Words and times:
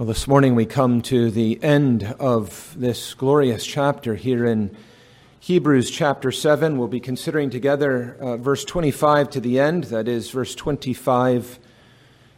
Well, 0.00 0.06
this 0.06 0.26
morning 0.26 0.54
we 0.54 0.64
come 0.64 1.02
to 1.02 1.30
the 1.30 1.62
end 1.62 2.04
of 2.18 2.74
this 2.74 3.12
glorious 3.12 3.66
chapter 3.66 4.14
here 4.14 4.46
in 4.46 4.74
Hebrews 5.40 5.90
chapter 5.90 6.32
7. 6.32 6.78
We'll 6.78 6.88
be 6.88 7.00
considering 7.00 7.50
together 7.50 8.16
uh, 8.18 8.38
verse 8.38 8.64
25 8.64 9.28
to 9.28 9.40
the 9.40 9.60
end, 9.60 9.84
that 9.84 10.08
is, 10.08 10.30
verse 10.30 10.54
25 10.54 11.58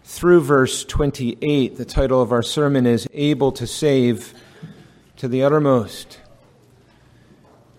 through 0.03 0.41
verse 0.41 0.85
28. 0.85 1.77
The 1.77 1.85
title 1.85 2.21
of 2.21 2.33
our 2.33 2.43
sermon 2.43 2.85
is 2.85 3.07
Able 3.13 3.53
to 3.53 3.69
Save 3.69 4.35
to 5.19 5.29
the 5.29 5.45
Uttermost. 5.45 6.19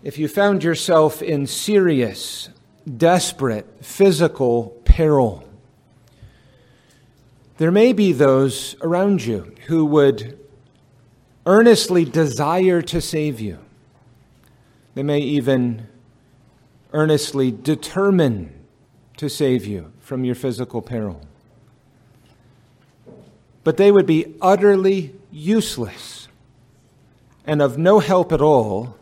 If 0.01 0.17
you 0.17 0.29
found 0.29 0.63
yourself 0.63 1.21
in 1.21 1.45
serious, 1.45 2.47
desperate 2.87 3.83
physical 3.83 4.81
peril, 4.85 5.42
there 7.57 7.71
may 7.71 7.93
be 7.93 8.11
those 8.11 8.75
around 8.81 9.25
you 9.25 9.53
who 9.67 9.85
would 9.85 10.39
earnestly 11.45 12.05
desire 12.05 12.81
to 12.81 12.99
save 13.01 13.39
you. 13.39 13.59
They 14.95 15.03
may 15.03 15.19
even 15.19 15.87
earnestly 16.93 17.51
determine 17.51 18.53
to 19.17 19.29
save 19.29 19.65
you 19.65 19.91
from 19.99 20.23
your 20.23 20.35
physical 20.35 20.81
peril. 20.81 21.21
But 23.63 23.77
they 23.77 23.91
would 23.91 24.05
be 24.05 24.35
utterly 24.41 25.15
useless 25.31 26.27
and 27.45 27.61
of 27.61 27.77
no 27.77 27.99
help 27.99 28.31
at 28.31 28.41
all 28.41 28.97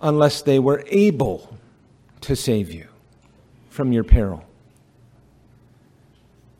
unless 0.00 0.42
they 0.42 0.58
were 0.58 0.84
able 0.88 1.56
to 2.22 2.36
save 2.36 2.72
you 2.72 2.88
from 3.68 3.92
your 3.92 4.04
peril. 4.04 4.44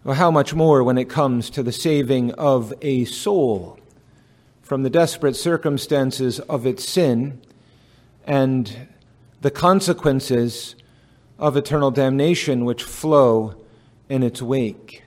Well, 0.02 0.14
how 0.14 0.30
much 0.30 0.54
more 0.54 0.82
when 0.82 0.96
it 0.96 1.10
comes 1.10 1.50
to 1.50 1.62
the 1.62 1.72
saving 1.72 2.32
of 2.32 2.72
a 2.80 3.04
soul 3.04 3.78
from 4.62 4.82
the 4.82 4.88
desperate 4.88 5.36
circumstances 5.36 6.40
of 6.40 6.64
its 6.64 6.88
sin 6.88 7.38
and 8.26 8.88
the 9.42 9.50
consequences 9.50 10.74
of 11.38 11.54
eternal 11.54 11.90
damnation 11.90 12.64
which 12.64 12.82
flow 12.82 13.56
in 14.08 14.22
its 14.22 14.40
wake. 14.40 15.02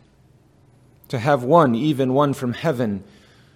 To 1.07 1.17
have 1.17 1.43
one, 1.43 1.73
even 1.73 2.13
one 2.13 2.35
from 2.35 2.53
heaven, 2.53 3.03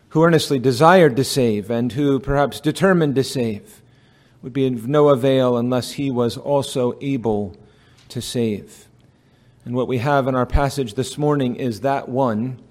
who 0.10 0.24
earnestly 0.24 0.58
desired 0.58 1.16
to 1.18 1.24
save 1.24 1.70
and 1.70 1.92
who 1.92 2.20
perhaps 2.20 2.60
determined 2.60 3.14
to 3.14 3.24
save, 3.24 3.84
would 4.42 4.54
be 4.54 4.66
of 4.66 4.88
no 4.88 5.10
avail 5.10 5.56
unless 5.56 5.92
he 5.92 6.10
was 6.10 6.36
also 6.36 6.98
able 7.00 7.56
to 8.10 8.24
save. 8.24 8.87
And 9.68 9.76
what 9.76 9.90
we 9.90 9.98
have 9.98 10.30
in 10.30 10.36
our 10.36 10.46
passage 10.46 10.94
this 10.94 11.18
morning 11.18 11.58
is 11.58 11.82
that 11.82 12.08
one, 12.08 12.62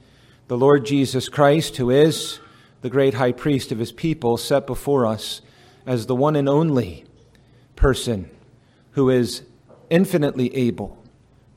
the 0.48 0.56
Lord 0.56 0.86
Jesus 0.86 1.28
Christ, 1.28 1.76
who 1.76 1.90
is 1.90 2.40
the 2.80 2.88
great 2.88 3.12
high 3.12 3.32
priest 3.32 3.70
of 3.70 3.78
his 3.78 3.92
people, 3.92 4.38
set 4.38 4.66
before 4.66 5.04
us 5.04 5.42
as 5.84 6.06
the 6.06 6.16
one 6.16 6.36
and 6.36 6.48
only 6.48 7.04
person 7.74 8.30
who 8.92 9.10
is 9.10 9.42
infinitely 9.90 10.56
able 10.56 10.96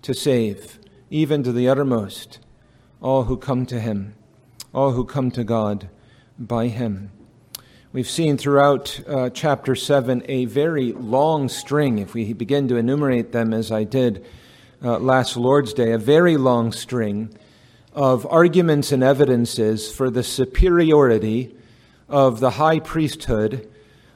to 0.01 0.13
save, 0.13 0.77
even 1.09 1.41
to 1.43 1.53
the 1.53 1.69
uttermost, 1.69 2.39
all 3.01 3.23
who 3.23 3.37
come 3.37 3.65
to 3.67 3.79
him, 3.79 4.15
all 4.73 4.91
who 4.91 5.05
come 5.05 5.31
to 5.31 5.45
God 5.45 5.87
by 6.37 6.67
him. 6.67 7.11
We've 7.93 8.09
seen 8.09 8.37
throughout 8.37 8.99
uh, 9.07 9.29
chapter 9.29 9.73
7 9.73 10.21
a 10.27 10.43
very 10.43 10.91
long 10.91 11.47
string, 11.47 11.97
if 11.99 12.13
we 12.13 12.33
begin 12.33 12.67
to 12.67 12.75
enumerate 12.75 13.31
them 13.31 13.53
as 13.53 13.71
I 13.71 13.85
did 13.85 14.25
uh, 14.83 14.99
last 14.99 15.35
Lord's 15.35 15.73
Day, 15.73 15.91
a 15.91 15.97
very 15.97 16.37
long 16.37 16.71
string 16.71 17.37
of 17.93 18.25
arguments 18.27 18.91
and 18.91 19.03
evidences 19.03 19.91
for 19.91 20.09
the 20.09 20.23
superiority 20.23 21.55
of 22.07 22.39
the 22.39 22.51
high 22.51 22.79
priesthood 22.79 23.69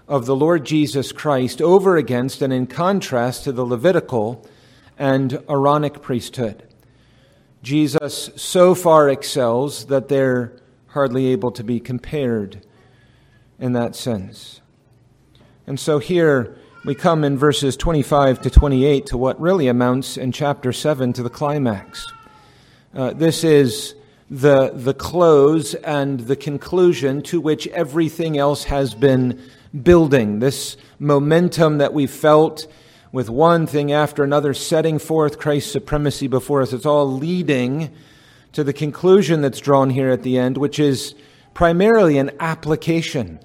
of 0.07 0.25
the 0.25 0.35
Lord 0.35 0.65
Jesus 0.65 1.11
Christ 1.11 1.61
over 1.61 1.97
against 1.97 2.41
and 2.41 2.53
in 2.53 2.67
contrast 2.67 3.43
to 3.43 3.51
the 3.51 3.65
Levitical 3.65 4.45
and 4.97 5.43
Aaronic 5.49 6.01
priesthood. 6.01 6.67
Jesus 7.61 8.29
so 8.35 8.75
far 8.75 9.09
excels 9.09 9.85
that 9.85 10.09
they're 10.09 10.53
hardly 10.87 11.27
able 11.27 11.51
to 11.51 11.63
be 11.63 11.79
compared 11.79 12.65
in 13.59 13.73
that 13.73 13.95
sense. 13.95 14.61
And 15.65 15.79
so 15.79 15.99
here, 15.99 16.57
we 16.85 16.93
come 16.93 17.23
in 17.23 17.37
verses 17.37 17.77
25 17.77 18.41
to 18.41 18.49
28 18.49 19.05
to 19.05 19.17
what 19.17 19.39
really 19.39 19.67
amounts 19.67 20.17
in 20.17 20.33
chapter 20.33 20.73
7 20.73 21.13
to 21.13 21.23
the 21.23 21.29
climax. 21.29 22.11
Uh, 22.93 23.13
this 23.13 23.45
is 23.45 23.95
the, 24.29 24.69
the 24.73 24.93
close 24.93 25.75
and 25.75 26.19
the 26.21 26.35
conclusion 26.35 27.21
to 27.21 27.39
which 27.39 27.67
everything 27.67 28.37
else 28.37 28.65
has 28.65 28.93
been 28.93 29.41
building. 29.81 30.39
This 30.39 30.75
momentum 30.99 31.77
that 31.77 31.93
we 31.93 32.05
felt 32.05 32.67
with 33.13 33.29
one 33.29 33.65
thing 33.65 33.93
after 33.93 34.21
another 34.21 34.53
setting 34.53 34.99
forth 34.99 35.39
Christ's 35.39 35.71
supremacy 35.71 36.27
before 36.27 36.61
us, 36.61 36.73
it's 36.73 36.85
all 36.85 37.09
leading 37.09 37.93
to 38.51 38.63
the 38.63 38.73
conclusion 38.73 39.41
that's 39.41 39.59
drawn 39.59 39.89
here 39.89 40.09
at 40.09 40.23
the 40.23 40.37
end, 40.37 40.57
which 40.57 40.79
is 40.79 41.15
primarily 41.53 42.17
an 42.17 42.31
application 42.41 43.39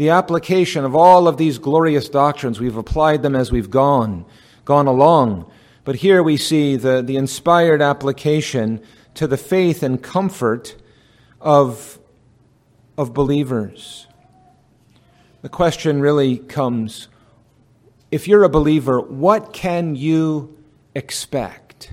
the 0.00 0.08
application 0.08 0.86
of 0.86 0.96
all 0.96 1.28
of 1.28 1.36
these 1.36 1.58
glorious 1.58 2.08
doctrines. 2.08 2.58
We've 2.58 2.78
applied 2.78 3.20
them 3.20 3.36
as 3.36 3.52
we've 3.52 3.68
gone, 3.68 4.24
gone 4.64 4.86
along. 4.86 5.44
But 5.84 5.96
here 5.96 6.22
we 6.22 6.38
see 6.38 6.76
the, 6.76 7.02
the 7.02 7.18
inspired 7.18 7.82
application 7.82 8.80
to 9.16 9.26
the 9.26 9.36
faith 9.36 9.82
and 9.82 10.02
comfort 10.02 10.74
of, 11.38 11.98
of 12.96 13.12
believers. 13.12 14.06
The 15.42 15.50
question 15.50 16.00
really 16.00 16.38
comes 16.38 17.08
if 18.10 18.26
you're 18.26 18.44
a 18.44 18.48
believer, 18.48 19.02
what 19.02 19.52
can 19.52 19.96
you 19.96 20.56
expect? 20.94 21.92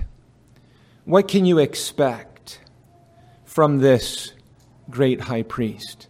What 1.04 1.28
can 1.28 1.44
you 1.44 1.58
expect 1.58 2.60
from 3.44 3.80
this 3.80 4.32
great 4.88 5.20
high 5.20 5.42
priest? 5.42 6.07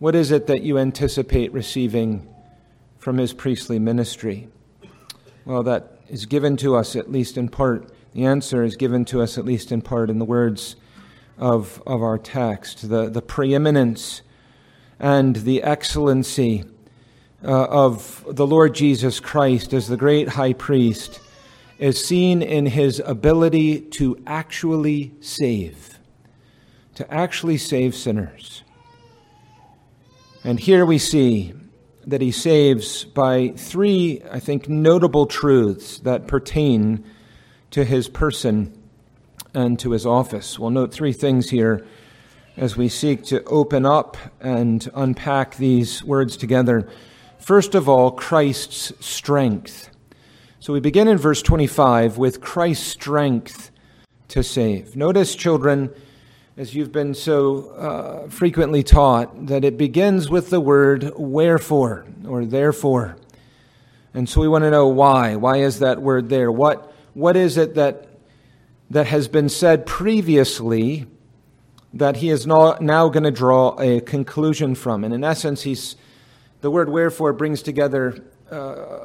What 0.00 0.14
is 0.14 0.30
it 0.30 0.46
that 0.46 0.62
you 0.62 0.78
anticipate 0.78 1.52
receiving 1.52 2.26
from 2.96 3.18
his 3.18 3.34
priestly 3.34 3.78
ministry? 3.78 4.48
Well, 5.44 5.62
that 5.64 6.00
is 6.08 6.24
given 6.24 6.56
to 6.56 6.74
us 6.74 6.96
at 6.96 7.12
least 7.12 7.36
in 7.36 7.50
part. 7.50 7.92
The 8.14 8.24
answer 8.24 8.64
is 8.64 8.76
given 8.76 9.04
to 9.04 9.20
us 9.20 9.36
at 9.36 9.44
least 9.44 9.70
in 9.70 9.82
part 9.82 10.08
in 10.08 10.18
the 10.18 10.24
words 10.24 10.76
of, 11.36 11.82
of 11.86 12.02
our 12.02 12.16
text. 12.16 12.88
The, 12.88 13.10
the 13.10 13.20
preeminence 13.20 14.22
and 14.98 15.36
the 15.36 15.62
excellency 15.62 16.64
uh, 17.44 17.64
of 17.64 18.24
the 18.26 18.46
Lord 18.46 18.74
Jesus 18.74 19.20
Christ 19.20 19.74
as 19.74 19.86
the 19.86 19.98
great 19.98 20.30
high 20.30 20.54
priest 20.54 21.20
is 21.78 22.02
seen 22.02 22.40
in 22.40 22.64
his 22.64 23.02
ability 23.04 23.82
to 23.82 24.16
actually 24.26 25.12
save, 25.20 25.98
to 26.94 27.12
actually 27.12 27.58
save 27.58 27.94
sinners. 27.94 28.62
And 30.42 30.58
here 30.58 30.86
we 30.86 30.98
see 30.98 31.52
that 32.06 32.22
he 32.22 32.32
saves 32.32 33.04
by 33.04 33.48
three, 33.56 34.22
I 34.30 34.40
think, 34.40 34.68
notable 34.70 35.26
truths 35.26 35.98
that 35.98 36.26
pertain 36.26 37.04
to 37.72 37.84
his 37.84 38.08
person 38.08 38.72
and 39.52 39.78
to 39.80 39.90
his 39.90 40.06
office. 40.06 40.58
We'll 40.58 40.70
note 40.70 40.94
three 40.94 41.12
things 41.12 41.50
here 41.50 41.86
as 42.56 42.74
we 42.74 42.88
seek 42.88 43.24
to 43.24 43.44
open 43.44 43.84
up 43.84 44.16
and 44.40 44.90
unpack 44.94 45.56
these 45.56 46.02
words 46.02 46.38
together. 46.38 46.88
First 47.38 47.74
of 47.74 47.86
all, 47.86 48.10
Christ's 48.10 48.92
strength. 49.04 49.90
So 50.58 50.72
we 50.72 50.80
begin 50.80 51.06
in 51.06 51.18
verse 51.18 51.42
25 51.42 52.16
with 52.16 52.40
Christ's 52.40 52.86
strength 52.86 53.70
to 54.28 54.42
save. 54.42 54.96
Notice, 54.96 55.34
children, 55.34 55.90
as 56.60 56.74
you've 56.74 56.92
been 56.92 57.14
so 57.14 57.70
uh, 57.70 58.28
frequently 58.28 58.82
taught, 58.82 59.46
that 59.46 59.64
it 59.64 59.78
begins 59.78 60.28
with 60.28 60.50
the 60.50 60.60
word 60.60 61.10
wherefore 61.16 62.04
or 62.28 62.44
therefore. 62.44 63.16
And 64.12 64.28
so 64.28 64.42
we 64.42 64.48
want 64.48 64.64
to 64.64 64.70
know 64.70 64.86
why. 64.86 65.36
Why 65.36 65.56
is 65.56 65.78
that 65.78 66.02
word 66.02 66.28
there? 66.28 66.52
What, 66.52 66.92
what 67.14 67.34
is 67.34 67.56
it 67.56 67.76
that, 67.76 68.08
that 68.90 69.06
has 69.06 69.26
been 69.26 69.48
said 69.48 69.86
previously 69.86 71.06
that 71.94 72.16
he 72.16 72.28
is 72.28 72.46
not, 72.46 72.82
now 72.82 73.08
going 73.08 73.24
to 73.24 73.30
draw 73.30 73.74
a 73.80 74.02
conclusion 74.02 74.74
from? 74.74 75.02
And 75.02 75.14
in 75.14 75.24
essence, 75.24 75.62
he's, 75.62 75.96
the 76.60 76.70
word 76.70 76.90
wherefore 76.90 77.32
brings 77.32 77.62
together 77.62 78.22
uh, 78.52 78.56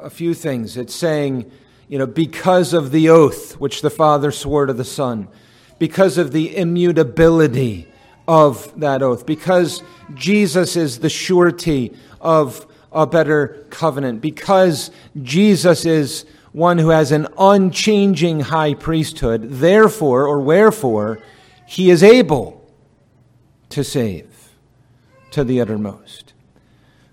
a 0.02 0.10
few 0.10 0.34
things. 0.34 0.76
It's 0.76 0.94
saying, 0.94 1.50
you 1.88 1.96
know, 1.96 2.06
because 2.06 2.74
of 2.74 2.90
the 2.90 3.08
oath 3.08 3.58
which 3.58 3.80
the 3.80 3.88
Father 3.88 4.30
swore 4.30 4.66
to 4.66 4.74
the 4.74 4.84
Son 4.84 5.28
because 5.78 6.18
of 6.18 6.32
the 6.32 6.56
immutability 6.56 7.88
of 8.26 8.78
that 8.80 9.02
oath, 9.02 9.26
because 9.26 9.82
Jesus 10.14 10.76
is 10.76 10.98
the 10.98 11.08
surety 11.08 11.92
of 12.20 12.66
a 12.92 13.06
better 13.06 13.66
covenant, 13.70 14.20
because 14.20 14.90
Jesus 15.22 15.84
is 15.84 16.24
one 16.52 16.78
who 16.78 16.88
has 16.88 17.12
an 17.12 17.28
unchanging 17.38 18.40
high 18.40 18.74
priesthood, 18.74 19.42
therefore, 19.50 20.26
or 20.26 20.40
wherefore, 20.40 21.18
he 21.66 21.90
is 21.90 22.02
able 22.02 22.66
to 23.68 23.84
save 23.84 24.52
to 25.32 25.44
the 25.44 25.60
uttermost. 25.60 26.32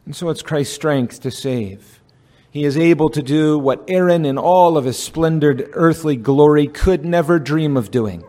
And 0.06 0.16
so 0.16 0.30
it's 0.30 0.42
Christ's 0.42 0.74
strength 0.74 1.21
to 1.21 1.31
save. 1.31 2.00
He 2.51 2.63
is 2.63 2.77
able 2.77 3.09
to 3.09 3.21
do 3.21 3.57
what 3.57 3.83
Aaron, 3.88 4.25
in 4.25 4.38
all 4.38 4.77
of 4.77 4.86
his 4.86 4.98
splendid 4.98 5.69
earthly 5.74 6.16
glory, 6.16 6.68
could 6.68 7.04
never 7.04 7.39
dream 7.39 7.75
of 7.75 7.92
doing. 7.92 8.24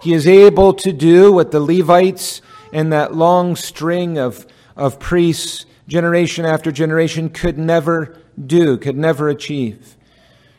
He 0.00 0.14
is 0.14 0.26
able 0.26 0.72
to 0.74 0.92
do 0.92 1.32
what 1.32 1.50
the 1.50 1.60
Levites 1.60 2.40
and 2.72 2.92
that 2.92 3.14
long 3.14 3.56
string 3.56 4.18
of, 4.18 4.46
of 4.76 4.98
priests, 4.98 5.66
generation 5.88 6.44
after 6.44 6.72
generation, 6.72 7.28
could 7.28 7.58
never 7.58 8.16
do, 8.46 8.78
could 8.78 8.96
never 8.96 9.28
achieve. 9.28 9.96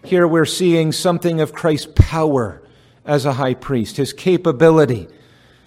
Here 0.04 0.28
we're 0.28 0.46
seeing 0.46 0.92
something 0.92 1.42
of 1.42 1.54
Christ's 1.54 1.92
power 1.96 2.62
as 3.06 3.26
a 3.26 3.34
high 3.34 3.54
priest, 3.54 3.98
his 3.98 4.14
capability, 4.14 5.08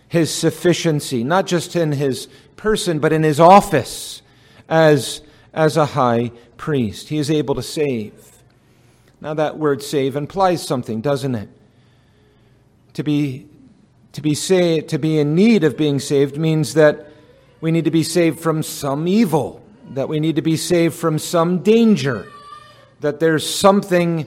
his 0.08 0.32
sufficiency, 0.32 1.24
not 1.24 1.46
just 1.46 1.74
in 1.74 1.92
his 1.92 2.28
person, 2.56 2.98
but 2.98 3.12
in 3.12 3.22
his 3.22 3.40
office 3.40 4.22
as, 4.68 5.20
as 5.52 5.76
a 5.76 5.86
high 5.86 6.30
priest. 6.56 7.08
He 7.08 7.18
is 7.18 7.30
able 7.30 7.54
to 7.56 7.62
save. 7.62 8.12
Now, 9.20 9.34
that 9.34 9.58
word 9.58 9.82
save 9.82 10.16
implies 10.16 10.66
something, 10.66 11.00
doesn't 11.00 11.34
it? 11.34 11.48
To 12.94 13.02
be, 13.02 13.48
to 14.14 14.22
be, 14.22 14.34
saved, 14.34 14.88
to 14.88 14.98
be 14.98 15.18
in 15.18 15.34
need 15.34 15.64
of 15.64 15.76
being 15.76 15.98
saved 15.98 16.38
means 16.38 16.74
that 16.74 17.08
we 17.60 17.70
need 17.70 17.84
to 17.84 17.90
be 17.90 18.02
saved 18.02 18.40
from 18.40 18.62
some 18.62 19.06
evil, 19.08 19.62
that 19.90 20.08
we 20.08 20.20
need 20.20 20.36
to 20.36 20.42
be 20.42 20.56
saved 20.56 20.94
from 20.94 21.18
some 21.18 21.58
danger, 21.62 22.26
that 23.00 23.20
there's 23.20 23.48
something 23.48 24.26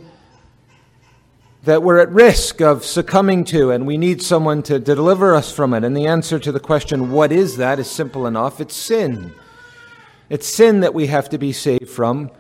that 1.63 1.83
we're 1.83 1.99
at 1.99 2.09
risk 2.11 2.61
of 2.61 2.85
succumbing 2.85 3.45
to, 3.45 3.71
and 3.71 3.87
we 3.87 3.97
need 3.97 4.21
someone 4.21 4.61
to 4.63 4.79
deliver 4.79 5.35
us 5.35 5.51
from 5.51 5.73
it. 5.73 5.83
And 5.83 5.95
the 5.95 6.07
answer 6.07 6.37
to 6.39 6.51
the 6.51 6.59
question, 6.59 7.11
what 7.11 7.31
is 7.31 7.57
that, 7.57 7.79
is 7.79 7.89
simple 7.89 8.27
enough 8.27 8.61
it's 8.61 8.75
sin. 8.75 9.33
It's 10.29 10.47
sin 10.47 10.81
that 10.81 10.93
we 10.93 11.07
have 11.07 11.29
to 11.29 11.37
be 11.37 11.53
saved 11.53 11.89
from, 11.89 12.31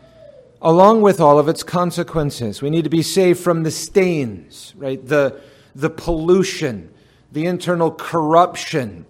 along 0.61 1.01
with 1.01 1.21
all 1.21 1.39
of 1.39 1.47
its 1.47 1.63
consequences. 1.63 2.61
We 2.61 2.69
need 2.69 2.83
to 2.83 2.89
be 2.89 3.01
saved 3.01 3.39
from 3.39 3.63
the 3.63 3.71
stains, 3.71 4.73
right? 4.77 5.05
The, 5.05 5.39
the 5.75 5.89
pollution, 5.89 6.93
the 7.31 7.45
internal 7.45 7.91
corruption 7.91 9.05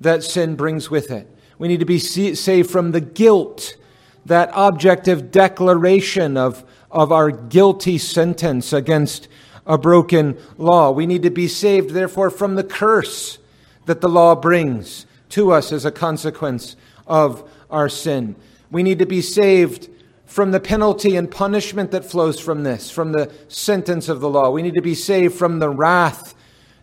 that 0.00 0.22
sin 0.22 0.56
brings 0.56 0.90
with 0.90 1.10
it. 1.10 1.28
We 1.58 1.68
need 1.68 1.80
to 1.80 1.86
be 1.86 1.98
saved 1.98 2.70
from 2.70 2.92
the 2.92 3.00
guilt, 3.00 3.76
that 4.24 4.50
objective 4.54 5.30
declaration 5.30 6.36
of, 6.36 6.64
of 6.90 7.12
our 7.12 7.30
guilty 7.30 7.98
sentence 7.98 8.72
against 8.72 9.28
a 9.66 9.76
broken 9.76 10.38
law. 10.56 10.90
We 10.90 11.06
need 11.06 11.22
to 11.22 11.30
be 11.30 11.48
saved, 11.48 11.90
therefore, 11.90 12.30
from 12.30 12.54
the 12.54 12.64
curse 12.64 13.38
that 13.86 14.00
the 14.00 14.08
law 14.08 14.34
brings 14.34 15.06
to 15.30 15.52
us 15.52 15.70
as 15.70 15.84
a 15.84 15.90
consequence 15.90 16.76
of 17.06 17.48
our 17.70 17.88
sin. 17.88 18.36
We 18.70 18.82
need 18.82 18.98
to 18.98 19.06
be 19.06 19.20
saved 19.20 19.88
from 20.24 20.52
the 20.52 20.60
penalty 20.60 21.16
and 21.16 21.30
punishment 21.30 21.90
that 21.90 22.04
flows 22.04 22.40
from 22.40 22.62
this, 22.62 22.90
from 22.90 23.12
the 23.12 23.32
sentence 23.48 24.08
of 24.08 24.20
the 24.20 24.28
law. 24.28 24.50
We 24.50 24.62
need 24.62 24.74
to 24.74 24.82
be 24.82 24.94
saved 24.94 25.34
from 25.34 25.58
the 25.58 25.68
wrath 25.68 26.34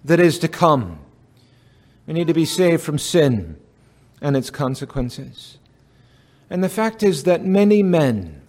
that 0.07 0.19
is 0.19 0.39
to 0.39 0.47
come. 0.47 0.99
We 2.05 2.13
need 2.13 2.27
to 2.27 2.33
be 2.33 2.45
saved 2.45 2.83
from 2.83 2.97
sin 2.97 3.59
and 4.21 4.35
its 4.35 4.49
consequences. 4.49 5.57
And 6.49 6.63
the 6.63 6.69
fact 6.69 7.03
is 7.03 7.23
that 7.23 7.45
many 7.45 7.83
men, 7.83 8.41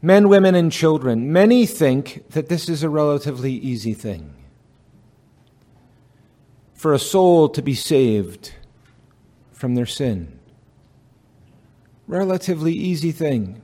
men, 0.00 0.28
women, 0.28 0.54
and 0.54 0.70
children, 0.70 1.32
many 1.32 1.66
think 1.66 2.30
that 2.30 2.48
this 2.48 2.68
is 2.68 2.82
a 2.82 2.88
relatively 2.88 3.52
easy 3.52 3.94
thing. 3.94 4.34
For 6.74 6.92
a 6.92 6.98
soul 6.98 7.48
to 7.50 7.62
be 7.62 7.74
saved 7.74 8.52
from 9.52 9.74
their 9.74 9.86
sin 9.86 10.36
relatively 12.06 12.72
easy 12.72 13.12
thing. 13.12 13.62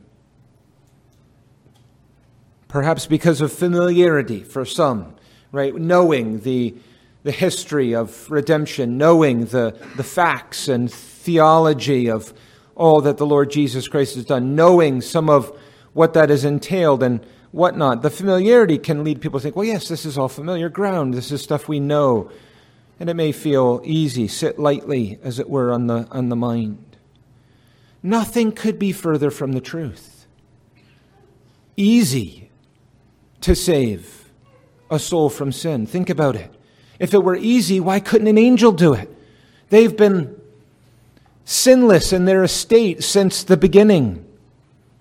Perhaps 2.69 3.07
because 3.07 3.41
of 3.41 3.53
familiarity 3.53 4.43
for 4.43 4.65
some, 4.65 5.15
right? 5.53 5.75
Knowing 5.75 6.41
the, 6.41 6.75
the 7.23 7.31
history 7.31 7.95
of 7.95 8.31
redemption, 8.31 8.99
knowing 8.99 9.45
the, 9.47 9.77
the 9.97 10.05
facts 10.05 10.67
and 10.67 10.93
theology 10.93 12.11
of 12.11 12.33
all 12.75 13.03
that 13.03 13.19
the 13.19 13.27
Lord 13.27 13.51
Jesus 13.51 13.87
Christ 13.87 14.17
has 14.17 14.25
done, 14.25 14.57
knowing 14.57 15.01
some 15.01 15.29
of 15.29 15.57
what 15.93 16.15
that 16.15 16.31
has 16.31 16.45
entailed 16.45 17.03
and 17.03 17.25
whatnot. 17.53 18.03
The 18.03 18.11
familiarity 18.11 18.79
can 18.79 19.05
lead 19.05 19.21
people 19.21 19.39
to 19.39 19.43
think, 19.43 19.57
well, 19.57 19.67
yes, 19.67 19.89
this 19.89 20.07
is 20.07 20.17
all 20.17 20.29
familiar 20.29 20.71
ground. 20.71 21.15
This 21.15 21.31
is 21.31 21.43
stuff 21.43 21.69
we 21.69 21.81
know. 21.81 22.31
And 22.99 23.11
it 23.11 23.15
may 23.15 23.33
feel 23.33 23.83
easy, 23.85 24.27
sit 24.27 24.59
lightly, 24.59 25.19
as 25.23 25.39
it 25.39 25.51
were, 25.51 25.71
on 25.71 25.87
the, 25.87 26.07
on 26.11 26.29
the 26.29 26.37
mind. 26.37 26.97
Nothing 28.03 28.53
could 28.53 28.79
be 28.79 28.93
further 28.93 29.31
from 29.31 29.53
the 29.53 29.61
truth. 29.61 30.27
Easy 31.77 32.51
to 33.43 33.55
save 33.55 34.22
a 34.93 34.99
soul 34.99 35.31
from 35.31 35.51
sin. 35.51 35.87
Think 35.87 36.11
about 36.11 36.37
it. 36.37 36.51
If 37.01 37.15
it 37.15 37.25
were 37.25 37.35
easy, 37.35 37.81
why 37.81 37.99
couldn't 37.99 38.29
an 38.29 38.39
angel 38.39 38.71
do 38.71 38.93
it? 38.93 39.11
They've 39.71 39.97
been 39.97 40.39
sinless 41.45 42.13
in 42.13 42.27
their 42.27 42.45
estate 42.45 43.03
since 43.03 43.43
the 43.43 43.57
beginning. 43.57 44.25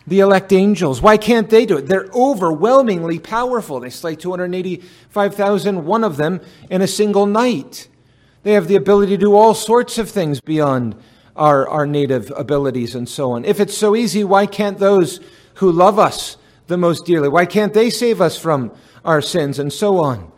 The 0.07 0.21
elect 0.21 0.53
angels. 0.53 1.01
Why 1.01 1.17
can't 1.17 1.49
they 1.49 1.65
do 1.65 1.77
it? 1.77 1.87
They're 1.87 2.07
overwhelmingly 2.13 3.19
powerful. 3.19 3.81
They 3.81 3.89
slay 3.89 4.15
285,000, 4.15 5.85
one 5.85 6.03
of 6.03 6.17
them, 6.17 6.39
in 6.69 6.81
a 6.81 6.87
single 6.87 7.25
night. 7.25 7.89
They 8.43 8.53
have 8.53 8.67
the 8.67 8.77
ability 8.77 9.11
to 9.11 9.17
do 9.17 9.35
all 9.35 9.53
sorts 9.53 9.97
of 9.97 10.09
things 10.09 10.39
beyond 10.39 10.95
our, 11.35 11.67
our 11.67 11.85
native 11.85 12.31
abilities 12.35 12.95
and 12.95 13.07
so 13.07 13.33
on. 13.33 13.45
If 13.45 13.59
it's 13.59 13.77
so 13.77 13.95
easy, 13.95 14.23
why 14.23 14.45
can't 14.45 14.79
those 14.79 15.19
who 15.55 15.71
love 15.71 15.99
us 15.99 16.37
the 16.67 16.77
most 16.77 17.05
dearly, 17.05 17.27
why 17.27 17.45
can't 17.45 17.73
they 17.73 17.89
save 17.89 18.21
us 18.21 18.39
from 18.39 18.71
our 19.03 19.21
sins 19.21 19.59
and 19.59 19.71
so 19.71 19.99
on? 19.99 20.31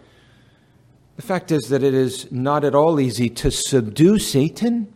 The 1.16 1.22
fact 1.22 1.52
is 1.52 1.70
that 1.70 1.84
it 1.84 1.94
is 1.94 2.32
not 2.32 2.64
at 2.64 2.74
all 2.74 3.00
easy 3.00 3.30
to 3.30 3.52
subdue 3.52 4.18
Satan, 4.18 4.92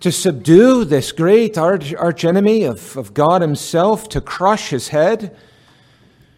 to 0.00 0.12
subdue 0.12 0.84
this 0.84 1.12
great 1.12 1.58
arch, 1.58 1.92
archenemy 1.94 2.64
of, 2.64 2.96
of 2.96 3.12
God 3.12 3.42
Himself, 3.42 4.08
to 4.10 4.20
crush 4.20 4.70
his 4.70 4.88
head. 4.88 5.36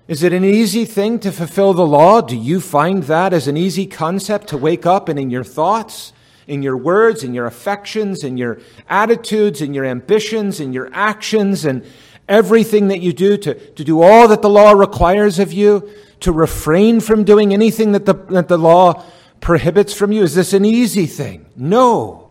Is 0.08 0.22
it 0.22 0.32
an 0.32 0.44
easy 0.44 0.84
thing 0.84 1.18
to 1.20 1.30
fulfill 1.30 1.74
the 1.74 1.86
law? 1.86 2.22
Do 2.22 2.36
you 2.36 2.60
find 2.60 3.04
that 3.04 3.32
as 3.32 3.46
an 3.46 3.56
easy 3.56 3.86
concept 3.86 4.48
to 4.48 4.56
wake 4.56 4.86
up 4.86 5.08
and 5.08 5.18
in 5.18 5.30
your 5.30 5.44
thoughts? 5.44 6.12
in 6.46 6.62
your 6.62 6.76
words, 6.76 7.22
in 7.22 7.34
your 7.34 7.46
affections, 7.46 8.24
in 8.24 8.36
your 8.36 8.58
attitudes, 8.88 9.60
in 9.60 9.74
your 9.74 9.84
ambitions, 9.84 10.60
in 10.60 10.72
your 10.72 10.90
actions, 10.92 11.64
and 11.64 11.84
everything 12.28 12.88
that 12.88 13.00
you 13.00 13.12
do 13.12 13.36
to, 13.36 13.54
to 13.54 13.84
do 13.84 14.02
all 14.02 14.28
that 14.28 14.42
the 14.42 14.50
law 14.50 14.72
requires 14.72 15.38
of 15.38 15.52
you, 15.52 15.88
to 16.22 16.32
refrain 16.32 17.00
from 17.00 17.24
doing 17.24 17.52
anything 17.52 17.92
that 17.92 18.06
the, 18.06 18.14
that 18.14 18.48
the 18.48 18.58
law 18.58 19.04
prohibits 19.40 19.92
from 19.92 20.12
you? 20.12 20.22
Is 20.22 20.34
this 20.34 20.52
an 20.52 20.64
easy 20.64 21.06
thing? 21.06 21.46
No. 21.56 22.30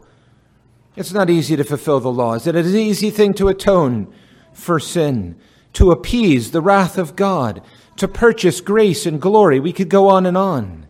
It's 0.95 1.13
not 1.13 1.29
easy 1.29 1.55
to 1.55 1.63
fulfill 1.63 1.99
the 1.99 2.11
law. 2.11 2.33
Is 2.33 2.47
it 2.47 2.55
an 2.55 2.65
easy 2.65 3.09
thing 3.09 3.33
to 3.35 3.47
atone 3.47 4.13
for 4.53 4.79
sin, 4.79 5.35
to 5.73 5.91
appease 5.91 6.51
the 6.51 6.61
wrath 6.61 6.97
of 6.97 7.15
God, 7.15 7.61
to 7.97 8.07
purchase 8.07 8.59
grace 8.59 9.05
and 9.05 9.21
glory? 9.21 9.59
We 9.59 9.73
could 9.73 9.89
go 9.89 10.09
on 10.09 10.25
and 10.25 10.37
on. 10.37 10.87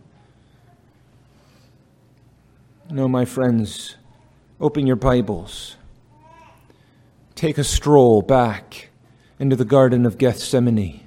No, 2.90 3.08
my 3.08 3.24
friends, 3.24 3.96
open 4.60 4.86
your 4.86 4.96
Bibles. 4.96 5.76
Take 7.34 7.58
a 7.58 7.64
stroll 7.64 8.22
back 8.22 8.90
into 9.38 9.56
the 9.56 9.64
Garden 9.64 10.04
of 10.04 10.18
Gethsemane. 10.18 11.01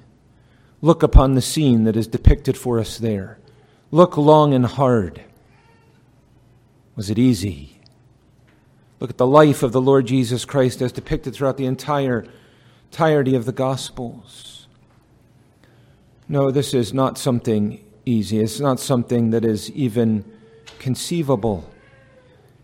Look 0.86 1.02
upon 1.02 1.34
the 1.34 1.42
scene 1.42 1.82
that 1.82 1.96
is 1.96 2.06
depicted 2.06 2.56
for 2.56 2.78
us 2.78 2.96
there. 2.96 3.40
Look 3.90 4.16
long 4.16 4.54
and 4.54 4.64
hard. 4.64 5.20
Was 6.94 7.10
it 7.10 7.18
easy? 7.18 7.80
Look 9.00 9.10
at 9.10 9.18
the 9.18 9.26
life 9.26 9.64
of 9.64 9.72
the 9.72 9.80
Lord 9.80 10.06
Jesus 10.06 10.44
Christ 10.44 10.80
as 10.80 10.92
depicted 10.92 11.34
throughout 11.34 11.56
the 11.56 11.66
entire 11.66 12.24
entirety 12.92 13.34
of 13.34 13.46
the 13.46 13.52
Gospels. 13.52 14.68
No, 16.28 16.52
this 16.52 16.72
is 16.72 16.94
not 16.94 17.18
something 17.18 17.84
easy. 18.04 18.38
It's 18.38 18.60
not 18.60 18.78
something 18.78 19.30
that 19.30 19.44
is 19.44 19.68
even 19.72 20.24
conceivable 20.78 21.68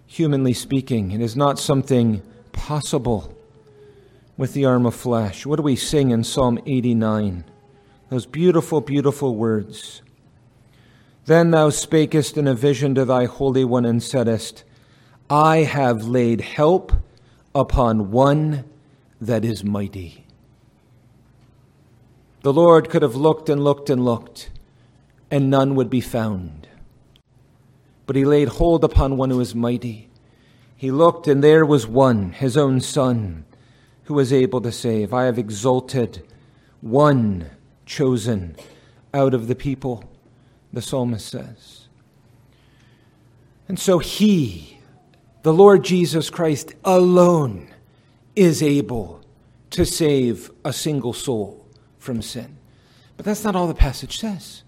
humanly 0.06 0.52
speaking. 0.52 1.10
It 1.10 1.20
is 1.20 1.34
not 1.34 1.58
something 1.58 2.22
possible 2.52 3.36
with 4.36 4.54
the 4.54 4.64
arm 4.64 4.86
of 4.86 4.94
flesh. 4.94 5.44
What 5.44 5.56
do 5.56 5.64
we 5.64 5.74
sing 5.74 6.12
in 6.12 6.22
Psalm 6.22 6.60
89? 6.66 7.46
Those 8.12 8.26
beautiful, 8.26 8.82
beautiful 8.82 9.36
words. 9.36 10.02
Then 11.24 11.50
thou 11.50 11.70
spakest 11.70 12.36
in 12.36 12.46
a 12.46 12.52
vision 12.54 12.94
to 12.96 13.06
thy 13.06 13.24
Holy 13.24 13.64
One 13.64 13.86
and 13.86 14.02
saidst, 14.02 14.64
I 15.30 15.60
have 15.60 16.04
laid 16.04 16.42
help 16.42 16.92
upon 17.54 18.10
one 18.10 18.64
that 19.18 19.46
is 19.46 19.64
mighty. 19.64 20.26
The 22.42 22.52
Lord 22.52 22.90
could 22.90 23.00
have 23.00 23.16
looked 23.16 23.48
and 23.48 23.64
looked 23.64 23.88
and 23.88 24.04
looked, 24.04 24.50
and 25.30 25.48
none 25.48 25.74
would 25.74 25.88
be 25.88 26.02
found. 26.02 26.68
but 28.04 28.14
he 28.14 28.26
laid 28.26 28.48
hold 28.48 28.84
upon 28.84 29.16
one 29.16 29.30
who 29.30 29.40
is 29.40 29.54
mighty. 29.54 30.10
He 30.76 30.90
looked, 30.90 31.26
and 31.26 31.42
there 31.42 31.64
was 31.64 31.86
one, 31.86 32.32
his 32.32 32.58
own 32.58 32.82
son, 32.82 33.46
who 34.04 34.12
was 34.12 34.34
able 34.34 34.60
to 34.60 34.70
save. 34.70 35.14
I 35.14 35.24
have 35.24 35.38
exalted 35.38 36.22
one 36.82 37.48
chosen 37.86 38.56
out 39.14 39.34
of 39.34 39.48
the 39.48 39.54
people, 39.54 40.04
the 40.72 40.82
psalmist 40.82 41.28
says. 41.28 41.88
And 43.68 43.78
so 43.78 43.98
he, 43.98 44.78
the 45.42 45.52
Lord 45.52 45.84
Jesus 45.84 46.30
Christ 46.30 46.74
alone, 46.84 47.68
is 48.34 48.62
able 48.62 49.20
to 49.70 49.84
save 49.84 50.50
a 50.64 50.72
single 50.72 51.12
soul 51.12 51.66
from 51.98 52.22
sin. 52.22 52.56
But 53.16 53.26
that's 53.26 53.44
not 53.44 53.56
all 53.56 53.68
the 53.68 53.74
passage 53.74 54.18
says. 54.18 54.62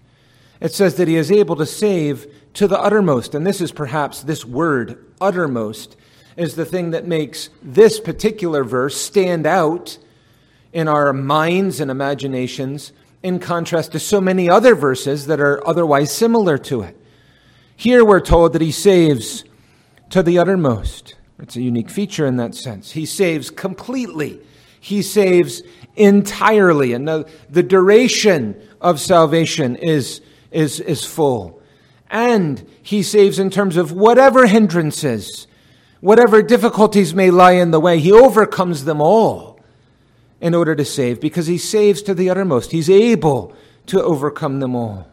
It 0.61 0.73
says 0.73 0.95
that 0.95 1.07
he 1.07 1.15
is 1.15 1.31
able 1.31 1.55
to 1.57 1.65
save 1.65 2.27
to 2.53 2.67
the 2.67 2.79
uttermost. 2.79 3.35
And 3.35 3.45
this 3.45 3.61
is 3.61 3.71
perhaps 3.71 4.23
this 4.23 4.45
word, 4.45 5.03
uttermost, 5.19 5.97
is 6.37 6.55
the 6.55 6.65
thing 6.65 6.91
that 6.91 7.05
makes 7.05 7.49
this 7.61 7.99
particular 7.99 8.63
verse 8.63 8.99
stand 8.99 9.45
out 9.45 9.97
in 10.73 10.87
our 10.87 11.13
minds 11.13 11.79
and 11.79 11.89
imaginations 11.89 12.91
in 13.23 13.39
contrast 13.39 13.91
to 13.93 13.99
so 13.99 14.21
many 14.21 14.49
other 14.49 14.75
verses 14.75 15.27
that 15.27 15.39
are 15.39 15.65
otherwise 15.67 16.13
similar 16.13 16.57
to 16.57 16.81
it. 16.81 16.97
Here 17.75 18.05
we're 18.05 18.21
told 18.21 18.53
that 18.53 18.61
he 18.61 18.71
saves 18.71 19.43
to 20.09 20.23
the 20.23 20.39
uttermost. 20.39 21.15
It's 21.39 21.55
a 21.55 21.61
unique 21.61 21.89
feature 21.89 22.25
in 22.25 22.37
that 22.37 22.55
sense. 22.55 22.91
He 22.91 23.05
saves 23.05 23.49
completely. 23.49 24.39
He 24.79 25.01
saves 25.01 25.61
entirely. 25.95 26.93
And 26.93 27.07
the, 27.07 27.29
the 27.49 27.63
duration 27.63 28.55
of 28.79 28.99
salvation 28.99 29.75
is, 29.75 30.21
is, 30.51 30.79
is 30.79 31.03
full. 31.03 31.61
And 32.09 32.65
he 32.81 33.03
saves 33.03 33.39
in 33.39 33.49
terms 33.49 33.77
of 33.77 33.91
whatever 33.91 34.45
hindrances, 34.47 35.47
whatever 35.99 36.41
difficulties 36.41 37.13
may 37.13 37.31
lie 37.31 37.53
in 37.53 37.71
the 37.71 37.79
way, 37.79 37.99
he 37.99 38.11
overcomes 38.11 38.85
them 38.85 39.01
all 39.01 39.54
in 40.45 40.53
order 40.53 40.75
to 40.75 40.85
save 40.85 41.19
because 41.19 41.47
he 41.47 41.57
saves 41.57 42.03
to 42.03 42.13
the 42.13 42.29
uttermost. 42.29 42.71
He's 42.71 42.87
able 42.87 43.55
to 43.87 44.03
overcome 44.03 44.59
them 44.59 44.75
all. 44.75 45.07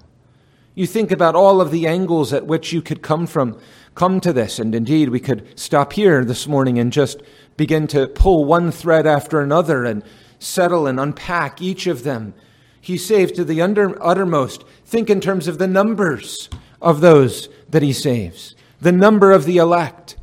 You 0.75 0.87
think 0.87 1.11
about 1.11 1.35
all 1.35 1.59
of 1.59 1.71
the 1.71 1.87
angles 1.87 2.35
at 2.35 2.47
which 2.47 2.71
you 2.71 2.83
could 2.83 3.01
come 3.01 3.27
from, 3.27 3.59
come 3.95 4.21
to 4.21 4.35
this. 4.35 4.59
And 4.59 4.75
indeed, 4.75 5.09
we 5.09 5.21
could 5.21 5.59
stop 5.59 5.95
here 5.95 6.23
this 6.23 6.47
morning 6.47 6.79
and 6.79 6.93
just 6.93 7.23
begin 7.57 7.87
to 7.87 8.09
pull 8.09 8.45
one 8.45 8.71
thread 8.71 9.07
after 9.07 9.41
another 9.41 9.87
and 9.87 10.05
settle 10.39 10.87
and 10.87 11.01
unpack 11.01 11.63
each 11.63 11.87
of 11.87 12.03
them. 12.03 12.35
He 12.79 12.99
saves 12.99 13.33
to 13.33 13.45
the 13.45 13.63
under, 13.63 13.97
uttermost. 14.05 14.65
Think 14.85 15.09
in 15.09 15.23
terms 15.23 15.49
of 15.49 15.57
the 15.57 15.67
numbers 15.67 16.51
of 16.83 17.01
those 17.01 17.49
that 17.71 17.83
he 17.83 17.95
saves, 17.95 18.55
the 18.83 18.93
number 18.93 19.33
of 19.33 19.47
the 19.47 19.57
elect. 19.57 20.15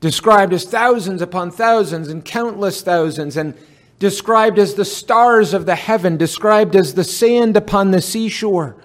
Described 0.00 0.52
as 0.52 0.64
thousands 0.64 1.22
upon 1.22 1.50
thousands 1.50 2.08
and 2.08 2.24
countless 2.24 2.82
thousands, 2.82 3.36
and 3.36 3.54
described 3.98 4.58
as 4.58 4.74
the 4.74 4.84
stars 4.84 5.52
of 5.52 5.66
the 5.66 5.74
heaven, 5.74 6.16
described 6.16 6.76
as 6.76 6.94
the 6.94 7.04
sand 7.04 7.56
upon 7.56 7.90
the 7.90 8.00
seashore 8.00 8.76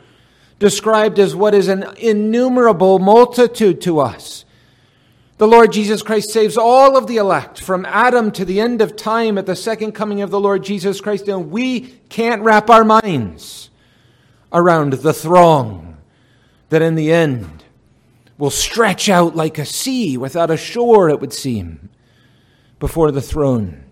described 0.64 1.20
as 1.20 1.36
what 1.36 1.54
is 1.54 1.68
an 1.68 1.84
innumerable 1.98 2.98
multitude 2.98 3.82
to 3.82 4.00
us. 4.00 4.46
The 5.38 5.48
Lord 5.48 5.74
Jesus 5.74 6.02
Christ 6.02 6.30
saves 6.30 6.58
all 6.58 6.96
of 6.96 7.08
the 7.08 7.18
elect 7.18 7.60
from 7.60 7.86
Adam 7.86 8.32
to 8.32 8.46
the 8.46 8.62
end 8.62 8.82
of 8.82 8.96
time 8.96 9.38
at 9.38 9.46
the 9.46 9.58
second 9.58 9.92
coming 9.92 10.22
of 10.22 10.30
the 10.30 10.40
Lord 10.40 10.64
Jesus 10.64 11.02
Christ, 11.02 11.28
and 11.28 11.52
we 11.52 11.82
can't 12.08 12.44
wrap 12.44 12.70
our 12.70 12.86
minds 12.86 13.70
around 14.54 14.94
the 14.94 15.14
throng 15.14 15.98
that 16.70 16.82
in 16.82 16.96
the 16.96 17.12
end 17.12 17.63
will 18.38 18.50
stretch 18.50 19.10
out 19.10 19.36
like 19.36 19.58
a 19.58 19.66
sea 19.66 20.18
without 20.18 20.52
a 20.52 20.58
shore, 20.58 21.10
it 21.10 21.20
would 21.20 21.34
seem, 21.34 21.90
before 22.80 23.12
the 23.12 23.22
throne 23.22 23.84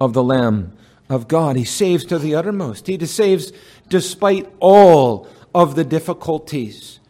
of 0.00 0.12
the 0.12 0.22
Lamb 0.22 0.72
of 1.08 1.28
God. 1.28 1.56
He 1.56 1.64
saves 1.64 2.04
to 2.06 2.18
the 2.18 2.34
uttermost. 2.34 2.86
He 2.86 3.04
saves 3.06 3.52
despite 3.88 4.50
all 4.60 5.28
of 5.54 5.74
the 5.74 5.84
difficulties, 5.84 7.00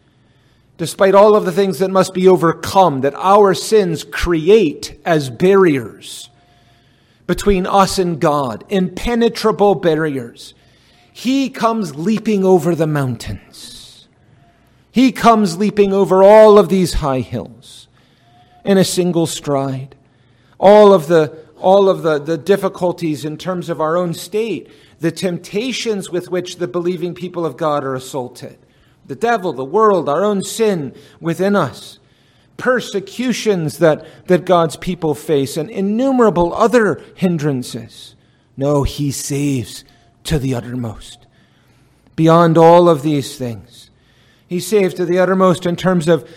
despite 0.77 1.15
all 1.15 1.35
of 1.35 1.45
the 1.45 1.51
things 1.51 1.79
that 1.79 1.91
must 1.91 2.13
be 2.13 2.27
overcome, 2.27 3.01
that 3.01 3.15
our 3.15 3.53
sins 3.53 4.03
create 4.03 4.99
as 5.05 5.29
barriers 5.29 6.29
between 7.27 7.65
us 7.65 7.99
and 7.99 8.21
God, 8.21 8.63
impenetrable 8.69 9.75
barriers. 9.75 10.53
He 11.11 11.49
comes 11.49 11.95
leaping 11.95 12.45
over 12.45 12.73
the 12.73 12.87
mountains. 12.87 13.76
He 14.91 15.11
comes 15.11 15.57
leaping 15.57 15.93
over 15.93 16.23
all 16.23 16.57
of 16.57 16.69
these 16.69 16.95
high 16.95 17.19
hills 17.19 17.87
in 18.65 18.77
a 18.77 18.83
single 18.83 19.27
stride. 19.27 19.95
All 20.59 20.93
of 20.93 21.07
the 21.07 21.47
all 21.59 21.89
of 21.89 22.03
the, 22.03 22.19
the 22.19 22.37
difficulties 22.37 23.25
in 23.25 23.37
terms 23.37 23.69
of 23.69 23.81
our 23.81 23.97
own 23.97 24.13
state, 24.13 24.69
the 24.99 25.11
temptations 25.11 26.09
with 26.09 26.29
which 26.29 26.57
the 26.57 26.67
believing 26.67 27.13
people 27.13 27.45
of 27.45 27.57
God 27.57 27.83
are 27.83 27.95
assaulted, 27.95 28.57
the 29.05 29.15
devil, 29.15 29.53
the 29.53 29.65
world, 29.65 30.09
our 30.09 30.23
own 30.23 30.43
sin 30.43 30.93
within 31.19 31.55
us, 31.55 31.99
persecutions 32.57 33.79
that, 33.79 34.05
that 34.27 34.45
God's 34.45 34.75
people 34.75 35.15
face, 35.15 35.57
and 35.57 35.69
innumerable 35.69 36.53
other 36.53 37.01
hindrances. 37.15 38.15
No, 38.55 38.83
he 38.83 39.11
saves 39.11 39.83
to 40.25 40.39
the 40.39 40.55
uttermost. 40.55 41.25
Beyond 42.15 42.57
all 42.57 42.89
of 42.89 43.03
these 43.03 43.37
things, 43.37 43.76
he 44.47 44.59
saves 44.59 44.93
to 44.95 45.05
the 45.05 45.19
uttermost 45.19 45.65
in 45.65 45.75
terms 45.75 46.07
of, 46.07 46.29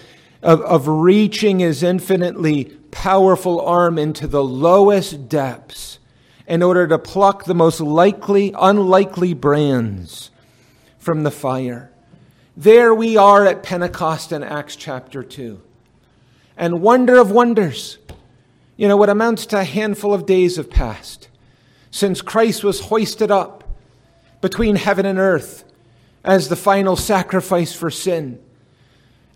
of, 0.43 0.61
of 0.63 0.89
reaching 0.89 1.61
his 1.61 1.83
infinitely 1.83 2.65
powerful 2.91 3.61
arm 3.61 3.99
into 3.99 4.27
the 4.27 4.43
lowest 4.43 5.29
depths 5.29 5.99
in 6.47 6.63
order 6.63 6.87
to 6.89 6.99
pluck 6.99 7.45
the 7.45 7.55
most 7.55 7.81
likely, 7.81 8.53
unlikely 8.59 9.33
brands 9.35 10.31
from 10.99 11.23
the 11.23 11.31
fire. 11.31 11.91
There 12.57 12.93
we 12.93 13.17
are 13.17 13.47
at 13.47 13.63
Pentecost 13.63 14.33
in 14.33 14.43
Acts 14.43 14.75
chapter 14.75 15.23
2. 15.23 15.63
And 16.57 16.83
wonder 16.83 17.17
of 17.19 17.31
wonders, 17.31 17.99
you 18.77 18.89
know, 18.89 18.97
what 18.97 19.09
amounts 19.09 19.47
to 19.47 19.61
a 19.61 19.65
handful 19.65 20.13
of 20.13 20.27
days 20.27 20.57
have 20.57 20.69
passed 20.69 21.29
since 21.91 22.21
Christ 22.21 22.65
was 22.65 22.81
hoisted 22.81 23.31
up 23.31 23.65
between 24.41 24.77
heaven 24.77 25.07
and 25.07 25.19
earth 25.19 25.65
as 26.25 26.49
the 26.49 26.57
final 26.57 26.97
sacrifice 26.97 27.75
for 27.75 27.91
sin. 27.91 28.41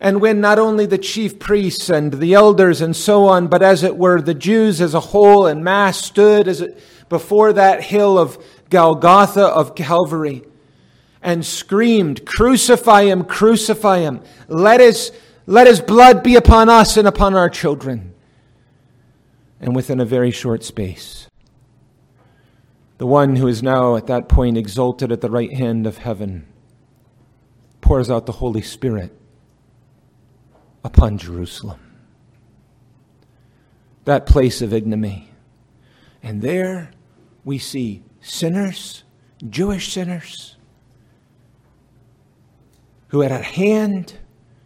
And 0.00 0.20
when 0.20 0.40
not 0.40 0.58
only 0.58 0.86
the 0.86 0.98
chief 0.98 1.38
priests 1.38 1.88
and 1.88 2.12
the 2.12 2.34
elders 2.34 2.80
and 2.80 2.94
so 2.94 3.26
on, 3.26 3.46
but 3.46 3.62
as 3.62 3.82
it 3.82 3.96
were, 3.96 4.20
the 4.20 4.34
Jews 4.34 4.80
as 4.80 4.94
a 4.94 5.00
whole 5.00 5.46
and 5.46 5.64
mass 5.64 6.04
stood 6.04 6.46
as 6.46 6.60
it, 6.60 6.78
before 7.08 7.52
that 7.54 7.82
hill 7.82 8.18
of 8.18 8.38
Golgotha 8.70 9.46
of 9.46 9.74
Calvary 9.74 10.42
and 11.22 11.44
screamed, 11.44 12.26
Crucify 12.26 13.04
him, 13.04 13.24
crucify 13.24 14.00
him. 14.00 14.20
Let 14.48 14.80
his, 14.80 15.10
let 15.46 15.66
his 15.66 15.80
blood 15.80 16.22
be 16.22 16.36
upon 16.36 16.68
us 16.68 16.96
and 16.96 17.08
upon 17.08 17.34
our 17.34 17.48
children. 17.48 18.12
And 19.60 19.74
within 19.74 20.00
a 20.00 20.04
very 20.04 20.30
short 20.30 20.64
space, 20.64 21.28
the 22.98 23.06
one 23.06 23.36
who 23.36 23.46
is 23.46 23.62
now 23.62 23.96
at 23.96 24.06
that 24.08 24.28
point 24.28 24.58
exalted 24.58 25.10
at 25.10 25.22
the 25.22 25.30
right 25.30 25.52
hand 25.52 25.86
of 25.86 25.98
heaven 25.98 26.46
pours 27.94 28.10
out 28.10 28.26
the 28.26 28.32
Holy 28.32 28.60
Spirit 28.60 29.16
upon 30.82 31.16
Jerusalem. 31.16 31.78
That 34.04 34.26
place 34.26 34.60
of 34.60 34.72
ignominy. 34.72 35.30
And 36.20 36.42
there 36.42 36.90
we 37.44 37.58
see 37.58 38.02
sinners, 38.20 39.04
Jewish 39.48 39.92
sinners, 39.92 40.56
who 43.10 43.20
had 43.20 43.30
a 43.30 43.40
hand 43.40 44.14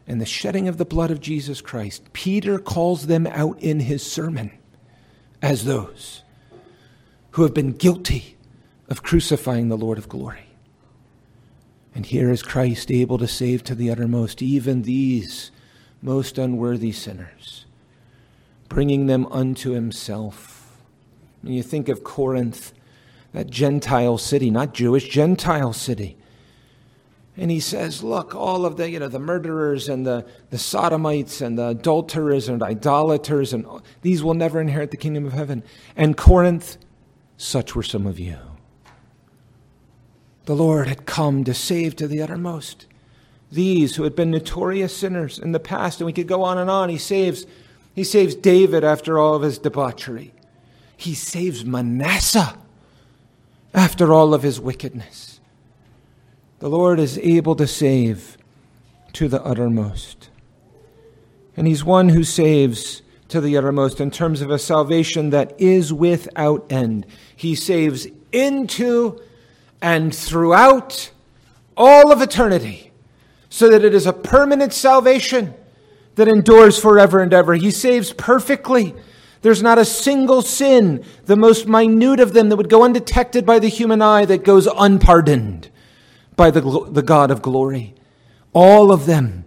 in 0.06 0.16
the 0.16 0.24
shedding 0.24 0.66
of 0.66 0.78
the 0.78 0.86
blood 0.86 1.10
of 1.10 1.20
Jesus 1.20 1.60
Christ. 1.60 2.10
Peter 2.14 2.58
calls 2.58 3.08
them 3.08 3.26
out 3.26 3.60
in 3.60 3.80
his 3.80 4.02
sermon 4.02 4.52
as 5.42 5.66
those 5.66 6.22
who 7.32 7.42
have 7.42 7.52
been 7.52 7.72
guilty 7.72 8.38
of 8.88 9.02
crucifying 9.02 9.68
the 9.68 9.76
Lord 9.76 9.98
of 9.98 10.08
glory. 10.08 10.47
And 11.98 12.06
here 12.06 12.30
is 12.30 12.44
Christ 12.44 12.92
able 12.92 13.18
to 13.18 13.26
save 13.26 13.64
to 13.64 13.74
the 13.74 13.90
uttermost 13.90 14.40
even 14.40 14.82
these 14.82 15.50
most 16.00 16.38
unworthy 16.38 16.92
sinners, 16.92 17.66
bringing 18.68 19.08
them 19.08 19.26
unto 19.32 19.72
himself. 19.72 20.78
When 21.42 21.54
you 21.54 21.64
think 21.64 21.88
of 21.88 22.04
Corinth, 22.04 22.72
that 23.32 23.50
Gentile 23.50 24.16
city, 24.16 24.48
not 24.48 24.74
Jewish, 24.74 25.08
Gentile 25.08 25.72
city. 25.72 26.16
And 27.36 27.50
he 27.50 27.58
says, 27.58 28.04
look, 28.04 28.32
all 28.32 28.64
of 28.64 28.76
the, 28.76 28.88
you 28.88 29.00
know, 29.00 29.08
the 29.08 29.18
murderers 29.18 29.88
and 29.88 30.06
the, 30.06 30.24
the 30.50 30.58
sodomites 30.58 31.40
and 31.40 31.58
the 31.58 31.70
adulterers 31.70 32.48
and 32.48 32.62
idolaters, 32.62 33.52
and 33.52 33.66
these 34.02 34.22
will 34.22 34.34
never 34.34 34.60
inherit 34.60 34.92
the 34.92 34.96
kingdom 34.96 35.26
of 35.26 35.32
heaven. 35.32 35.64
And 35.96 36.16
Corinth, 36.16 36.78
such 37.36 37.74
were 37.74 37.82
some 37.82 38.06
of 38.06 38.20
you. 38.20 38.47
The 40.48 40.56
Lord 40.56 40.88
had 40.88 41.04
come 41.04 41.44
to 41.44 41.52
save 41.52 41.94
to 41.96 42.08
the 42.08 42.22
uttermost 42.22 42.86
these 43.52 43.96
who 43.96 44.04
had 44.04 44.16
been 44.16 44.30
notorious 44.30 44.96
sinners 44.96 45.38
in 45.38 45.52
the 45.52 45.60
past, 45.60 46.00
and 46.00 46.06
we 46.06 46.12
could 46.14 46.26
go 46.26 46.42
on 46.42 46.56
and 46.56 46.70
on. 46.70 46.88
He 46.88 46.96
saves, 46.96 47.44
he 47.94 48.02
saves 48.02 48.34
David 48.34 48.82
after 48.82 49.18
all 49.18 49.34
of 49.34 49.42
his 49.42 49.58
debauchery. 49.58 50.32
He 50.96 51.12
saves 51.12 51.66
Manasseh 51.66 52.56
after 53.74 54.14
all 54.14 54.32
of 54.32 54.42
his 54.42 54.58
wickedness. 54.58 55.38
The 56.60 56.70
Lord 56.70 56.98
is 56.98 57.18
able 57.18 57.54
to 57.56 57.66
save 57.66 58.38
to 59.12 59.28
the 59.28 59.44
uttermost. 59.44 60.30
And 61.58 61.66
He's 61.66 61.84
one 61.84 62.08
who 62.08 62.24
saves 62.24 63.02
to 63.28 63.42
the 63.42 63.54
uttermost 63.58 64.00
in 64.00 64.10
terms 64.10 64.40
of 64.40 64.50
a 64.50 64.58
salvation 64.58 65.28
that 65.28 65.52
is 65.60 65.92
without 65.92 66.72
end. 66.72 67.04
He 67.36 67.54
saves 67.54 68.06
into 68.32 69.20
and 69.80 70.14
throughout 70.14 71.10
all 71.76 72.10
of 72.12 72.20
eternity 72.20 72.92
so 73.48 73.68
that 73.70 73.84
it 73.84 73.94
is 73.94 74.06
a 74.06 74.12
permanent 74.12 74.72
salvation 74.72 75.54
that 76.16 76.28
endures 76.28 76.78
forever 76.78 77.20
and 77.20 77.32
ever. 77.32 77.54
He 77.54 77.70
saves 77.70 78.12
perfectly. 78.12 78.94
There's 79.42 79.62
not 79.62 79.78
a 79.78 79.84
single 79.84 80.42
sin, 80.42 81.04
the 81.24 81.36
most 81.36 81.68
minute 81.68 82.20
of 82.20 82.32
them, 82.32 82.48
that 82.48 82.56
would 82.56 82.68
go 82.68 82.82
undetected 82.82 83.46
by 83.46 83.60
the 83.60 83.68
human 83.68 84.02
eye 84.02 84.24
that 84.24 84.44
goes 84.44 84.66
unpardoned 84.66 85.70
by 86.36 86.50
the, 86.50 86.88
the 86.90 87.02
God 87.02 87.30
of 87.30 87.40
glory. 87.40 87.94
All 88.52 88.90
of 88.90 89.06
them 89.06 89.44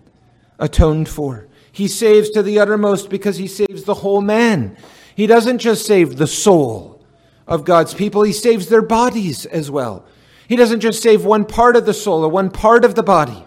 atoned 0.60 1.10
for. 1.10 1.48
He 1.72 1.88
saves 1.88 2.30
to 2.32 2.44
the 2.44 2.60
uttermost 2.60 3.10
because 3.10 3.38
he 3.38 3.48
saves 3.48 3.84
the 3.84 3.96
whole 3.96 4.22
man. 4.22 4.78
He 5.16 5.28
doesn't 5.28 5.60
just 5.60 5.86
save 5.86 6.18
the 6.18 6.28
soul 6.28 7.04
of 7.48 7.66
God's 7.66 7.94
people, 7.94 8.24
he 8.24 8.32
saves 8.32 8.68
their 8.68 8.82
bodies 8.82 9.46
as 9.46 9.70
well. 9.70 10.06
He 10.52 10.58
doesn't 10.58 10.82
just 10.82 11.02
save 11.02 11.24
one 11.24 11.46
part 11.46 11.78
of 11.78 11.86
the 11.86 11.94
soul 11.94 12.26
or 12.26 12.28
one 12.28 12.52
part 12.52 12.84
of 12.84 12.94
the 12.94 13.04
body, 13.04 13.46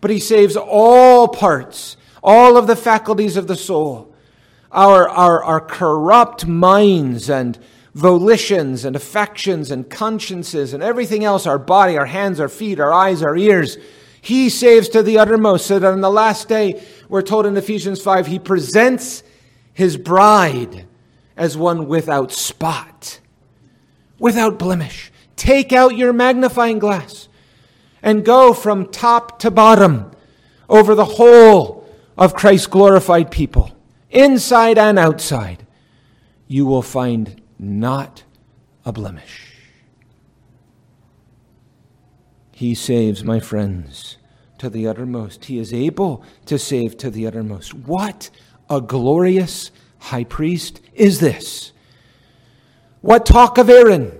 but 0.00 0.10
he 0.10 0.18
saves 0.18 0.56
all 0.56 1.28
parts, 1.28 1.98
all 2.22 2.56
of 2.56 2.66
the 2.66 2.74
faculties 2.74 3.36
of 3.36 3.48
the 3.48 3.54
soul. 3.54 4.14
Our, 4.72 5.06
our, 5.10 5.44
our 5.44 5.60
corrupt 5.60 6.46
minds 6.46 7.28
and 7.28 7.58
volitions 7.94 8.86
and 8.86 8.96
affections 8.96 9.70
and 9.70 9.90
consciences 9.90 10.72
and 10.72 10.82
everything 10.82 11.22
else, 11.22 11.46
our 11.46 11.58
body, 11.58 11.98
our 11.98 12.06
hands, 12.06 12.40
our 12.40 12.48
feet, 12.48 12.80
our 12.80 12.94
eyes, 12.94 13.22
our 13.22 13.36
ears, 13.36 13.76
he 14.22 14.48
saves 14.48 14.88
to 14.88 15.02
the 15.02 15.18
uttermost, 15.18 15.66
so 15.66 15.78
that 15.78 15.92
on 15.92 16.00
the 16.00 16.10
last 16.10 16.48
day, 16.48 16.82
we're 17.10 17.20
told 17.20 17.44
in 17.44 17.58
Ephesians 17.58 18.00
5, 18.00 18.26
he 18.26 18.38
presents 18.38 19.22
his 19.74 19.98
bride 19.98 20.86
as 21.36 21.58
one 21.58 21.88
without 21.88 22.32
spot, 22.32 23.20
without 24.18 24.58
blemish. 24.58 25.12
Take 25.38 25.72
out 25.72 25.96
your 25.96 26.12
magnifying 26.12 26.80
glass 26.80 27.28
and 28.02 28.24
go 28.24 28.52
from 28.52 28.90
top 28.90 29.38
to 29.38 29.52
bottom 29.52 30.10
over 30.68 30.96
the 30.96 31.04
whole 31.04 31.88
of 32.18 32.34
Christ's 32.34 32.66
glorified 32.66 33.30
people, 33.30 33.70
inside 34.10 34.78
and 34.78 34.98
outside. 34.98 35.64
You 36.48 36.66
will 36.66 36.82
find 36.82 37.40
not 37.56 38.24
a 38.84 38.90
blemish. 38.90 39.54
He 42.52 42.74
saves, 42.74 43.22
my 43.22 43.38
friends, 43.38 44.16
to 44.58 44.68
the 44.68 44.88
uttermost. 44.88 45.44
He 45.44 45.58
is 45.58 45.72
able 45.72 46.24
to 46.46 46.58
save 46.58 46.96
to 46.98 47.10
the 47.10 47.28
uttermost. 47.28 47.72
What 47.74 48.30
a 48.68 48.80
glorious 48.80 49.70
high 49.98 50.24
priest 50.24 50.80
is 50.94 51.20
this! 51.20 51.70
What 53.02 53.24
talk 53.24 53.56
of 53.56 53.70
Aaron 53.70 54.17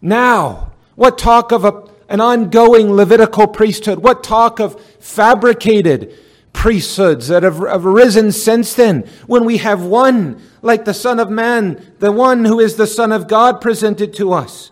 now? 0.00 0.72
What 0.94 1.18
talk 1.18 1.52
of 1.52 1.64
a, 1.64 1.84
an 2.08 2.20
ongoing 2.20 2.92
Levitical 2.92 3.46
priesthood? 3.46 4.00
What 4.00 4.24
talk 4.24 4.58
of 4.58 4.80
fabricated 5.00 6.16
priesthoods 6.52 7.28
that 7.28 7.42
have, 7.42 7.58
have 7.58 7.86
arisen 7.86 8.32
since 8.32 8.74
then 8.74 9.08
when 9.26 9.44
we 9.44 9.58
have 9.58 9.82
one 9.82 10.42
like 10.62 10.84
the 10.84 10.94
Son 10.94 11.20
of 11.20 11.30
Man, 11.30 11.94
the 12.00 12.10
one 12.10 12.44
who 12.44 12.58
is 12.58 12.76
the 12.76 12.86
Son 12.86 13.12
of 13.12 13.28
God 13.28 13.60
presented 13.60 14.14
to 14.14 14.32
us? 14.32 14.70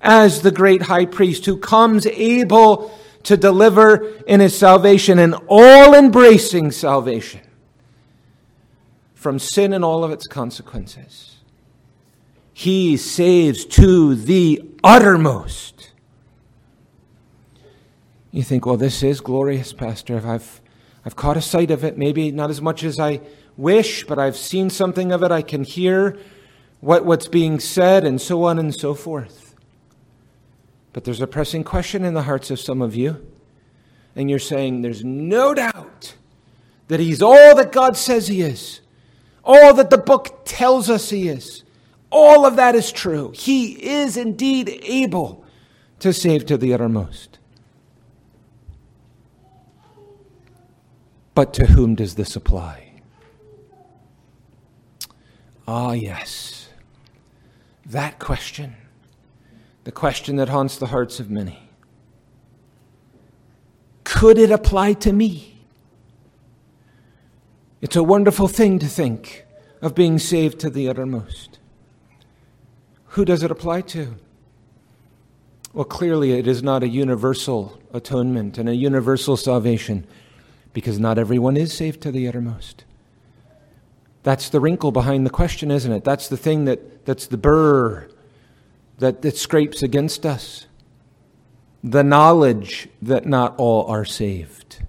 as 0.00 0.42
the 0.42 0.50
great 0.50 0.82
high 0.82 1.06
priest 1.06 1.46
who 1.46 1.56
comes 1.56 2.06
able 2.06 2.96
to 3.24 3.36
deliver 3.36 4.08
in 4.26 4.40
his 4.40 4.56
salvation 4.56 5.18
an 5.18 5.34
all 5.48 5.94
embracing 5.94 6.70
salvation 6.70 7.40
from 9.14 9.38
sin 9.38 9.72
and 9.72 9.84
all 9.84 10.04
of 10.04 10.12
its 10.12 10.26
consequences. 10.26 11.37
He 12.58 12.96
saves 12.96 13.64
to 13.66 14.16
the 14.16 14.60
uttermost. 14.82 15.92
You 18.32 18.42
think, 18.42 18.66
well, 18.66 18.76
this 18.76 19.04
is 19.04 19.20
glorious, 19.20 19.72
Pastor. 19.72 20.20
I've, 20.26 20.60
I've 21.04 21.14
caught 21.14 21.36
a 21.36 21.40
sight 21.40 21.70
of 21.70 21.84
it, 21.84 21.96
maybe 21.96 22.32
not 22.32 22.50
as 22.50 22.60
much 22.60 22.82
as 22.82 22.98
I 22.98 23.20
wish, 23.56 24.04
but 24.08 24.18
I've 24.18 24.36
seen 24.36 24.70
something 24.70 25.12
of 25.12 25.22
it. 25.22 25.30
I 25.30 25.40
can 25.40 25.62
hear 25.62 26.18
what, 26.80 27.04
what's 27.04 27.28
being 27.28 27.60
said, 27.60 28.04
and 28.04 28.20
so 28.20 28.42
on 28.42 28.58
and 28.58 28.74
so 28.74 28.92
forth. 28.92 29.54
But 30.92 31.04
there's 31.04 31.20
a 31.20 31.28
pressing 31.28 31.62
question 31.62 32.04
in 32.04 32.14
the 32.14 32.22
hearts 32.22 32.50
of 32.50 32.58
some 32.58 32.82
of 32.82 32.96
you. 32.96 33.24
And 34.16 34.28
you're 34.28 34.40
saying, 34.40 34.82
there's 34.82 35.04
no 35.04 35.54
doubt 35.54 36.16
that 36.88 36.98
he's 36.98 37.22
all 37.22 37.54
that 37.54 37.70
God 37.70 37.96
says 37.96 38.26
he 38.26 38.40
is, 38.40 38.80
all 39.44 39.74
that 39.74 39.90
the 39.90 39.98
book 39.98 40.40
tells 40.44 40.90
us 40.90 41.10
he 41.10 41.28
is. 41.28 41.62
All 42.10 42.46
of 42.46 42.56
that 42.56 42.74
is 42.74 42.90
true. 42.90 43.32
He 43.34 43.72
is 43.84 44.16
indeed 44.16 44.80
able 44.82 45.44
to 46.00 46.12
save 46.12 46.46
to 46.46 46.56
the 46.56 46.72
uttermost. 46.72 47.38
But 51.34 51.52
to 51.54 51.66
whom 51.66 51.94
does 51.94 52.14
this 52.14 52.34
apply? 52.34 52.92
Ah, 55.66 55.92
yes. 55.92 56.68
That 57.84 58.18
question 58.18 58.74
the 59.88 59.92
question 59.92 60.36
that 60.36 60.50
haunts 60.50 60.76
the 60.76 60.88
hearts 60.88 61.18
of 61.18 61.30
many. 61.30 61.70
Could 64.04 64.36
it 64.36 64.50
apply 64.50 64.92
to 64.92 65.14
me? 65.14 65.62
It's 67.80 67.96
a 67.96 68.02
wonderful 68.02 68.48
thing 68.48 68.78
to 68.80 68.86
think 68.86 69.46
of 69.80 69.94
being 69.94 70.18
saved 70.18 70.60
to 70.60 70.68
the 70.68 70.90
uttermost. 70.90 71.57
Who 73.08 73.24
does 73.24 73.42
it 73.42 73.50
apply 73.50 73.82
to? 73.82 74.16
Well, 75.72 75.84
clearly, 75.84 76.32
it 76.32 76.46
is 76.46 76.62
not 76.62 76.82
a 76.82 76.88
universal 76.88 77.78
atonement 77.92 78.58
and 78.58 78.68
a 78.68 78.74
universal 78.74 79.36
salvation 79.36 80.06
because 80.72 80.98
not 80.98 81.18
everyone 81.18 81.56
is 81.56 81.72
saved 81.72 82.00
to 82.02 82.10
the 82.10 82.26
uttermost. 82.26 82.84
That's 84.22 84.48
the 84.48 84.60
wrinkle 84.60 84.92
behind 84.92 85.24
the 85.24 85.30
question, 85.30 85.70
isn't 85.70 85.92
it? 85.92 86.04
That's 86.04 86.28
the 86.28 86.36
thing 86.36 86.64
that, 86.66 87.06
that's 87.06 87.26
the 87.26 87.36
burr 87.36 88.08
that, 88.98 89.22
that 89.22 89.36
scrapes 89.36 89.82
against 89.82 90.26
us. 90.26 90.66
The 91.82 92.02
knowledge 92.02 92.88
that 93.00 93.26
not 93.26 93.54
all 93.56 93.86
are 93.86 94.04
saved, 94.04 94.82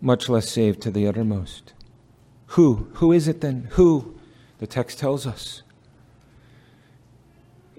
much 0.00 0.28
less 0.28 0.48
saved 0.48 0.80
to 0.82 0.90
the 0.90 1.06
uttermost. 1.06 1.74
Who? 2.48 2.88
Who 2.94 3.12
is 3.12 3.28
it 3.28 3.40
then? 3.40 3.68
Who? 3.72 4.18
The 4.58 4.66
text 4.66 4.98
tells 4.98 5.26
us. 5.26 5.62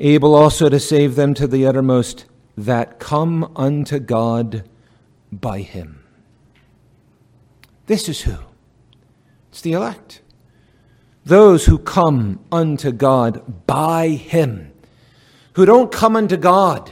Able 0.04 0.34
also 0.34 0.68
to 0.68 0.80
save 0.80 1.16
them 1.16 1.34
to 1.36 1.46
the 1.46 1.66
uttermost 1.66 2.26
that 2.58 3.00
come 3.00 3.52
unto 3.56 4.00
God 4.00 4.68
by 5.32 5.62
him. 5.62 6.04
This 7.86 8.10
is 8.10 8.22
who? 8.22 8.38
It's 9.50 9.62
the 9.62 9.74
elect. 9.74 10.22
Those 11.24 11.66
who 11.66 11.78
come 11.78 12.40
unto 12.52 12.92
God 12.92 13.68
by 13.68 14.10
him 14.10 14.72
who 15.54 15.66
don't 15.66 15.92
come 15.92 16.16
unto 16.16 16.38
God 16.38 16.92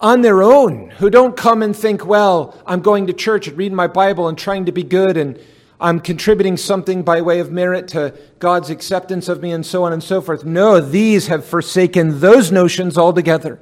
on 0.00 0.22
their 0.22 0.42
own, 0.42 0.90
who 0.90 1.10
don't 1.10 1.36
come 1.36 1.62
and 1.62 1.74
think, 1.74 2.04
well, 2.04 2.60
I'm 2.66 2.80
going 2.80 3.06
to 3.06 3.12
church 3.12 3.48
and 3.48 3.56
reading 3.56 3.76
my 3.76 3.86
Bible 3.86 4.28
and 4.28 4.36
trying 4.36 4.66
to 4.66 4.72
be 4.72 4.82
good 4.82 5.16
and 5.16 5.38
I'm 5.78 6.00
contributing 6.00 6.56
something 6.56 7.02
by 7.02 7.20
way 7.20 7.38
of 7.38 7.52
merit 7.52 7.88
to 7.88 8.14
God's 8.38 8.70
acceptance 8.70 9.28
of 9.28 9.42
me 9.42 9.52
and 9.52 9.64
so 9.64 9.84
on 9.84 9.92
and 9.92 10.02
so 10.02 10.20
forth. 10.20 10.44
No, 10.44 10.80
these 10.80 11.26
have 11.26 11.44
forsaken 11.44 12.20
those 12.20 12.50
notions 12.50 12.96
altogether. 12.96 13.60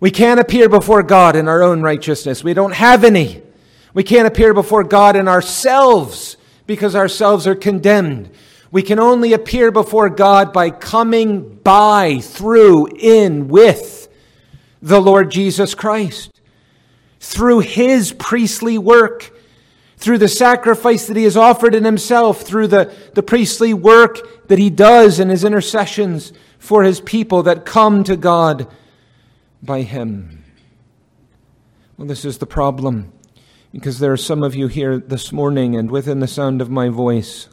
We 0.00 0.12
can't 0.12 0.38
appear 0.38 0.68
before 0.68 1.02
God 1.02 1.34
in 1.34 1.48
our 1.48 1.62
own 1.62 1.82
righteousness. 1.82 2.44
We 2.44 2.54
don't 2.54 2.74
have 2.74 3.02
any. 3.02 3.42
We 3.94 4.04
can't 4.04 4.28
appear 4.28 4.54
before 4.54 4.84
God 4.84 5.16
in 5.16 5.26
ourselves 5.26 6.36
because 6.66 6.94
ourselves 6.94 7.48
are 7.48 7.56
condemned. 7.56 8.30
We 8.70 8.82
can 8.82 9.00
only 9.00 9.32
appear 9.32 9.72
before 9.72 10.10
God 10.10 10.52
by 10.52 10.70
coming 10.70 11.56
by, 11.56 12.20
through, 12.20 12.88
in, 12.98 13.48
with 13.48 14.08
the 14.80 15.00
Lord 15.00 15.30
Jesus 15.30 15.74
Christ. 15.74 16.30
Through 17.18 17.60
his 17.60 18.12
priestly 18.12 18.78
work, 18.78 19.36
through 19.98 20.18
the 20.18 20.28
sacrifice 20.28 21.06
that 21.08 21.16
he 21.16 21.24
has 21.24 21.36
offered 21.36 21.74
in 21.74 21.84
himself, 21.84 22.42
through 22.42 22.68
the, 22.68 22.94
the 23.14 23.22
priestly 23.22 23.74
work 23.74 24.46
that 24.48 24.58
he 24.58 24.70
does 24.70 25.18
in 25.18 25.28
his 25.28 25.44
intercessions 25.44 26.32
for 26.58 26.84
his 26.84 27.00
people 27.00 27.42
that 27.42 27.66
come 27.66 28.04
to 28.04 28.16
God 28.16 28.68
by 29.60 29.82
him. 29.82 30.44
Well, 31.96 32.06
this 32.06 32.24
is 32.24 32.38
the 32.38 32.46
problem. 32.46 33.12
because 33.72 33.98
there 33.98 34.12
are 34.12 34.16
some 34.16 34.42
of 34.42 34.54
you 34.54 34.68
here 34.68 34.98
this 34.98 35.32
morning 35.32 35.76
and 35.76 35.90
within 35.90 36.20
the 36.20 36.26
sound 36.26 36.60
of 36.60 36.70
my 36.70 36.88
voice. 36.88 37.48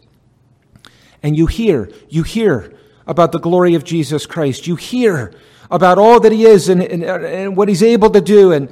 And 1.22 1.36
you 1.36 1.48
hear, 1.48 1.90
you 2.10 2.24
hear 2.24 2.74
about 3.08 3.32
the 3.32 3.40
glory 3.40 3.76
of 3.76 3.84
Jesus 3.84 4.26
Christ. 4.26 4.68
You 4.68 4.76
hear 4.76 5.34
about 5.70 5.98
all 5.98 6.20
that 6.20 6.32
he 6.32 6.46
is 6.46 6.70
and, 6.70 6.82
and, 6.82 7.04
and 7.04 7.58
what 7.58 7.68
he's 7.68 7.84
able 7.84 8.10
to 8.12 8.22
do 8.22 8.52
and, 8.52 8.72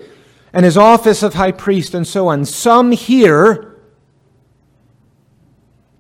and 0.54 0.64
his 0.64 0.78
office 0.78 1.24
of 1.24 1.34
high 1.34 1.52
priest 1.52 1.94
and 1.94 2.08
so 2.08 2.28
on. 2.28 2.46
Some 2.46 2.92
hear, 2.92 3.82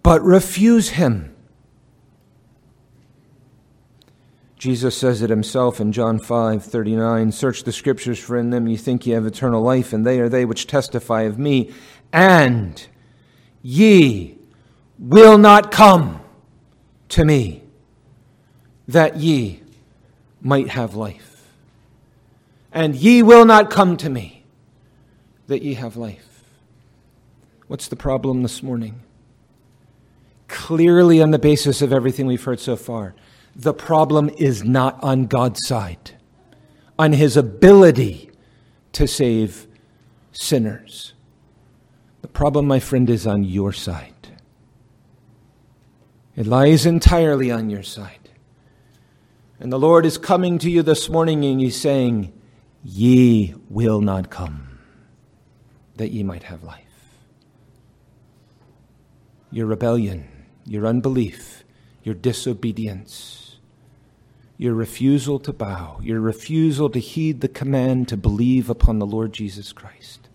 but 0.03 0.21
refuse 0.23 0.89
him. 0.89 1.33
Jesus 4.63 4.95
says 4.95 5.21
it 5.21 5.29
himself 5.29 5.81
in 5.81 5.91
John 5.91 6.19
5 6.19 6.63
39 6.63 7.33
Search 7.33 7.63
the 7.63 7.73
scriptures, 7.73 8.17
for 8.17 8.37
in 8.37 8.49
them 8.49 8.65
you 8.65 8.77
think 8.77 9.05
ye 9.05 9.11
have 9.11 9.25
eternal 9.25 9.61
life, 9.61 9.91
and 9.91 10.05
they 10.05 10.21
are 10.21 10.29
they 10.29 10.45
which 10.45 10.67
testify 10.67 11.23
of 11.23 11.37
me. 11.37 11.73
And 12.13 12.87
ye 13.61 14.37
will 14.97 15.37
not 15.37 15.69
come 15.69 16.21
to 17.09 17.25
me, 17.25 17.63
that 18.87 19.17
ye 19.17 19.61
might 20.41 20.69
have 20.69 20.95
life. 20.95 21.45
And 22.71 22.95
ye 22.95 23.21
will 23.21 23.43
not 23.43 23.69
come 23.69 23.97
to 23.97 24.09
me, 24.09 24.42
that 25.53 25.61
ye 25.61 25.75
have 25.75 25.95
life. 25.95 26.43
What's 27.67 27.87
the 27.87 27.95
problem 27.95 28.41
this 28.41 28.63
morning? 28.63 29.03
Clearly, 30.47 31.21
on 31.21 31.29
the 31.29 31.37
basis 31.37 31.83
of 31.83 31.93
everything 31.93 32.25
we've 32.25 32.43
heard 32.43 32.59
so 32.59 32.75
far, 32.75 33.13
the 33.55 33.73
problem 33.73 34.29
is 34.29 34.63
not 34.63 35.01
on 35.03 35.27
God's 35.27 35.59
side, 35.67 36.17
on 36.97 37.13
his 37.13 37.37
ability 37.37 38.31
to 38.93 39.07
save 39.07 39.67
sinners. 40.31 41.13
The 42.23 42.27
problem, 42.27 42.65
my 42.65 42.79
friend, 42.79 43.07
is 43.11 43.27
on 43.27 43.43
your 43.43 43.73
side. 43.73 44.13
It 46.35 46.47
lies 46.47 46.87
entirely 46.87 47.51
on 47.51 47.69
your 47.69 47.83
side. 47.83 48.29
And 49.59 49.71
the 49.71 49.77
Lord 49.77 50.03
is 50.03 50.17
coming 50.17 50.57
to 50.59 50.69
you 50.71 50.81
this 50.81 51.09
morning 51.09 51.45
and 51.45 51.61
He's 51.61 51.79
saying, 51.79 52.33
Ye 52.83 53.53
will 53.69 54.01
not 54.01 54.31
come, 54.31 54.72
that 56.03 56.11
ye 56.11 56.21
might 56.21 56.43
have 56.43 56.63
life. 56.63 56.83
Your 59.49 59.65
rebellion, 59.65 60.27
your 60.65 60.85
unbelief, 60.85 61.63
your 62.03 62.13
disobedience 62.13 63.43
your 64.57 64.73
refusal 64.73 65.39
to 65.39 65.51
bow, 65.51 65.99
your 66.01 66.19
refusal 66.19 66.89
to 66.89 66.99
heed 66.99 67.41
the 67.41 67.47
command 67.47 68.07
to 68.07 68.17
believe 68.17 68.69
upon 68.69 68.99
the 68.99 69.05
Lord 69.05 69.33
Jesus 69.33 69.73
Christ. 69.73 70.29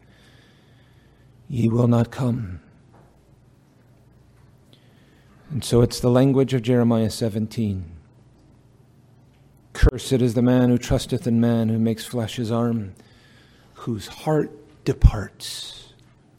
Ye 1.48 1.68
will 1.68 1.88
not 1.88 2.10
come. 2.10 2.60
And 5.50 5.64
so 5.64 5.80
it's 5.80 6.00
the 6.00 6.10
language 6.10 6.52
of 6.52 6.60
Jeremiah 6.60 7.08
17. 7.08 7.90
Cursed 9.72 10.12
is 10.12 10.34
the 10.34 10.42
man 10.42 10.68
who 10.68 10.76
trusteth 10.76 11.26
in 11.26 11.40
man, 11.40 11.70
who 11.70 11.78
makes 11.78 12.04
flesh 12.04 12.36
his 12.36 12.52
arm, 12.52 12.94
whose 13.74 14.08
heart 14.08 14.50
departs 14.88 15.92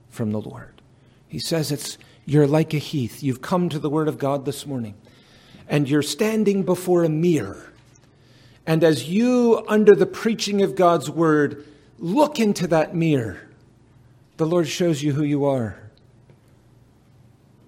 from 0.09 0.31
the 0.31 0.41
Lord. 0.41 0.81
He 1.27 1.39
says 1.39 1.71
it's 1.71 1.97
you're 2.25 2.47
like 2.47 2.73
a 2.73 2.79
heath. 2.79 3.23
You've 3.23 3.41
come 3.41 3.69
to 3.69 3.79
the 3.79 3.89
word 3.89 4.07
of 4.07 4.17
God 4.17 4.45
this 4.45 4.65
morning, 4.65 4.95
and 5.67 5.89
you're 5.89 6.01
standing 6.01 6.63
before 6.63 7.03
a 7.03 7.09
mirror 7.09 7.69
and 8.69 8.83
as 8.83 9.09
you, 9.09 9.63
under 9.67 9.95
the 9.95 10.05
preaching 10.05 10.61
of 10.61 10.75
God's 10.75 11.09
word, 11.09 11.65
look 11.97 12.39
into 12.39 12.67
that 12.67 12.93
mirror, 12.93 13.49
the 14.37 14.45
Lord 14.45 14.67
shows 14.67 15.01
you 15.01 15.13
who 15.13 15.23
you 15.23 15.43
are. 15.45 15.79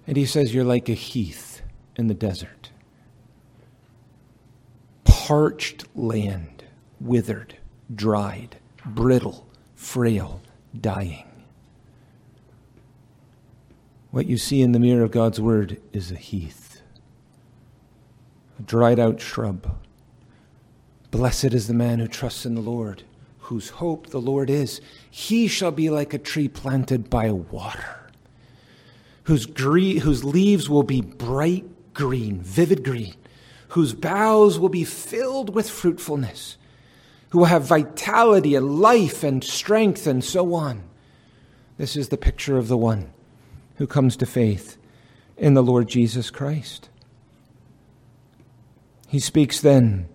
And 0.06 0.16
He 0.16 0.24
says, 0.24 0.54
You're 0.54 0.62
like 0.62 0.88
a 0.88 0.94
heath 0.94 1.60
in 1.96 2.06
the 2.06 2.14
desert, 2.14 2.70
parched 5.02 5.86
land, 5.96 6.62
withered, 7.00 7.56
dried, 7.92 8.58
brittle, 8.86 9.44
frail, 9.74 10.40
dying. 10.78 11.24
What 14.10 14.26
you 14.26 14.36
see 14.36 14.60
in 14.60 14.72
the 14.72 14.78
mirror 14.78 15.04
of 15.04 15.10
God's 15.10 15.40
word 15.40 15.80
is 15.92 16.10
a 16.10 16.16
heath, 16.16 16.82
a 18.58 18.62
dried 18.62 18.98
out 18.98 19.20
shrub 19.20 19.66
Blessed 21.12 21.52
is 21.52 21.66
the 21.66 21.74
man 21.74 21.98
who 21.98 22.08
trusts 22.08 22.46
in 22.46 22.54
the 22.54 22.62
Lord, 22.62 23.02
whose 23.40 23.68
hope 23.68 24.08
the 24.08 24.20
Lord 24.20 24.48
is. 24.48 24.80
He 25.10 25.46
shall 25.46 25.70
be 25.70 25.90
like 25.90 26.14
a 26.14 26.18
tree 26.18 26.48
planted 26.48 27.10
by 27.10 27.30
water, 27.30 28.10
whose, 29.24 29.44
gre- 29.44 30.00
whose 30.00 30.24
leaves 30.24 30.70
will 30.70 30.82
be 30.82 31.02
bright 31.02 31.66
green, 31.92 32.40
vivid 32.40 32.82
green, 32.82 33.14
whose 33.68 33.92
boughs 33.92 34.58
will 34.58 34.70
be 34.70 34.84
filled 34.84 35.54
with 35.54 35.68
fruitfulness, 35.68 36.56
who 37.32 37.38
will 37.38 37.46
have 37.46 37.62
vitality 37.62 38.54
and 38.54 38.78
life 38.78 39.24
and 39.24 39.42
strength 39.42 40.06
and 40.06 40.22
so 40.22 40.52
on. 40.52 40.82
This 41.78 41.96
is 41.96 42.10
the 42.10 42.18
picture 42.18 42.58
of 42.58 42.68
the 42.68 42.76
one 42.76 43.10
who 43.76 43.86
comes 43.86 44.18
to 44.18 44.26
faith 44.26 44.76
in 45.38 45.54
the 45.54 45.62
Lord 45.62 45.88
Jesus 45.88 46.28
Christ. 46.28 46.90
He 49.08 49.18
speaks 49.18 49.62
then 49.62 50.10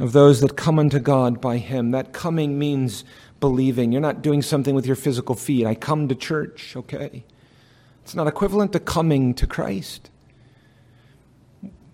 of 0.00 0.10
those 0.12 0.40
that 0.40 0.56
come 0.56 0.80
unto 0.80 0.98
God 0.98 1.40
by 1.40 1.58
Him. 1.58 1.92
That 1.92 2.12
coming 2.12 2.58
means 2.58 3.04
believing. 3.38 3.92
You're 3.92 4.00
not 4.00 4.20
doing 4.20 4.42
something 4.42 4.74
with 4.74 4.86
your 4.86 4.96
physical 4.96 5.36
feet. 5.36 5.66
I 5.66 5.76
come 5.76 6.08
to 6.08 6.16
church, 6.16 6.74
okay? 6.74 7.22
It's 8.02 8.16
not 8.16 8.26
equivalent 8.26 8.72
to 8.72 8.80
coming 8.80 9.34
to 9.34 9.46
Christ. 9.46 10.10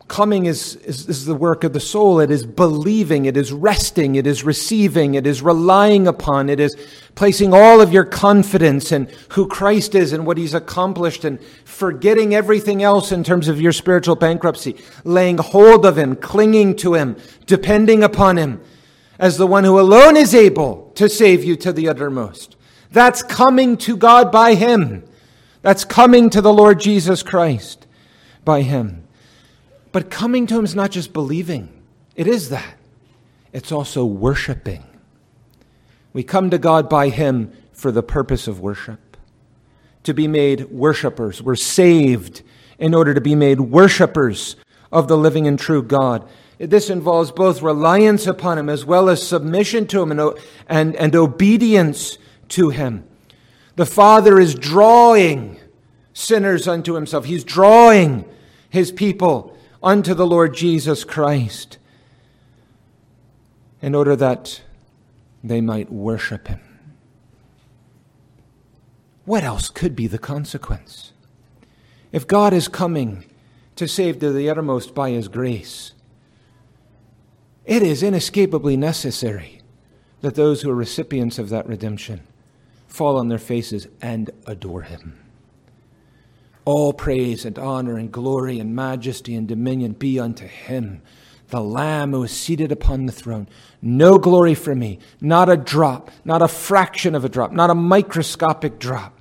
Coming 0.08 0.46
is, 0.46 0.76
is, 0.76 1.08
is, 1.08 1.24
the 1.24 1.34
work 1.34 1.64
of 1.64 1.72
the 1.72 1.80
soul. 1.80 2.20
It 2.20 2.30
is 2.30 2.46
believing. 2.46 3.24
It 3.26 3.36
is 3.36 3.52
resting. 3.52 4.14
It 4.14 4.26
is 4.26 4.44
receiving. 4.44 5.14
It 5.14 5.26
is 5.26 5.42
relying 5.42 6.06
upon. 6.06 6.48
It 6.48 6.60
is 6.60 6.76
placing 7.16 7.52
all 7.52 7.80
of 7.80 7.92
your 7.92 8.04
confidence 8.04 8.92
in 8.92 9.10
who 9.30 9.48
Christ 9.48 9.96
is 9.96 10.12
and 10.12 10.24
what 10.24 10.38
he's 10.38 10.54
accomplished 10.54 11.24
and 11.24 11.42
forgetting 11.64 12.34
everything 12.34 12.84
else 12.84 13.10
in 13.10 13.24
terms 13.24 13.48
of 13.48 13.60
your 13.60 13.72
spiritual 13.72 14.14
bankruptcy. 14.14 14.76
Laying 15.02 15.38
hold 15.38 15.84
of 15.84 15.98
him, 15.98 16.14
clinging 16.14 16.76
to 16.76 16.94
him, 16.94 17.16
depending 17.46 18.04
upon 18.04 18.36
him 18.36 18.60
as 19.18 19.38
the 19.38 19.46
one 19.46 19.64
who 19.64 19.80
alone 19.80 20.16
is 20.16 20.34
able 20.34 20.92
to 20.94 21.08
save 21.08 21.42
you 21.42 21.56
to 21.56 21.72
the 21.72 21.88
uttermost. 21.88 22.54
That's 22.92 23.22
coming 23.22 23.76
to 23.78 23.96
God 23.96 24.30
by 24.30 24.54
him. 24.54 25.02
That's 25.62 25.84
coming 25.84 26.30
to 26.30 26.40
the 26.40 26.52
Lord 26.52 26.80
Jesus 26.80 27.24
Christ 27.24 27.86
by 28.44 28.62
him. 28.62 29.05
But 29.96 30.10
coming 30.10 30.46
to 30.48 30.58
Him 30.58 30.64
is 30.66 30.74
not 30.74 30.90
just 30.90 31.14
believing, 31.14 31.70
it 32.16 32.26
is 32.26 32.50
that. 32.50 32.76
It's 33.54 33.72
also 33.72 34.04
worshiping. 34.04 34.84
We 36.12 36.22
come 36.22 36.50
to 36.50 36.58
God 36.58 36.90
by 36.90 37.08
Him 37.08 37.50
for 37.72 37.90
the 37.90 38.02
purpose 38.02 38.46
of 38.46 38.60
worship, 38.60 39.16
to 40.02 40.12
be 40.12 40.28
made 40.28 40.70
worshipers. 40.70 41.40
We're 41.40 41.56
saved 41.56 42.42
in 42.78 42.92
order 42.92 43.14
to 43.14 43.22
be 43.22 43.34
made 43.34 43.58
worshipers 43.58 44.56
of 44.92 45.08
the 45.08 45.16
living 45.16 45.46
and 45.46 45.58
true 45.58 45.82
God. 45.82 46.28
This 46.58 46.90
involves 46.90 47.30
both 47.32 47.62
reliance 47.62 48.26
upon 48.26 48.58
Him 48.58 48.68
as 48.68 48.84
well 48.84 49.08
as 49.08 49.26
submission 49.26 49.86
to 49.86 50.02
Him 50.02 50.10
and, 50.10 50.38
and, 50.68 50.94
and 50.96 51.16
obedience 51.16 52.18
to 52.48 52.68
Him. 52.68 53.02
The 53.76 53.86
Father 53.86 54.38
is 54.38 54.54
drawing 54.54 55.58
sinners 56.12 56.68
unto 56.68 56.92
Himself, 56.92 57.24
He's 57.24 57.44
drawing 57.44 58.26
His 58.68 58.92
people 58.92 59.55
unto 59.86 60.14
the 60.14 60.26
Lord 60.26 60.52
Jesus 60.52 61.04
Christ 61.04 61.78
in 63.80 63.94
order 63.94 64.16
that 64.16 64.60
they 65.44 65.60
might 65.60 65.92
worship 65.92 66.48
him. 66.48 66.60
What 69.24 69.44
else 69.44 69.68
could 69.68 69.94
be 69.94 70.08
the 70.08 70.18
consequence? 70.18 71.12
If 72.10 72.26
God 72.26 72.52
is 72.52 72.66
coming 72.66 73.26
to 73.76 73.86
save 73.86 74.18
to 74.18 74.32
the 74.32 74.50
uttermost 74.50 74.92
by 74.92 75.10
his 75.10 75.28
grace, 75.28 75.92
it 77.64 77.80
is 77.80 78.02
inescapably 78.02 78.76
necessary 78.76 79.62
that 80.20 80.34
those 80.34 80.62
who 80.62 80.70
are 80.70 80.74
recipients 80.74 81.38
of 81.38 81.48
that 81.50 81.68
redemption 81.68 82.22
fall 82.88 83.16
on 83.16 83.28
their 83.28 83.38
faces 83.38 83.86
and 84.02 84.30
adore 84.48 84.82
him. 84.82 85.25
All 86.66 86.92
praise 86.92 87.44
and 87.44 87.58
honor 87.60 87.96
and 87.96 88.10
glory 88.10 88.58
and 88.58 88.74
majesty 88.74 89.36
and 89.36 89.46
dominion 89.46 89.92
be 89.92 90.18
unto 90.18 90.46
him, 90.46 91.00
the 91.48 91.60
Lamb 91.60 92.10
who 92.10 92.24
is 92.24 92.32
seated 92.32 92.72
upon 92.72 93.06
the 93.06 93.12
throne. 93.12 93.48
No 93.80 94.18
glory 94.18 94.54
for 94.54 94.74
me, 94.74 94.98
not 95.20 95.48
a 95.48 95.56
drop, 95.56 96.10
not 96.24 96.42
a 96.42 96.48
fraction 96.48 97.14
of 97.14 97.24
a 97.24 97.28
drop, 97.28 97.52
not 97.52 97.70
a 97.70 97.74
microscopic 97.74 98.80
drop. 98.80 99.20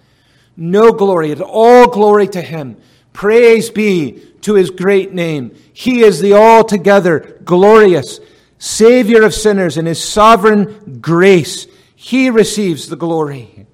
No 0.57 0.91
glory, 0.91 1.29
it's 1.29 1.39
all 1.39 1.87
glory 1.87 2.27
to 2.29 2.41
him. 2.41 2.77
Praise 3.13 3.69
be 3.69 4.23
to 4.41 4.55
his 4.55 4.71
great 4.71 5.13
name. 5.13 5.55
He 5.71 6.01
is 6.01 6.21
the 6.21 6.33
altogether 6.33 7.39
glorious 7.45 8.19
Savior 8.57 9.21
of 9.21 9.35
sinners 9.35 9.77
in 9.77 9.85
his 9.85 10.03
sovereign 10.03 10.97
grace. 10.99 11.67
He 11.95 12.31
receives 12.31 12.89
the 12.89 12.95
glory. 12.95 13.67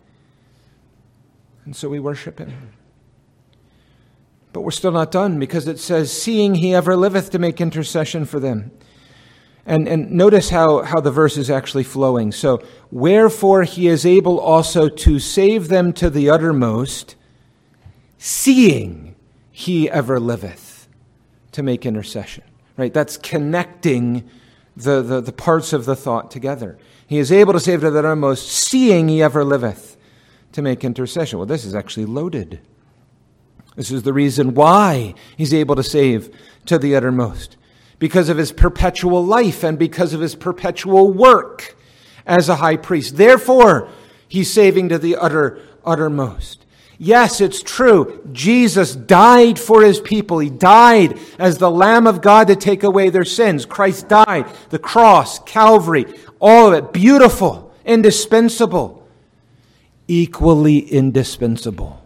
And 1.63 1.73
so 1.73 1.87
we 1.87 2.01
worship 2.01 2.39
him. 2.39 2.51
But 4.53 4.61
we're 4.61 4.71
still 4.71 4.91
not 4.91 5.11
done 5.11 5.39
because 5.39 5.67
it 5.67 5.79
says, 5.79 6.11
Seeing 6.11 6.55
he 6.55 6.75
ever 6.75 6.95
liveth 6.95 7.29
to 7.31 7.39
make 7.39 7.61
intercession 7.61 8.25
for 8.25 8.39
them. 8.39 8.71
And, 9.65 9.87
and 9.87 10.11
notice 10.11 10.49
how, 10.49 10.81
how 10.81 10.99
the 10.99 11.11
verse 11.11 11.37
is 11.37 11.49
actually 11.49 11.83
flowing. 11.83 12.31
So, 12.31 12.63
wherefore 12.89 13.63
he 13.63 13.87
is 13.87 14.05
able 14.05 14.39
also 14.39 14.89
to 14.89 15.19
save 15.19 15.67
them 15.67 15.93
to 15.93 16.09
the 16.09 16.29
uttermost, 16.29 17.15
seeing 18.17 19.15
he 19.51 19.89
ever 19.89 20.19
liveth 20.19 20.87
to 21.51 21.63
make 21.63 21.85
intercession. 21.85 22.43
Right? 22.75 22.93
That's 22.93 23.17
connecting 23.17 24.27
the, 24.75 25.01
the, 25.01 25.21
the 25.21 25.33
parts 25.33 25.73
of 25.73 25.85
the 25.85 25.95
thought 25.95 26.31
together. 26.31 26.77
He 27.05 27.19
is 27.19 27.31
able 27.31 27.53
to 27.53 27.59
save 27.59 27.81
to 27.81 27.91
the 27.91 27.99
uttermost, 27.99 28.49
seeing 28.49 29.09
he 29.09 29.21
ever 29.21 29.43
liveth 29.43 29.97
to 30.53 30.61
make 30.61 30.83
intercession. 30.83 31.37
Well, 31.37 31.45
this 31.45 31.65
is 31.65 31.75
actually 31.75 32.05
loaded. 32.05 32.61
This 33.75 33.91
is 33.91 34.03
the 34.03 34.13
reason 34.13 34.53
why 34.53 35.15
he's 35.37 35.53
able 35.53 35.75
to 35.75 35.83
save 35.83 36.29
to 36.65 36.77
the 36.77 36.95
uttermost 36.95 37.57
because 37.99 38.29
of 38.29 38.37
his 38.37 38.51
perpetual 38.51 39.23
life 39.23 39.63
and 39.63 39.77
because 39.77 40.13
of 40.13 40.21
his 40.21 40.35
perpetual 40.35 41.11
work 41.11 41.75
as 42.25 42.49
a 42.49 42.55
high 42.55 42.75
priest. 42.75 43.15
Therefore, 43.15 43.89
he's 44.27 44.51
saving 44.51 44.89
to 44.89 44.97
the 44.97 45.15
utter, 45.15 45.59
uttermost. 45.85 46.65
Yes, 46.97 47.41
it's 47.41 47.63
true. 47.63 48.27
Jesus 48.31 48.95
died 48.95 49.57
for 49.57 49.83
his 49.83 49.99
people. 49.99 50.39
He 50.39 50.49
died 50.49 51.19
as 51.39 51.57
the 51.57 51.71
Lamb 51.71 52.05
of 52.05 52.21
God 52.21 52.47
to 52.47 52.55
take 52.55 52.83
away 52.83 53.09
their 53.09 53.25
sins. 53.25 53.65
Christ 53.65 54.07
died. 54.07 54.45
The 54.69 54.79
cross, 54.79 55.39
Calvary, 55.39 56.05
all 56.39 56.67
of 56.67 56.73
it. 56.73 56.93
Beautiful, 56.93 57.73
indispensable, 57.85 59.07
equally 60.07 60.79
indispensable. 60.79 62.00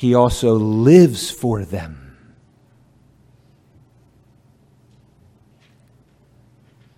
He 0.00 0.14
also 0.14 0.54
lives 0.54 1.30
for 1.30 1.62
them. 1.62 2.16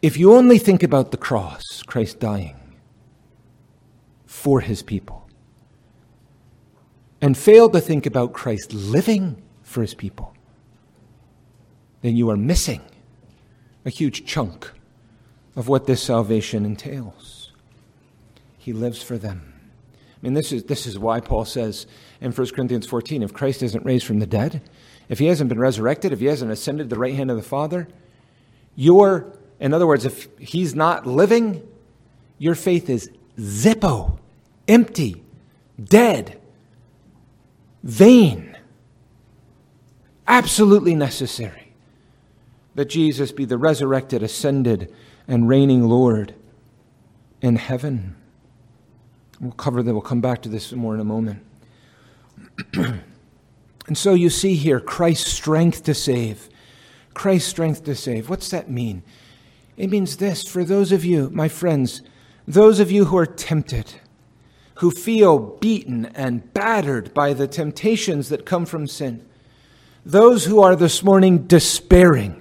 If 0.01 0.17
you 0.17 0.35
only 0.35 0.57
think 0.57 0.85
about 0.85 1.11
the 1.11 1.17
cross, 1.17 1.83
Christ 1.83 2.21
dying 2.21 2.55
for 4.25 4.61
his 4.61 4.85
people, 4.85 5.29
and 7.21 7.37
fail 7.37 7.69
to 7.71 7.81
think 7.81 8.07
about 8.07 8.35
Christ 8.35 8.73
living 8.73 9.43
for 9.65 9.81
his 9.81 9.95
people, 9.95 10.37
then 12.03 12.17
you 12.17 12.31
are 12.31 12.37
missing 12.37 12.83
a 13.85 13.91
huge 13.91 14.25
chunk 14.25 14.71
of 15.57 15.67
what 15.67 15.89
this 15.89 16.01
salvation 16.01 16.65
entails. 16.65 17.51
He 18.59 18.73
lives 18.73 19.03
for 19.03 19.19
them. 19.19 19.52
I 20.23 20.27
mean, 20.27 20.35
this 20.35 20.53
is, 20.53 20.65
this 20.65 20.87
is 20.87 20.99
why 20.99 21.21
Paul 21.21 21.45
says 21.45 21.87
in 22.21 22.31
1 22.33 22.51
Corinthians 22.51 22.87
14 22.87 23.23
if 23.23 23.33
Christ 23.33 23.63
isn't 23.63 23.85
raised 23.85 24.07
from 24.07 24.21
the 24.21 24.27
dead, 24.27 24.63
if 25.09 25.19
he 25.19 25.27
hasn't 25.27 25.49
been 25.49 25.59
resurrected, 25.59 26.13
if 26.13 26.21
he 26.21 26.27
hasn't 26.27 26.53
ascended 26.53 26.89
to 26.89 26.95
the 26.95 27.01
right 27.01 27.15
hand 27.15 27.31
of 27.31 27.37
the 27.37 27.43
Father, 27.43 27.89
your 28.77 29.37
in 29.63 29.73
other 29.73 29.87
words, 29.87 30.05
if 30.05 30.27
he's 30.41 30.75
not 30.75 31.07
living, 31.07 31.63
your 32.37 32.57
faith 32.57 32.91
is 32.91 33.13
zippo, 33.39 34.19
empty, 34.67 35.23
dead, 35.81 36.41
vain. 37.85 38.59
Absolutely 40.27 40.97
necessary 40.97 41.75
that 42.75 42.87
Jesus 42.87 43.31
be 43.31 43.45
the 43.45 43.57
resurrected, 43.57 44.21
ascended, 44.21 44.93
and 45.29 45.49
reigning 45.49 45.85
Lord 45.85 46.35
in 47.41 47.55
heaven. 47.55 48.17
We'll 49.43 49.51
cover 49.51 49.83
that, 49.83 49.93
we'll 49.93 50.03
come 50.03 50.21
back 50.21 50.41
to 50.43 50.49
this 50.49 50.73
more 50.73 50.95
in 50.95 51.01
a 51.01 51.05
moment. 51.05 51.45
and 52.75 53.03
so 53.93 54.15
you 54.15 54.31
see 54.31 54.55
here 54.55 54.79
Christ's 54.79 55.33
strength 55.33 55.83
to 55.85 55.95
save. 55.95 56.49
Christ's 57.13 57.51
strength 57.51 57.83
to 57.85 57.97
save. 57.97 58.31
What's 58.31 58.51
that 58.51 58.71
mean? 58.71 59.03
It 59.77 59.91
means 59.91 60.19
this 60.19 60.47
for 60.47 60.63
those 60.63 60.93
of 60.93 61.05
you, 61.05 61.29
my 61.31 61.49
friends, 61.49 62.03
those 62.47 62.79
of 62.79 62.93
you 62.93 63.07
who 63.07 63.17
are 63.17 63.27
tempted, 63.27 63.95
who 64.77 64.93
feel 64.93 65.41
beaten 65.41 66.07
and 66.07 66.55
battered 66.55 67.13
by 67.13 67.33
the 67.33 67.49
temptations 67.49 68.29
that 68.29 68.47
come 68.47 68.65
from 68.65 68.87
sin, 68.87 69.27
those 70.07 70.45
who 70.45 70.61
are 70.61 70.77
this 70.77 71.03
morning 71.03 71.49
despairing 71.49 72.41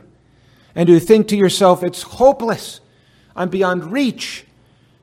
and 0.76 0.88
who 0.88 1.00
think 1.00 1.28
to 1.30 1.36
yourself, 1.36 1.84
it's 1.84 2.04
hopeless, 2.04 2.80
I'm 3.36 3.50
beyond 3.50 3.92
reach, 3.92 4.46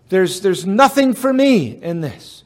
there's, 0.08 0.40
there's 0.40 0.66
nothing 0.66 1.14
for 1.14 1.32
me 1.32 1.82
in 1.82 2.00
this. 2.00 2.44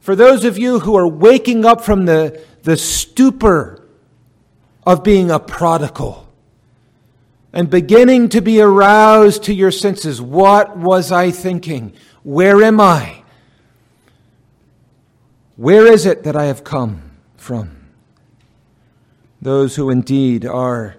For 0.00 0.16
those 0.16 0.44
of 0.44 0.58
you 0.58 0.80
who 0.80 0.96
are 0.96 1.08
waking 1.08 1.64
up 1.64 1.80
from 1.82 2.06
the, 2.06 2.42
the 2.62 2.76
stupor 2.76 3.82
of 4.86 5.02
being 5.02 5.30
a 5.30 5.38
prodigal, 5.38 6.24
and 7.54 7.70
beginning 7.70 8.28
to 8.30 8.42
be 8.42 8.60
aroused 8.60 9.44
to 9.44 9.54
your 9.54 9.70
senses. 9.70 10.20
What 10.20 10.76
was 10.76 11.12
I 11.12 11.30
thinking? 11.30 11.94
Where 12.24 12.62
am 12.64 12.80
I? 12.80 13.22
Where 15.56 15.86
is 15.86 16.04
it 16.04 16.24
that 16.24 16.34
I 16.34 16.46
have 16.46 16.64
come 16.64 17.12
from? 17.36 17.76
Those 19.40 19.76
who 19.76 19.88
indeed 19.88 20.44
are 20.44 20.96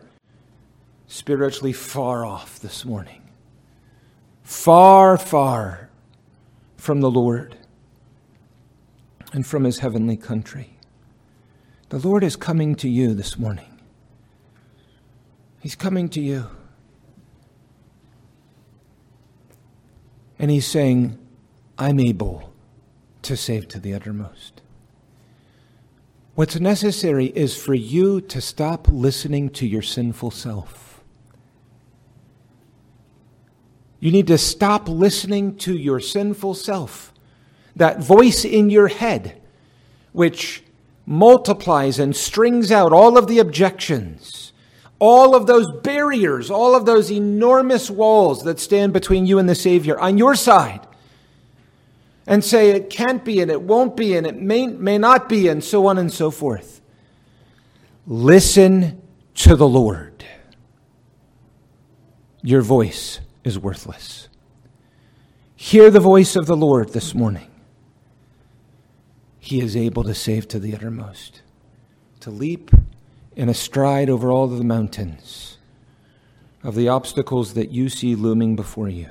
spiritually 1.07 1.73
far 1.73 2.25
off 2.25 2.57
this 2.59 2.85
morning, 2.85 3.21
far, 4.43 5.17
far 5.17 5.89
from 6.85 7.01
the 7.01 7.09
Lord 7.09 7.57
and 9.33 9.43
from 9.43 9.63
his 9.63 9.79
heavenly 9.79 10.15
country. 10.15 10.77
The 11.89 11.97
Lord 11.97 12.23
is 12.23 12.35
coming 12.35 12.75
to 12.75 12.87
you 12.87 13.15
this 13.15 13.39
morning. 13.39 13.81
He's 15.59 15.75
coming 15.75 16.09
to 16.09 16.21
you. 16.21 16.45
And 20.37 20.51
he's 20.51 20.67
saying, 20.67 21.17
I'm 21.79 21.99
able 21.99 22.53
to 23.23 23.35
save 23.35 23.67
to 23.69 23.79
the 23.79 23.95
uttermost. 23.95 24.61
What's 26.35 26.59
necessary 26.59 27.27
is 27.35 27.57
for 27.57 27.73
you 27.73 28.21
to 28.21 28.39
stop 28.39 28.87
listening 28.91 29.49
to 29.51 29.65
your 29.65 29.81
sinful 29.81 30.29
self. 30.29 30.84
You 34.05 34.11
need 34.11 34.27
to 34.27 34.37
stop 34.37 34.87
listening 34.87 35.55
to 35.57 35.75
your 35.75 35.99
sinful 35.99 36.53
self, 36.53 37.11
that 37.75 38.03
voice 38.03 38.45
in 38.45 38.69
your 38.69 38.87
head, 38.87 39.41
which 40.11 40.61
multiplies 41.07 41.97
and 41.97 42.15
strings 42.15 42.71
out 42.71 42.93
all 42.93 43.17
of 43.17 43.25
the 43.25 43.39
objections 43.39 44.53
all 44.99 45.35
of 45.35 45.47
those 45.47 45.71
barriers, 45.81 46.51
all 46.51 46.75
of 46.75 46.85
those 46.85 47.11
enormous 47.11 47.89
walls 47.89 48.43
that 48.43 48.59
stand 48.59 48.93
between 48.93 49.25
you 49.25 49.39
and 49.39 49.49
the 49.49 49.55
Savior 49.55 49.99
on 49.99 50.17
your 50.17 50.35
side 50.35 50.85
and 52.27 52.43
say 52.43 52.69
it 52.69 52.89
can't 52.89 53.25
be 53.25 53.41
and 53.41 53.49
it 53.49 53.61
won't 53.61 53.97
be 53.97 54.15
and 54.15 54.25
it 54.27 54.39
may, 54.39 54.67
may 54.67 54.97
not 54.97 55.27
be 55.27 55.47
and 55.47 55.63
so 55.63 55.87
on 55.87 55.97
and 55.97 56.13
so 56.13 56.31
forth. 56.31 56.79
Listen 58.07 59.01
to 59.33 59.55
the 59.55 59.67
Lord. 59.67 60.23
Your 62.41 62.61
voice 62.61 63.19
is 63.45 63.57
worthless. 63.57 64.27
Hear 65.55 65.89
the 65.89 66.01
voice 66.01 66.35
of 66.35 66.47
the 66.47 66.57
Lord 66.57 66.91
this 66.91 67.15
morning. 67.15 67.49
He 69.39 69.61
is 69.61 69.77
able 69.77 70.03
to 70.03 70.15
save 70.15 70.47
to 70.49 70.59
the 70.59 70.75
uttermost, 70.75 71.41
to 72.19 72.31
leap 72.31 72.71
in 73.35 73.47
a 73.47 73.53
stride 73.53 74.09
over 74.09 74.31
all 74.31 74.47
the 74.47 74.63
mountains 74.63 75.57
of 76.63 76.75
the 76.75 76.89
obstacles 76.89 77.53
that 77.53 77.69
you 77.69 77.87
see 77.87 78.15
looming 78.15 78.55
before 78.55 78.89
you 78.89 79.09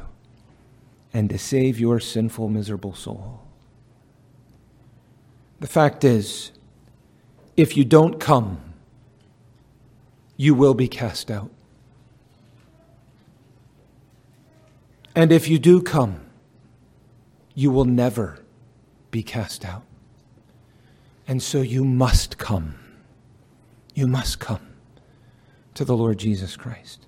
and 1.13 1.31
to 1.31 1.39
save 1.39 1.79
your 1.79 2.01
sinful, 2.01 2.49
miserable 2.49 2.95
soul. 2.95 3.41
The 5.61 5.69
fact 5.69 6.03
is, 6.03 6.51
if 7.57 7.77
you 7.77 7.85
don't 7.85 8.19
come, 8.19 8.61
you 10.37 10.55
will 10.55 10.75
be 10.75 10.89
cast 10.89 11.31
out. 11.31 11.53
And 15.15 15.31
if 15.31 15.49
you 15.49 15.59
do 15.59 15.81
come, 15.81 16.21
you 17.55 17.71
will 17.71 17.85
never 17.85 18.41
be 19.11 19.23
cast 19.23 19.65
out. 19.65 19.85
And 21.27 21.43
so 21.43 21.61
you 21.61 21.85
must 21.85 22.37
come. 22.37 22.75
You 23.95 24.07
must 24.07 24.41
come 24.41 24.61
to 25.75 25.85
the 25.85 25.97
Lord 25.97 26.19
Jesus 26.19 26.57
Christ. 26.57 27.07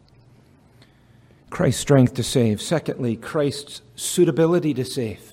Christ's 1.51 1.81
strength 1.81 2.14
to 2.14 2.23
save. 2.23 2.61
Secondly, 2.61 3.16
Christ's 3.16 3.83
suitability 3.95 4.75
to 4.75 4.85
save. 4.85 5.33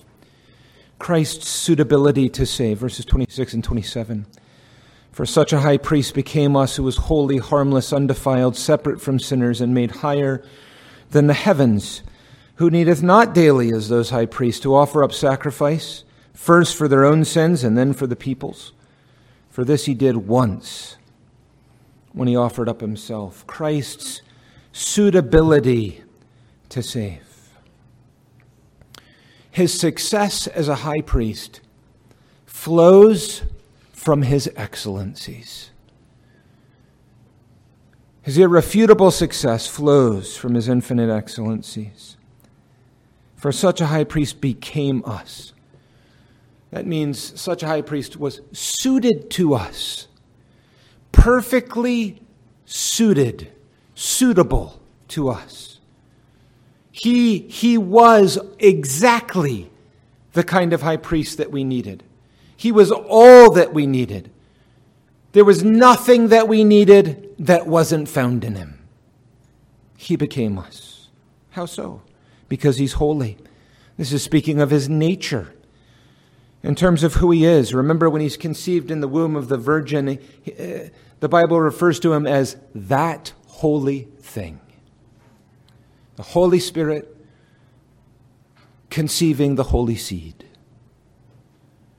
Christ's 0.98 1.48
suitability 1.48 2.28
to 2.30 2.46
save. 2.46 2.78
Verses 2.78 3.04
26 3.04 3.54
and 3.54 3.64
27. 3.64 4.26
For 5.12 5.26
such 5.26 5.52
a 5.52 5.60
high 5.60 5.76
priest 5.76 6.14
became 6.14 6.56
us 6.56 6.76
who 6.76 6.82
was 6.82 6.96
holy, 6.96 7.38
harmless, 7.38 7.92
undefiled, 7.92 8.56
separate 8.56 9.00
from 9.00 9.20
sinners, 9.20 9.60
and 9.60 9.72
made 9.72 9.90
higher 9.90 10.44
than 11.10 11.28
the 11.28 11.34
heavens, 11.34 12.02
who 12.56 12.70
needeth 12.70 13.02
not 13.02 13.34
daily 13.34 13.72
as 13.72 13.88
those 13.88 14.10
high 14.10 14.26
priests 14.26 14.60
to 14.62 14.74
offer 14.74 15.02
up 15.02 15.12
sacrifice 15.12 16.04
first 16.32 16.76
for 16.76 16.88
their 16.88 17.04
own 17.04 17.24
sins 17.24 17.64
and 17.64 17.76
then 17.76 17.92
for 17.92 18.06
the 18.06 18.16
people's. 18.16 18.72
For 19.50 19.64
this 19.64 19.86
he 19.86 19.94
did 19.94 20.16
once 20.16 20.96
when 22.12 22.28
he 22.28 22.36
offered 22.36 22.68
up 22.68 22.80
himself. 22.80 23.46
Christ's 23.46 24.22
suitability 24.72 26.02
to 26.68 26.82
save. 26.82 27.20
His 29.50 29.78
success 29.78 30.46
as 30.48 30.68
a 30.68 30.76
high 30.76 31.00
priest 31.00 31.60
flows 32.44 33.42
from 33.92 34.22
his 34.22 34.50
excellencies. 34.56 35.70
His 38.22 38.38
irrefutable 38.38 39.10
success 39.10 39.66
flows 39.66 40.36
from 40.36 40.54
his 40.54 40.68
infinite 40.68 41.10
excellencies. 41.10 42.16
For 43.44 43.52
such 43.52 43.82
a 43.82 43.86
high 43.88 44.04
priest 44.04 44.40
became 44.40 45.02
us. 45.04 45.52
That 46.70 46.86
means 46.86 47.38
such 47.38 47.62
a 47.62 47.66
high 47.66 47.82
priest 47.82 48.16
was 48.16 48.40
suited 48.52 49.28
to 49.32 49.52
us, 49.52 50.08
perfectly 51.12 52.22
suited, 52.64 53.52
suitable 53.94 54.80
to 55.08 55.28
us. 55.28 55.78
He, 56.90 57.40
he 57.40 57.76
was 57.76 58.38
exactly 58.60 59.70
the 60.32 60.42
kind 60.42 60.72
of 60.72 60.80
high 60.80 60.96
priest 60.96 61.36
that 61.36 61.50
we 61.50 61.64
needed. 61.64 62.02
He 62.56 62.72
was 62.72 62.90
all 62.90 63.50
that 63.50 63.74
we 63.74 63.86
needed. 63.86 64.30
There 65.32 65.44
was 65.44 65.62
nothing 65.62 66.28
that 66.28 66.48
we 66.48 66.64
needed 66.64 67.34
that 67.38 67.66
wasn't 67.66 68.08
found 68.08 68.42
in 68.42 68.54
him. 68.54 68.78
He 69.98 70.16
became 70.16 70.58
us. 70.58 71.10
How 71.50 71.66
so? 71.66 72.00
Because 72.48 72.78
he's 72.78 72.94
holy. 72.94 73.36
This 73.96 74.12
is 74.12 74.22
speaking 74.22 74.60
of 74.60 74.70
his 74.70 74.88
nature. 74.88 75.54
In 76.62 76.74
terms 76.74 77.02
of 77.02 77.14
who 77.14 77.30
he 77.30 77.44
is, 77.44 77.74
remember 77.74 78.08
when 78.08 78.22
he's 78.22 78.36
conceived 78.36 78.90
in 78.90 79.00
the 79.00 79.08
womb 79.08 79.36
of 79.36 79.48
the 79.48 79.58
Virgin, 79.58 80.08
uh, 80.08 80.88
the 81.20 81.28
Bible 81.28 81.60
refers 81.60 82.00
to 82.00 82.12
him 82.12 82.26
as 82.26 82.56
that 82.74 83.32
holy 83.46 84.08
thing. 84.20 84.60
The 86.16 86.22
Holy 86.22 86.58
Spirit 86.58 87.14
conceiving 88.88 89.56
the 89.56 89.64
holy 89.64 89.96
seed 89.96 90.44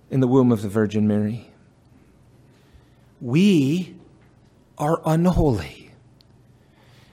in 0.09 0.19
the 0.19 0.27
womb 0.27 0.51
of 0.51 0.61
the 0.61 0.69
Virgin 0.69 1.07
Mary. 1.07 1.51
We 3.21 3.95
are 4.77 5.01
unholy. 5.05 5.91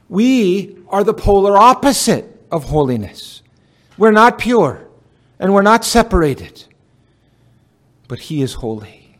We 0.08 0.76
are 0.88 1.04
the 1.04 1.14
polar 1.14 1.56
opposite 1.56 2.31
of 2.52 2.64
holiness. 2.64 3.42
We're 3.98 4.12
not 4.12 4.38
pure 4.38 4.86
and 5.38 5.52
we're 5.52 5.62
not 5.62 5.84
separated. 5.84 6.64
But 8.06 8.20
He 8.20 8.42
is 8.42 8.54
holy. 8.54 9.18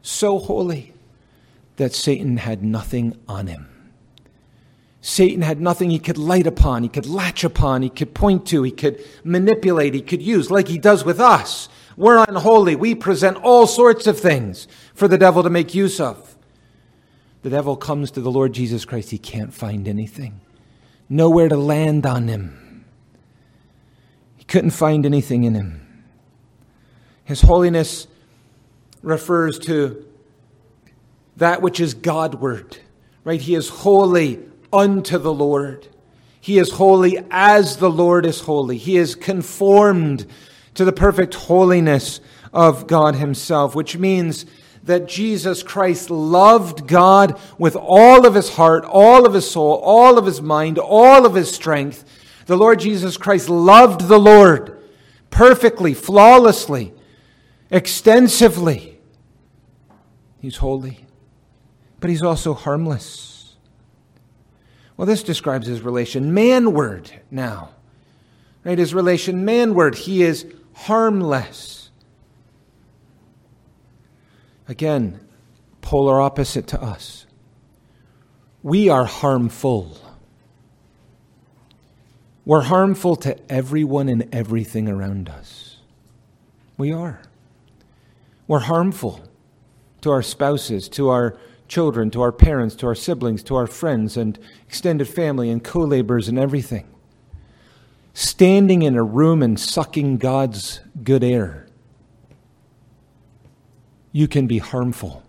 So 0.00 0.38
holy 0.38 0.94
that 1.76 1.92
Satan 1.92 2.36
had 2.36 2.62
nothing 2.62 3.18
on 3.28 3.48
him. 3.48 3.68
Satan 5.00 5.42
had 5.42 5.60
nothing 5.60 5.90
he 5.90 5.98
could 5.98 6.16
light 6.16 6.46
upon, 6.46 6.82
he 6.82 6.88
could 6.88 7.06
latch 7.06 7.44
upon, 7.44 7.82
he 7.82 7.90
could 7.90 8.14
point 8.14 8.46
to, 8.46 8.62
he 8.62 8.70
could 8.70 9.04
manipulate, 9.22 9.92
he 9.92 10.00
could 10.00 10.22
use, 10.22 10.50
like 10.50 10.68
he 10.68 10.78
does 10.78 11.04
with 11.04 11.20
us. 11.20 11.68
We're 11.96 12.24
unholy. 12.26 12.74
We 12.74 12.94
present 12.94 13.36
all 13.38 13.66
sorts 13.66 14.06
of 14.06 14.18
things 14.18 14.66
for 14.94 15.06
the 15.06 15.18
devil 15.18 15.42
to 15.42 15.50
make 15.50 15.74
use 15.74 16.00
of. 16.00 16.36
The 17.42 17.50
devil 17.50 17.76
comes 17.76 18.10
to 18.12 18.20
the 18.20 18.30
Lord 18.30 18.54
Jesus 18.54 18.84
Christ, 18.84 19.10
he 19.10 19.18
can't 19.18 19.52
find 19.52 19.86
anything 19.86 20.40
nowhere 21.08 21.48
to 21.48 21.56
land 21.56 22.06
on 22.06 22.28
him. 22.28 22.84
He 24.36 24.44
couldn't 24.44 24.70
find 24.70 25.06
anything 25.06 25.44
in 25.44 25.54
him. 25.54 26.04
His 27.24 27.40
holiness 27.40 28.06
refers 29.02 29.58
to 29.60 30.04
that 31.36 31.62
which 31.62 31.80
is 31.80 31.94
Godward, 31.94 32.78
right? 33.24 33.40
He 33.40 33.54
is 33.54 33.68
holy 33.68 34.40
unto 34.72 35.18
the 35.18 35.32
Lord. 35.32 35.88
He 36.40 36.58
is 36.58 36.72
holy 36.72 37.18
as 37.30 37.78
the 37.78 37.90
Lord 37.90 38.26
is 38.26 38.40
holy. 38.40 38.76
He 38.76 38.96
is 38.96 39.14
conformed 39.14 40.26
to 40.74 40.84
the 40.84 40.92
perfect 40.92 41.34
holiness 41.34 42.20
of 42.52 42.86
God 42.86 43.14
Himself, 43.14 43.74
which 43.74 43.96
means 43.96 44.44
that 44.84 45.08
Jesus 45.08 45.62
Christ 45.62 46.10
loved 46.10 46.86
God 46.86 47.40
with 47.58 47.74
all 47.74 48.26
of 48.26 48.34
his 48.34 48.50
heart, 48.50 48.84
all 48.84 49.26
of 49.26 49.32
his 49.32 49.50
soul, 49.50 49.80
all 49.82 50.18
of 50.18 50.26
his 50.26 50.42
mind, 50.42 50.78
all 50.78 51.24
of 51.24 51.34
his 51.34 51.52
strength. 51.52 52.04
The 52.46 52.56
Lord 52.56 52.80
Jesus 52.80 53.16
Christ 53.16 53.48
loved 53.48 54.08
the 54.08 54.18
Lord 54.18 54.82
perfectly, 55.30 55.94
flawlessly, 55.94 56.92
extensively. 57.70 58.98
He's 60.40 60.58
holy, 60.58 61.06
but 62.00 62.10
he's 62.10 62.22
also 62.22 62.52
harmless. 62.52 63.56
Well, 64.96 65.06
this 65.06 65.22
describes 65.22 65.66
his 65.66 65.80
relation 65.80 66.32
manward 66.32 67.10
now. 67.30 67.70
Right? 68.64 68.78
His 68.78 68.94
relation 68.94 69.44
manward. 69.44 69.94
He 69.96 70.22
is 70.22 70.46
harmless. 70.74 71.83
Again, 74.66 75.20
polar 75.82 76.20
opposite 76.20 76.66
to 76.68 76.82
us. 76.82 77.26
We 78.62 78.88
are 78.88 79.04
harmful. 79.04 79.98
We're 82.46 82.62
harmful 82.62 83.16
to 83.16 83.52
everyone 83.52 84.08
and 84.08 84.34
everything 84.34 84.88
around 84.88 85.28
us. 85.28 85.76
We 86.78 86.92
are. 86.92 87.20
We're 88.46 88.60
harmful 88.60 89.20
to 90.00 90.10
our 90.10 90.22
spouses, 90.22 90.88
to 90.90 91.10
our 91.10 91.36
children, 91.68 92.10
to 92.10 92.22
our 92.22 92.32
parents, 92.32 92.74
to 92.76 92.86
our 92.86 92.94
siblings, 92.94 93.42
to 93.44 93.56
our 93.56 93.66
friends 93.66 94.16
and 94.16 94.38
extended 94.66 95.08
family 95.08 95.50
and 95.50 95.62
co 95.62 95.80
laborers 95.80 96.28
and 96.28 96.38
everything. 96.38 96.86
Standing 98.14 98.82
in 98.82 98.96
a 98.96 99.02
room 99.02 99.42
and 99.42 99.58
sucking 99.58 100.18
God's 100.18 100.80
good 101.02 101.24
air 101.24 101.63
you 104.14 104.28
can 104.28 104.46
be 104.46 104.58
harmful 104.58 105.24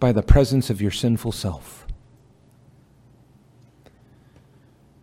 by 0.00 0.12
the 0.12 0.22
presence 0.22 0.70
of 0.70 0.80
your 0.80 0.90
sinful 0.90 1.30
self. 1.30 1.86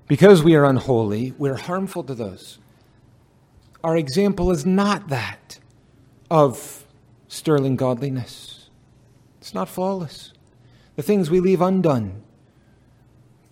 Because 0.07 0.41
we 0.41 0.55
are 0.55 0.65
unholy, 0.65 1.35
we're 1.37 1.55
harmful 1.55 2.03
to 2.05 2.15
those. 2.15 2.57
Our 3.83 3.95
example 3.95 4.49
is 4.49 4.65
not 4.65 5.09
that 5.09 5.59
of 6.31 6.87
sterling 7.27 7.75
godliness, 7.75 8.71
it's 9.39 9.53
not 9.53 9.69
flawless. 9.69 10.33
The 10.95 11.03
things 11.03 11.29
we 11.29 11.39
leave 11.39 11.61
undone 11.61 12.23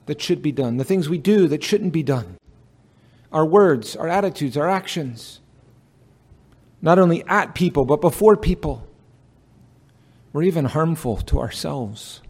that 0.08 0.20
should 0.20 0.42
be 0.42 0.52
done, 0.52 0.78
the 0.78 0.84
things 0.84 1.08
we 1.08 1.20
do 1.20 1.48
that 1.48 1.64
shouldn't 1.64 1.94
be 1.94 2.02
done, 2.02 2.38
our 3.32 3.46
words, 3.46 3.96
our 3.96 4.08
attitudes, 4.08 4.58
our 4.58 4.68
actions 4.68 5.41
not 6.82 7.00
only 7.00 7.24
at 7.28 7.56
people, 7.56 7.86
but 7.86 8.02
before 8.02 8.36
people. 8.36 8.88
We're 10.34 10.44
even 10.44 10.66
harmful 10.66 11.18
to 11.18 11.40
ourselves. 11.40 12.22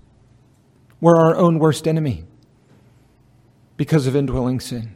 We're 1.00 1.18
our 1.18 1.36
own 1.36 1.60
worst 1.60 1.88
enemy 1.88 2.26
because 3.78 4.08
of 4.08 4.16
indwelling 4.16 4.60
sin. 4.60 4.96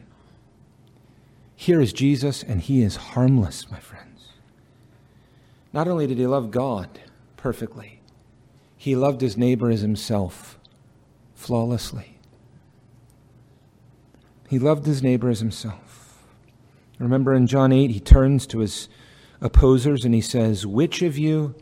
Here 1.54 1.80
is 1.80 1.92
Jesus, 1.92 2.42
and 2.42 2.60
he 2.60 2.82
is 2.82 2.96
harmless, 2.96 3.70
my 3.70 3.80
friends. 3.80 4.32
Not 5.72 5.88
only 5.88 6.06
did 6.06 6.18
he 6.18 6.26
love 6.26 6.50
God 6.50 7.00
perfectly, 7.36 8.00
he 8.76 8.94
loved 8.94 9.20
his 9.20 9.36
neighbor 9.36 9.70
as 9.70 9.80
himself 9.80 10.58
flawlessly. 11.34 12.18
He 14.48 14.58
loved 14.58 14.86
his 14.86 15.02
neighbor 15.02 15.28
as 15.28 15.40
himself. 15.40 16.24
Remember 16.98 17.34
in 17.34 17.46
John 17.46 17.72
8, 17.72 17.90
he 17.90 18.00
turns 18.00 18.46
to 18.48 18.60
his 18.60 18.88
opposers 19.40 20.04
and 20.04 20.14
he 20.14 20.20
says, 20.20 20.66
Which 20.66 21.02
of 21.02 21.18
you 21.18 21.54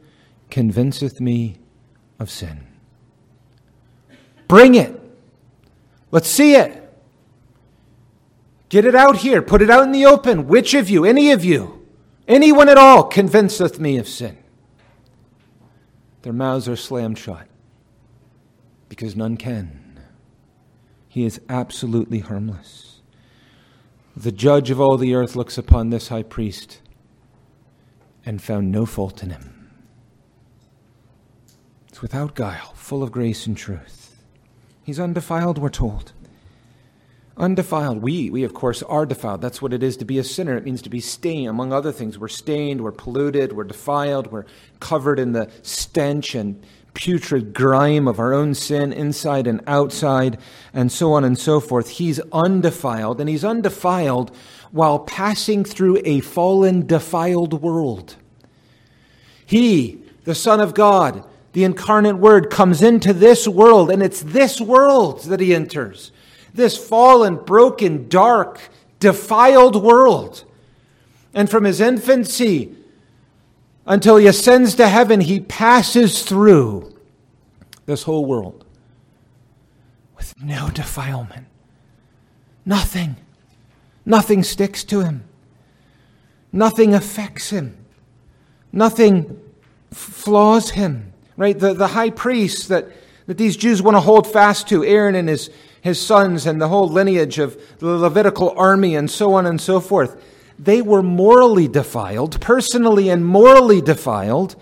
convinceth 0.51 1.21
me 1.21 1.59
of 2.19 2.31
sin? 2.31 2.67
Bring 4.49 4.75
it. 4.75 5.01
Let's 6.11 6.29
see 6.29 6.55
it. 6.55 6.81
Get 8.69 8.85
it 8.85 8.95
out 8.95 9.19
here. 9.19 9.43
Put 9.43 9.63
it 9.63 9.71
out 9.71 9.85
in 9.85 9.93
the 9.93 10.07
open. 10.07 10.47
Which 10.47 10.75
of 10.75 10.91
you, 10.91 11.05
any 11.05 11.31
of 11.31 11.45
you, 11.45 11.87
anyone 12.27 12.69
at 12.69 12.79
all, 12.79 13.05
convinceth 13.05 13.79
me 13.79 13.99
of 13.99 14.09
sin? 14.09 14.39
Their 16.23 16.33
mouths 16.33 16.69
are 16.69 16.77
slammed 16.77 17.19
shut 17.19 17.47
because 18.89 19.15
none 19.15 19.37
can. 19.37 20.01
He 21.09 21.25
is 21.25 21.41
absolutely 21.49 22.21
harmless. 22.21 23.03
The 24.17 24.33
judge 24.33 24.71
of 24.71 24.81
all 24.81 24.97
the 24.97 25.15
earth 25.15 25.37
looks 25.37 25.59
upon 25.59 25.91
this 25.91 26.09
high 26.09 26.23
priest 26.23 26.81
and 28.27 28.43
found 28.43 28.73
no 28.73 28.87
fault 28.87 29.23
in 29.23 29.31
him. 29.31 29.71
It's 31.89 32.03
without 32.03 32.35
guile, 32.35 32.73
full 32.75 33.03
of 33.03 33.13
grace 33.13 33.47
and 33.47 33.57
truth. 33.57 34.17
He's 34.83 34.99
undefiled, 35.01 35.59
we're 35.59 35.69
told. 35.69 36.13
undefiled. 37.37 38.01
We, 38.03 38.31
we 38.31 38.45
of 38.45 38.55
course, 38.55 38.83
are 38.83 39.07
defiled. 39.07 39.41
That's 39.41 39.61
what 39.61 39.73
it 39.73 39.83
is 39.83 39.97
to 39.99 40.05
be 40.05 40.19
a 40.19 40.25
sinner. 40.25 40.57
It 40.57 40.65
means 40.65 40.83
to 40.83 40.91
be 40.91 41.01
stained, 41.01 41.49
among 41.49 41.73
other 41.73 41.93
things. 41.93 42.19
We're 42.19 42.29
stained, 42.29 42.81
we're 42.81 42.93
polluted, 42.93 43.53
we're 43.53 43.65
defiled, 43.65 44.31
we're 44.31 44.45
covered 44.81 45.19
in 45.19 45.33
the 45.33 45.51
stench 45.63 46.35
and 46.35 46.65
putrid 46.95 47.53
grime 47.53 48.07
of 48.07 48.21
our 48.21 48.33
own 48.33 48.55
sin, 48.55 48.93
inside 48.93 49.49
and 49.49 49.61
outside, 49.67 50.39
and 50.73 50.93
so 50.93 51.13
on 51.13 51.25
and 51.25 51.37
so 51.37 51.59
forth. 51.59 51.89
He's 51.89 52.21
undefiled, 52.33 53.21
and 53.21 53.29
he's 53.29 53.45
undefiled 53.45 54.31
while 54.75 54.99
passing 54.99 55.65
through 55.65 56.03
a 56.05 56.19
fallen, 56.19 56.85
defiled 56.85 57.63
world. 57.63 58.17
He, 59.47 60.01
the 60.25 60.35
Son 60.35 60.59
of 60.59 60.75
God, 60.75 61.25
the 61.53 61.63
incarnate 61.63 62.17
Word, 62.17 62.51
comes 62.51 62.83
into 62.83 63.13
this 63.13 63.47
world, 63.47 63.89
and 63.89 64.03
it's 64.03 64.21
this 64.21 64.61
world 64.61 65.23
that 65.27 65.39
he 65.39 65.55
enters 65.55 66.11
this 66.53 66.77
fallen, 66.77 67.37
broken, 67.37 68.09
dark, 68.09 68.61
defiled 68.99 69.81
world. 69.81 70.45
And 71.33 71.49
from 71.49 71.63
his 71.63 71.81
infancy 71.81 72.75
until 73.87 74.17
he 74.17 74.27
ascends 74.27 74.75
to 74.77 74.89
heaven, 74.89 75.21
he 75.21 75.39
passes 75.39 76.25
through 76.25 76.97
this 77.87 78.03
whole 78.03 78.25
world 78.25 78.65
with 80.17 80.35
no 80.43 80.69
defilement. 80.71 81.47
Nothing. 82.67 83.17
Nothing 84.07 84.43
sticks 84.43 84.85
to 84.85 85.01
him. 85.01 85.25
Nothing 86.53 86.95
affects 86.95 87.51
him. 87.51 87.77
Nothing 88.73 89.41
flaws 89.91 90.71
him. 90.71 91.13
Right? 91.37 91.59
The, 91.59 91.75
the 91.75 91.89
high 91.89 92.11
priest 92.11 92.69
that, 92.69 92.89
that 93.27 93.39
these 93.39 93.57
Jews 93.57 93.83
want 93.83 93.97
to 93.97 94.01
hold 94.01 94.27
fast 94.27 94.69
to, 94.69 94.85
Aaron 94.85 95.15
and 95.15 95.29
his, 95.29 95.51
his 95.81 96.01
sons 96.01 96.47
and 96.47 96.61
the 96.61 96.69
whole 96.69 96.89
lineage 96.89 97.39
of 97.39 97.61
the 97.79 97.87
Levitical 97.87 98.55
army 98.57 98.95
and 98.95 99.11
so 99.11 99.35
on 99.35 99.47
and 99.47 99.61
so 99.61 99.81
forth, 99.81 100.23
they 100.59 100.81
were 100.81 101.03
morally 101.03 101.67
defiled, 101.67 102.41
personally 102.41 103.09
and 103.09 103.27
morally 103.27 103.81
defiled, 103.81 104.55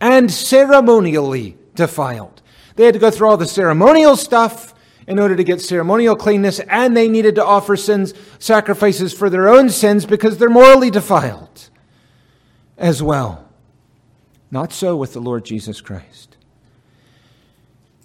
and 0.00 0.30
ceremonially 0.30 1.56
defiled. 1.74 2.42
They 2.76 2.86
had 2.86 2.94
to 2.94 3.00
go 3.00 3.10
through 3.10 3.28
all 3.28 3.36
the 3.36 3.46
ceremonial 3.46 4.16
stuff 4.16 4.73
in 5.06 5.18
order 5.18 5.36
to 5.36 5.44
get 5.44 5.60
ceremonial 5.60 6.16
cleanness, 6.16 6.60
and 6.60 6.96
they 6.96 7.08
needed 7.08 7.34
to 7.34 7.44
offer 7.44 7.76
sins, 7.76 8.14
sacrifices 8.38 9.12
for 9.12 9.28
their 9.28 9.48
own 9.48 9.68
sins 9.68 10.06
because 10.06 10.38
they're 10.38 10.48
morally 10.48 10.90
defiled 10.90 11.70
as 12.78 13.02
well. 13.02 13.48
Not 14.50 14.72
so 14.72 14.96
with 14.96 15.12
the 15.12 15.20
Lord 15.20 15.44
Jesus 15.44 15.80
Christ. 15.80 16.36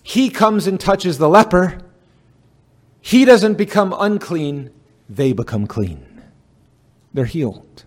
He 0.04 0.30
comes 0.30 0.68
and 0.68 0.80
touches 0.80 1.18
the 1.18 1.30
leper 1.30 1.80
he 3.02 3.26
doesn't 3.26 3.56
become 3.56 3.96
unclean, 3.98 4.72
they 5.08 5.34
become 5.34 5.68
clean. 5.68 6.22
They're 7.14 7.26
healed. 7.26 7.86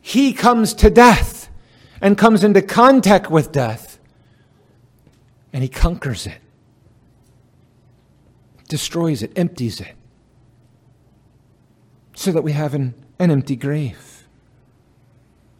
He 0.00 0.32
comes 0.32 0.74
to 0.74 0.90
death 0.90 1.50
and 2.00 2.16
comes 2.16 2.42
into 2.42 2.62
contact 2.62 3.30
with 3.30 3.52
death, 3.52 3.98
and 5.52 5.62
he 5.62 5.68
conquers 5.68 6.26
it, 6.26 6.38
destroys 8.68 9.22
it, 9.22 9.32
empties 9.36 9.80
it, 9.80 9.94
so 12.14 12.32
that 12.32 12.42
we 12.42 12.52
have 12.52 12.74
an, 12.74 12.94
an 13.18 13.30
empty 13.30 13.56
grave. 13.56 14.26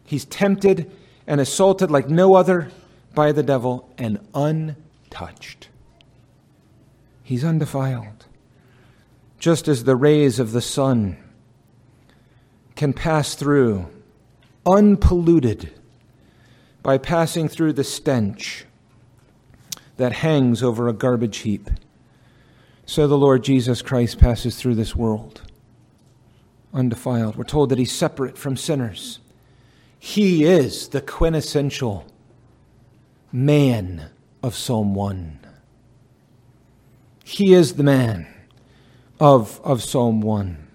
He's 0.05 0.25
tempted 0.25 0.91
and 1.27 1.39
assaulted 1.39 1.91
like 1.91 2.09
no 2.09 2.35
other 2.35 2.71
by 3.13 3.31
the 3.31 3.43
devil 3.43 3.91
and 3.97 4.19
untouched. 4.33 5.69
He's 7.23 7.43
undefiled. 7.43 8.25
Just 9.37 9.67
as 9.67 9.83
the 9.83 9.95
rays 9.95 10.39
of 10.39 10.51
the 10.51 10.61
sun 10.61 11.17
can 12.75 12.93
pass 12.93 13.35
through 13.35 13.87
unpolluted 14.65 15.71
by 16.83 16.97
passing 16.97 17.47
through 17.47 17.73
the 17.73 17.83
stench 17.83 18.65
that 19.97 20.11
hangs 20.11 20.63
over 20.63 20.87
a 20.87 20.93
garbage 20.93 21.37
heap, 21.39 21.69
so 22.89 23.05
the 23.05 23.15
Lord 23.15 23.43
Jesus 23.43 23.83
Christ 23.83 24.17
passes 24.17 24.55
through 24.55 24.73
this 24.73 24.95
world 24.95 25.43
undefiled. 26.73 27.35
We're 27.35 27.43
told 27.43 27.69
that 27.69 27.77
he's 27.77 27.91
separate 27.91 28.35
from 28.35 28.57
sinners. 28.57 29.19
He 29.99 30.43
is 30.43 30.87
the 30.87 30.99
quintessential 30.99 32.07
man 33.31 34.09
of 34.41 34.55
Psalm 34.55 34.95
1. 34.95 35.39
He 37.23 37.53
is 37.53 37.75
the 37.75 37.83
man 37.83 38.25
of, 39.19 39.61
of 39.63 39.83
Psalm 39.83 40.21
1. 40.21 40.67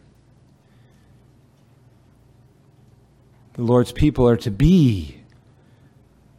The 3.54 3.62
Lord's 3.62 3.90
people 3.90 4.28
are 4.28 4.36
to 4.36 4.52
be 4.52 5.20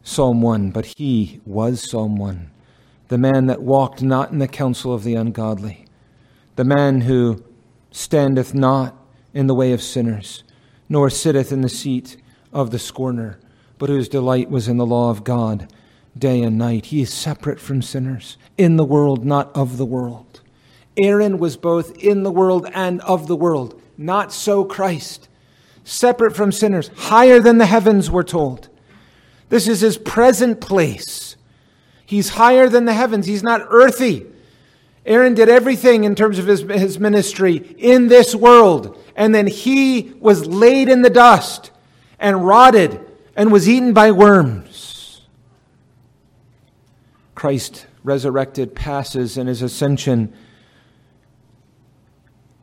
Psalm 0.02 0.40
1, 0.40 0.70
but 0.70 0.86
he 0.96 1.42
was 1.44 1.90
Psalm 1.90 2.16
1. 2.16 2.50
The 3.08 3.18
man 3.18 3.46
that 3.46 3.62
walked 3.62 4.02
not 4.02 4.32
in 4.32 4.38
the 4.38 4.48
counsel 4.48 4.92
of 4.92 5.04
the 5.04 5.14
ungodly, 5.14 5.86
the 6.56 6.64
man 6.64 7.02
who 7.02 7.44
standeth 7.90 8.54
not 8.54 8.96
in 9.32 9.46
the 9.46 9.54
way 9.54 9.72
of 9.72 9.82
sinners, 9.82 10.42
nor 10.88 11.10
sitteth 11.10 11.52
in 11.52 11.60
the 11.60 11.68
seat 11.68 12.16
of 12.52 12.70
the 12.70 12.78
scorner, 12.78 13.38
but 13.78 13.88
whose 13.88 14.08
delight 14.08 14.50
was 14.50 14.68
in 14.68 14.76
the 14.76 14.86
law 14.86 15.10
of 15.10 15.24
God 15.24 15.72
day 16.18 16.42
and 16.42 16.56
night. 16.56 16.86
He 16.86 17.02
is 17.02 17.12
separate 17.12 17.60
from 17.60 17.82
sinners, 17.82 18.36
in 18.56 18.76
the 18.76 18.84
world, 18.84 19.24
not 19.24 19.54
of 19.54 19.76
the 19.76 19.84
world. 19.84 20.40
Aaron 20.96 21.38
was 21.38 21.56
both 21.56 21.96
in 21.98 22.22
the 22.22 22.30
world 22.30 22.66
and 22.72 23.00
of 23.02 23.26
the 23.26 23.36
world. 23.36 23.80
Not 23.98 24.32
so 24.32 24.64
Christ. 24.64 25.28
Separate 25.84 26.34
from 26.34 26.52
sinners, 26.52 26.90
higher 26.96 27.38
than 27.38 27.58
the 27.58 27.66
heavens, 27.66 28.10
we're 28.10 28.22
told. 28.22 28.68
This 29.48 29.68
is 29.68 29.80
his 29.80 29.98
present 29.98 30.60
place. 30.60 31.35
He's 32.06 32.30
higher 32.30 32.68
than 32.68 32.84
the 32.84 32.94
heavens. 32.94 33.26
He's 33.26 33.42
not 33.42 33.66
earthy. 33.68 34.26
Aaron 35.04 35.34
did 35.34 35.48
everything 35.48 36.04
in 36.04 36.14
terms 36.14 36.38
of 36.38 36.46
his, 36.46 36.62
his 36.62 36.98
ministry 36.98 37.56
in 37.78 38.08
this 38.08 38.34
world. 38.34 38.98
And 39.14 39.34
then 39.34 39.46
he 39.46 40.14
was 40.18 40.46
laid 40.46 40.88
in 40.88 41.02
the 41.02 41.10
dust 41.10 41.70
and 42.18 42.46
rotted 42.46 43.00
and 43.36 43.52
was 43.52 43.68
eaten 43.68 43.92
by 43.92 44.10
worms. 44.10 45.22
Christ 47.34 47.86
resurrected 48.02 48.74
passes 48.74 49.36
in 49.36 49.46
his 49.46 49.62
ascension 49.62 50.32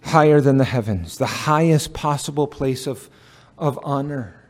higher 0.01 0.41
than 0.41 0.57
the 0.57 0.65
heavens, 0.65 1.17
the 1.17 1.25
highest 1.25 1.93
possible 1.93 2.47
place 2.47 2.87
of, 2.87 3.09
of 3.57 3.79
honor. 3.83 4.42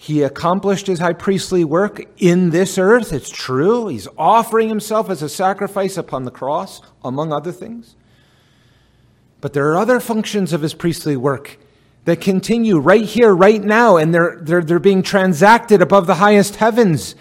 He 0.00 0.22
accomplished 0.22 0.86
his 0.86 1.00
high 1.00 1.12
priestly 1.12 1.64
work 1.64 2.08
in 2.18 2.50
this 2.50 2.78
earth. 2.78 3.12
It's 3.12 3.28
true. 3.28 3.88
He's 3.88 4.06
offering 4.16 4.68
himself 4.68 5.10
as 5.10 5.22
a 5.22 5.28
sacrifice 5.28 5.96
upon 5.96 6.22
the 6.22 6.30
cross, 6.30 6.80
among 7.02 7.32
other 7.32 7.50
things. 7.50 7.96
But 9.40 9.54
there 9.54 9.68
are 9.72 9.76
other 9.76 9.98
functions 9.98 10.52
of 10.52 10.62
his 10.62 10.72
priestly 10.72 11.16
work 11.16 11.58
that 12.04 12.20
continue 12.20 12.78
right 12.78 13.04
here, 13.04 13.34
right 13.34 13.60
now, 13.60 13.96
and 13.96 14.14
they're, 14.14 14.38
they're, 14.40 14.62
they're 14.62 14.78
being 14.78 15.02
transacted 15.02 15.82
above 15.82 16.06
the 16.06 16.14
highest 16.14 16.56
heavens 16.56 17.16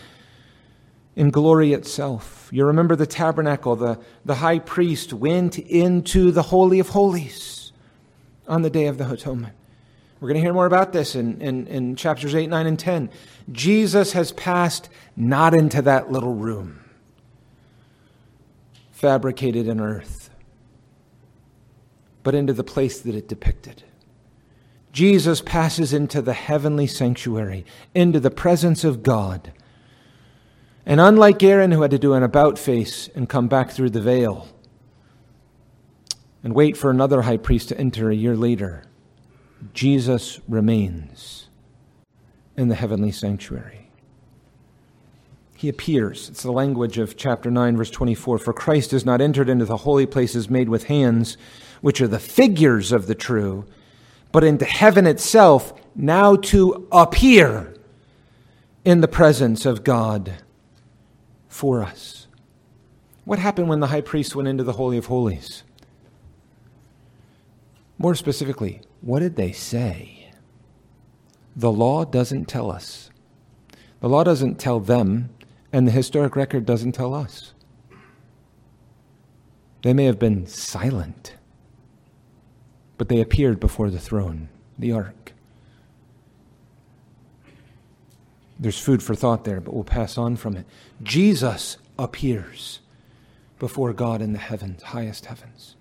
in 1.15 1.32
glory 1.32 1.73
itself. 1.73 2.47
You 2.51 2.63
remember 2.63 2.95
the 2.95 3.07
tabernacle, 3.07 3.75
the, 3.75 3.99
the 4.23 4.36
high 4.36 4.59
priest 4.59 5.13
went 5.13 5.57
into 5.57 6.30
the 6.30 6.43
Holy 6.43 6.78
of 6.78 6.89
Holies 6.89 7.71
on 8.47 8.61
the 8.61 8.69
day 8.69 8.86
of 8.86 8.99
the 8.99 9.11
atonement. 9.11 9.55
We're 10.20 10.30
going 10.30 10.36
to 10.36 10.41
hear 10.41 10.53
more 10.53 10.65
about 10.65 10.93
this 10.93 11.15
in, 11.15 11.41
in, 11.41 11.68
in 11.68 11.95
chapters 11.95 12.34
8, 12.34 12.49
9, 12.49 12.68
and 12.68 12.80
10. 12.80 13.09
Jesus 13.51 14.13
has 14.13 14.32
passed 14.32 14.89
not 15.15 15.53
into 15.53 15.82
that 15.84 16.11
little 16.11 16.34
room 16.34 16.84
fabricated 18.91 19.68
in 19.68 19.80
earth, 19.80 20.32
but 22.24 22.34
into 22.34 22.53
the 22.53 22.63
place 22.63 23.01
that 23.01 23.13
it 23.13 23.28
depicted. 23.28 23.84
Jesus 24.91 25.39
passes 25.41 25.93
into 25.93 26.22
the 26.22 26.34
heavenly 26.34 26.88
sanctuary, 26.88 27.63
into 27.93 28.20
the 28.20 28.32
presence 28.32 28.84
of 28.84 29.03
God 29.03 29.51
and 30.88 31.01
unlike 31.01 31.43
Aaron, 31.43 31.74
who 31.74 31.82
had 31.82 31.91
to 31.91 31.99
do 31.99 32.13
an 32.13 32.24
about 32.24 32.57
face 32.57 33.09
and 33.13 33.28
come 33.28 33.49
back 33.49 33.72
through 33.72 33.89
the 33.89 33.99
veil 33.99 34.47
and 36.41 36.55
wait 36.55 36.78
for 36.78 36.89
another 36.89 37.24
high 37.24 37.36
priest 37.36 37.68
to 37.70 37.78
enter 37.78 38.09
a 38.09 38.15
year 38.15 38.38
later, 38.38 38.86
Jesus 39.74 40.39
remains 40.47 41.47
in 42.55 42.68
the 42.68 42.76
heavenly 42.76 43.12
sanctuary. 43.12 43.89
He 45.55 45.70
appears. 45.70 46.30
It's 46.30 46.43
the 46.43 46.51
language 46.51 46.99
of 46.99 47.18
chapter 47.18 47.49
9, 47.49 47.78
verse 47.78 47.89
24. 47.89 48.38
For 48.38 48.53
Christ 48.53 48.91
has 48.91 49.05
not 49.05 49.22
entered 49.22 49.49
into 49.49 49.66
the 49.66 49.78
holy 49.78 50.05
places 50.05 50.49
made 50.49 50.70
with 50.70 50.84
hands, 50.84 51.36
which 51.82 51.99
are 51.99 52.08
the 52.08 52.20
figures 52.20 52.91
of 52.91 53.08
the 53.08 53.16
true, 53.16 53.66
but 54.32 54.43
into 54.43 54.66
heaven 54.66 55.08
itself, 55.08 55.74
now 55.95 56.36
to 56.36 56.88
appear 56.91 57.74
in 58.86 59.01
the 59.01 59.08
presence 59.08 59.66
of 59.66 59.84
God 59.84 60.36
for 61.47 61.82
us. 61.82 62.28
What 63.26 63.39
happened 63.39 63.68
when 63.68 63.80
the 63.80 63.88
high 63.88 64.01
priest 64.01 64.36
went 64.36 64.47
into 64.47 64.64
the 64.64 64.74
Holy 64.74 64.97
of 64.97 65.08
Holies? 65.08 65.64
More 67.97 68.14
specifically, 68.14 68.82
what 69.08 69.20
did 69.20 69.38
they 69.38 69.53
say? 69.53 70.28
The 71.55 71.72
law 71.72 72.03
doesn't 72.03 72.49
tell 72.49 72.70
us. 72.70 73.10
The 74.01 74.10
law 74.10 74.26
doesn't 74.26 74.60
tell 74.60 74.82
them, 74.82 75.30
and 75.72 75.88
the 75.88 75.93
historic 75.93 76.36
record 76.36 76.66
doesn't 76.66 76.91
tell 76.91 77.14
us. 77.14 77.53
They 79.82 79.93
may 79.93 80.03
have 80.03 80.20
been 80.20 80.45
silent, 80.45 81.36
but 82.97 83.08
they 83.08 83.22
appeared 83.22 83.62
before 83.62 83.89
the 83.89 83.97
throne, 83.97 84.49
the 84.78 84.91
ark. 84.91 85.32
There's 88.60 88.78
food 88.78 89.01
for 89.01 89.16
thought 89.16 89.45
there, 89.45 89.62
but 89.62 89.74
we'll 89.74 89.86
pass 89.86 90.18
on 90.18 90.36
from 90.36 90.58
it. 90.58 90.66
Jesus 91.01 91.78
appears 91.97 92.82
before 93.58 93.93
God 93.93 94.22
in 94.22 94.34
the 94.34 94.39
heavens, 94.39 94.84
highest 94.84 95.28
heavens. 95.28 95.78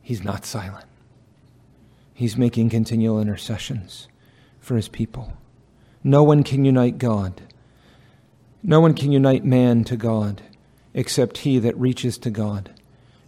He's 0.00 0.22
not 0.22 0.44
silent. 0.44 0.86
He's 2.16 2.36
making 2.36 2.70
continual 2.70 3.20
intercessions 3.20 4.08
for 4.58 4.74
his 4.74 4.88
people. 4.88 5.34
No 6.02 6.24
one 6.24 6.42
can 6.42 6.64
unite 6.64 6.98
God. 6.98 7.42
No 8.62 8.80
one 8.80 8.94
can 8.94 9.12
unite 9.12 9.44
man 9.44 9.84
to 9.84 9.96
God 9.96 10.42
except 10.94 11.38
he 11.38 11.58
that 11.58 11.78
reaches 11.78 12.16
to 12.18 12.30
God. 12.30 12.70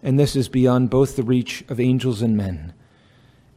And 0.01 0.19
this 0.19 0.35
is 0.35 0.49
beyond 0.49 0.89
both 0.89 1.15
the 1.15 1.23
reach 1.23 1.63
of 1.69 1.79
angels 1.79 2.23
and 2.23 2.35
men, 2.35 2.73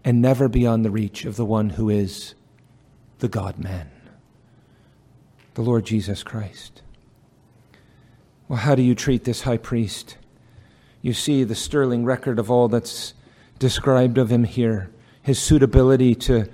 and 0.05 0.21
never 0.21 0.49
beyond 0.49 0.85
the 0.85 0.91
reach 0.91 1.25
of 1.25 1.37
the 1.37 1.47
one 1.47 1.71
who 1.71 1.89
is 1.89 2.35
the 3.21 3.29
God 3.29 3.59
man 3.59 3.91
the 5.55 5.63
Lord 5.63 5.85
Jesus 5.85 6.23
Christ. 6.23 6.83
Well, 8.49 8.59
how 8.59 8.75
do 8.75 8.83
you 8.83 8.95
treat 8.95 9.25
this 9.25 9.43
high 9.43 9.57
priest? 9.59 10.17
You 11.01 11.13
see 11.13 11.45
the 11.45 11.55
sterling 11.55 12.05
record 12.05 12.39
of 12.39 12.51
all 12.51 12.69
that's 12.69 13.15
described 13.59 14.19
of 14.19 14.31
him 14.31 14.45
here, 14.45 14.91
his 15.23 15.39
suitability 15.39 16.15
to, 16.15 16.49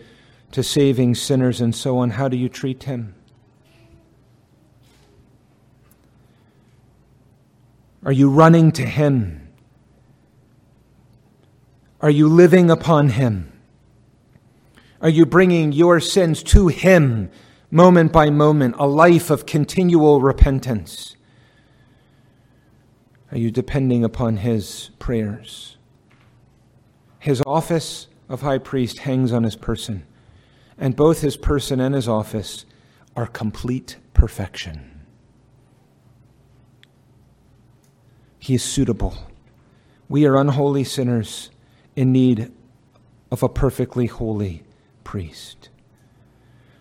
to 0.53 0.63
saving 0.63 1.15
sinners 1.15 1.61
and 1.61 1.75
so 1.75 1.99
on. 1.99 2.11
How 2.11 2.29
do 2.29 2.37
you 2.37 2.49
treat 2.49 2.85
him? 2.85 3.15
Are 8.05 8.13
you 8.13 8.31
running 8.31 8.73
to 8.73 8.87
him? 8.87 9.49
Are 12.01 12.11
you 12.11 12.29
living 12.29 12.71
upon 12.71 13.11
him? 13.11 13.53
Are 15.01 15.09
you 15.09 15.27
bringing 15.27 15.73
your 15.73 16.01
sins 16.01 16.43
to 16.45 16.69
him 16.69 17.31
moment 17.71 18.13
by 18.13 18.31
moment, 18.31 18.75
a 18.79 18.87
life 18.87 19.31
of 19.31 19.47
continual 19.47 20.21
repentance? 20.21 21.17
Are 23.31 23.39
you 23.39 23.51
depending 23.51 24.05
upon 24.05 24.39
his 24.39 24.91
prayers? 24.99 25.77
His 27.19 27.43
office 27.47 28.08
of 28.29 28.43
high 28.43 28.59
priest 28.59 29.01
hangs 29.01 29.33
on 29.33 29.45
his 29.45 29.57
person, 29.57 30.07
and 30.77 30.97
both 30.97 31.21
his 31.21 31.37
person 31.37 31.81
and 31.81 31.95
his 31.95 32.09
office 32.09 32.65
are 33.17 33.27
complete 33.27 33.97
perfection. 34.15 35.01
He 38.39 38.55
is 38.55 38.63
suitable. 38.63 39.15
We 40.09 40.25
are 40.27 40.37
unholy 40.37 40.85
sinners 40.85 41.51
in 41.97 42.13
need 42.13 42.53
of 43.31 43.43
a 43.43 43.49
perfectly 43.49 44.07
holy 44.07 44.63
priest. 45.05 45.69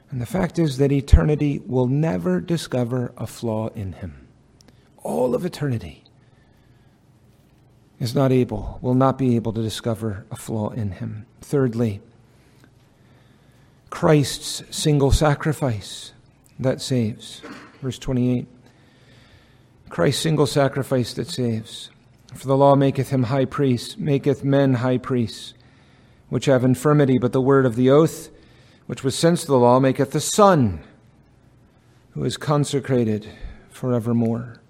And 0.09 0.21
the 0.21 0.25
fact 0.25 0.57
is 0.57 0.77
that 0.77 0.91
eternity 0.91 1.61
will 1.65 1.87
never 1.87 2.39
discover 2.39 3.13
a 3.17 3.27
flaw 3.27 3.67
in 3.69 3.93
him. 3.93 4.27
All 5.03 5.35
of 5.35 5.45
eternity 5.45 6.03
is 7.99 8.13
not 8.13 8.31
able, 8.31 8.79
will 8.81 8.93
not 8.93 9.17
be 9.17 9.35
able 9.35 9.53
to 9.53 9.61
discover 9.61 10.25
a 10.31 10.35
flaw 10.35 10.69
in 10.69 10.91
him. 10.91 11.25
Thirdly, 11.41 12.01
Christ's 13.89 14.63
single 14.75 15.11
sacrifice 15.11 16.13
that 16.59 16.81
saves. 16.81 17.41
Verse 17.81 17.97
28. 17.99 18.47
Christ's 19.89 20.21
single 20.21 20.47
sacrifice 20.47 21.13
that 21.13 21.29
saves. 21.29 21.89
For 22.35 22.47
the 22.47 22.57
law 22.57 22.75
maketh 22.75 23.09
him 23.09 23.23
high 23.23 23.45
priest, 23.45 23.97
maketh 23.97 24.43
men 24.43 24.75
high 24.75 24.97
priests, 24.97 25.53
which 26.29 26.45
have 26.45 26.63
infirmity, 26.63 27.17
but 27.17 27.31
the 27.31 27.41
word 27.41 27.65
of 27.65 27.75
the 27.75 27.89
oath 27.89 28.29
which 28.87 29.03
was 29.03 29.15
since 29.15 29.43
the 29.43 29.57
law 29.57 29.79
maketh 29.79 30.11
the 30.11 30.21
Son, 30.21 30.79
who 32.11 32.23
is 32.23 32.37
consecrated 32.37 33.27
forevermore. 33.69 34.61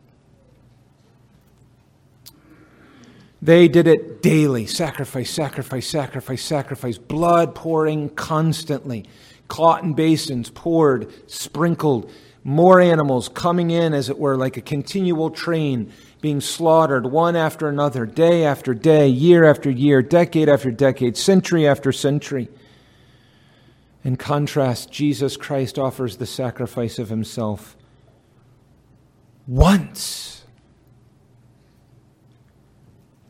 They 3.42 3.68
did 3.68 3.88
it 3.88 4.22
daily 4.22 4.66
sacrifice, 4.66 5.30
sacrifice, 5.30 5.88
sacrifice, 5.88 6.42
sacrifice, 6.42 6.98
blood 6.98 7.54
pouring 7.54 8.10
constantly, 8.10 9.06
cotton 9.48 9.94
basins 9.94 10.50
poured, 10.50 11.12
sprinkled, 11.30 12.12
more 12.44 12.80
animals 12.80 13.30
coming 13.30 13.72
in, 13.72 13.94
as 13.94 14.10
it 14.10 14.18
were, 14.18 14.38
like 14.38 14.58
a 14.58 14.62
continual 14.62 15.30
train 15.30 15.92
being 16.22 16.42
slaughtered 16.42 17.06
one 17.06 17.36
after 17.36 17.68
another, 17.68 18.06
day 18.06 18.44
after 18.44 18.74
day, 18.74 19.08
year 19.08 19.44
after 19.44 19.70
year, 19.70 20.02
decade 20.02 20.50
after 20.50 20.72
decade, 20.72 21.16
century 21.16 21.68
after 21.68 21.92
century. 21.92 22.50
In 24.04 24.16
contrast, 24.16 24.92
Jesus 24.92 25.38
Christ 25.38 25.78
offers 25.78 26.18
the 26.18 26.26
sacrifice 26.26 26.98
of 26.98 27.10
himself 27.10 27.76
once. 29.46 30.37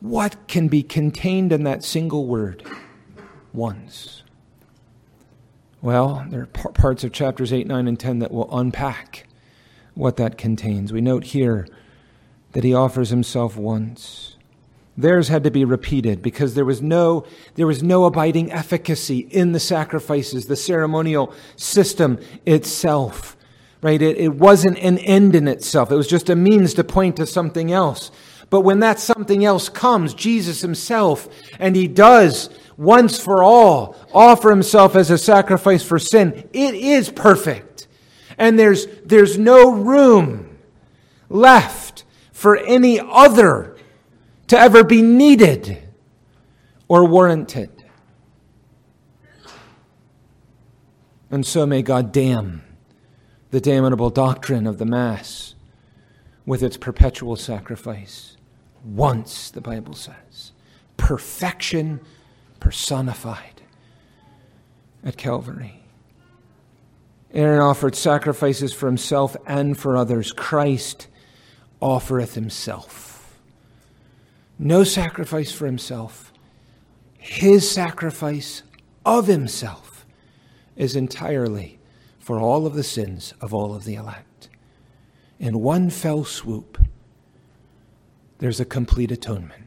What 0.00 0.46
can 0.46 0.68
be 0.68 0.82
contained 0.82 1.52
in 1.52 1.64
that 1.64 1.84
single 1.84 2.26
word? 2.26 2.64
Once. 3.52 4.22
Well, 5.80 6.26
there 6.28 6.42
are 6.42 6.46
parts 6.46 7.04
of 7.04 7.12
chapters 7.12 7.52
8, 7.52 7.66
9, 7.66 7.88
and 7.88 7.98
10 7.98 8.18
that 8.20 8.32
will 8.32 8.48
unpack 8.56 9.26
what 9.94 10.16
that 10.16 10.38
contains. 10.38 10.92
We 10.92 11.00
note 11.00 11.24
here 11.24 11.66
that 12.52 12.64
he 12.64 12.74
offers 12.74 13.10
himself 13.10 13.56
once. 13.56 14.36
Theirs 14.96 15.28
had 15.28 15.44
to 15.44 15.50
be 15.50 15.64
repeated 15.64 16.22
because 16.22 16.54
there 16.54 16.64
was 16.64 16.82
no, 16.82 17.24
there 17.54 17.68
was 17.68 17.84
no 17.84 18.04
abiding 18.04 18.50
efficacy 18.50 19.18
in 19.18 19.52
the 19.52 19.60
sacrifices, 19.60 20.46
the 20.46 20.56
ceremonial 20.56 21.32
system 21.54 22.18
itself. 22.44 23.36
Right? 23.80 24.02
It, 24.02 24.16
it 24.18 24.34
wasn't 24.34 24.78
an 24.78 24.98
end 24.98 25.36
in 25.36 25.46
itself. 25.46 25.92
It 25.92 25.96
was 25.96 26.08
just 26.08 26.28
a 26.28 26.34
means 26.34 26.74
to 26.74 26.84
point 26.84 27.16
to 27.16 27.26
something 27.26 27.70
else. 27.70 28.10
But 28.50 28.62
when 28.62 28.80
that 28.80 28.98
something 28.98 29.44
else 29.44 29.68
comes, 29.68 30.14
Jesus 30.14 30.62
himself, 30.62 31.28
and 31.58 31.76
he 31.76 31.86
does 31.86 32.48
once 32.76 33.18
for 33.22 33.42
all 33.42 33.96
offer 34.14 34.50
himself 34.50 34.96
as 34.96 35.10
a 35.10 35.18
sacrifice 35.18 35.82
for 35.82 35.98
sin, 35.98 36.48
it 36.52 36.74
is 36.74 37.10
perfect. 37.10 37.86
And 38.38 38.58
there's, 38.58 38.86
there's 39.04 39.36
no 39.36 39.72
room 39.72 40.58
left 41.28 42.04
for 42.32 42.56
any 42.56 43.00
other 43.00 43.76
to 44.46 44.58
ever 44.58 44.82
be 44.82 45.02
needed 45.02 45.82
or 46.86 47.04
warranted. 47.04 47.70
And 51.30 51.44
so 51.44 51.66
may 51.66 51.82
God 51.82 52.12
damn 52.12 52.62
the 53.50 53.60
damnable 53.60 54.08
doctrine 54.08 54.66
of 54.66 54.78
the 54.78 54.86
Mass 54.86 55.54
with 56.46 56.62
its 56.62 56.78
perpetual 56.78 57.36
sacrifice. 57.36 58.37
Once, 58.84 59.50
the 59.50 59.60
Bible 59.60 59.94
says, 59.94 60.52
perfection 60.96 62.00
personified 62.60 63.62
at 65.04 65.16
Calvary. 65.16 65.82
Aaron 67.32 67.60
offered 67.60 67.94
sacrifices 67.94 68.72
for 68.72 68.86
himself 68.86 69.36
and 69.46 69.78
for 69.78 69.96
others. 69.96 70.32
Christ 70.32 71.08
offereth 71.80 72.34
himself 72.34 73.08
no 74.58 74.82
sacrifice 74.82 75.52
for 75.52 75.66
himself. 75.66 76.32
His 77.16 77.70
sacrifice 77.70 78.62
of 79.04 79.26
himself 79.26 80.04
is 80.76 80.96
entirely 80.96 81.78
for 82.18 82.40
all 82.40 82.66
of 82.66 82.74
the 82.74 82.82
sins 82.82 83.34
of 83.40 83.54
all 83.54 83.74
of 83.74 83.84
the 83.84 83.94
elect. 83.94 84.48
In 85.38 85.60
one 85.60 85.90
fell 85.90 86.24
swoop, 86.24 86.78
there's 88.38 88.60
a 88.60 88.64
complete 88.64 89.10
atonement, 89.10 89.64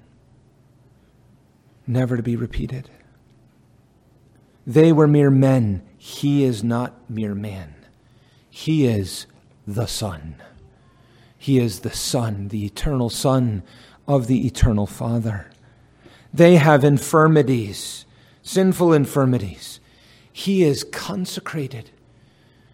never 1.85 2.17
to 2.17 2.23
be 2.23 2.35
repeated. 2.35 2.89
They 4.65 4.91
were 4.91 5.07
mere 5.07 5.31
men. 5.31 5.83
He 5.97 6.43
is 6.43 6.63
not 6.63 7.09
mere 7.09 7.35
man. 7.35 7.75
He 8.49 8.85
is 8.85 9.25
the 9.67 9.87
Son. 9.87 10.35
He 11.37 11.57
is 11.57 11.79
the 11.79 11.91
Son, 11.91 12.49
the 12.49 12.65
eternal 12.65 13.09
Son 13.09 13.63
of 14.07 14.27
the 14.27 14.45
eternal 14.45 14.85
Father. 14.85 15.49
They 16.33 16.55
have 16.55 16.83
infirmities, 16.83 18.05
sinful 18.41 18.93
infirmities. 18.93 19.79
He 20.31 20.63
is 20.63 20.83
consecrated. 20.83 21.89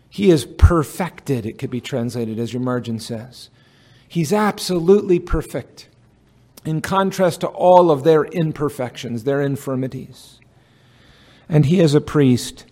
He 0.09 0.29
is 0.29 0.45
perfected, 0.45 1.45
it 1.45 1.57
could 1.57 1.69
be 1.69 1.81
translated 1.81 2.39
as 2.39 2.53
your 2.53 2.61
margin 2.61 2.99
says. 2.99 3.49
He's 4.07 4.31
absolutely 4.31 5.19
perfect. 5.19 5.89
in 6.67 6.81
contrast 6.81 7.41
to 7.41 7.47
all 7.47 7.89
of 7.89 8.03
their 8.03 8.25
imperfections, 8.25 9.23
their 9.23 9.41
infirmities. 9.41 10.39
And 11.47 11.65
he 11.65 11.79
is 11.79 11.95
a 11.95 12.01
priest 12.01 12.65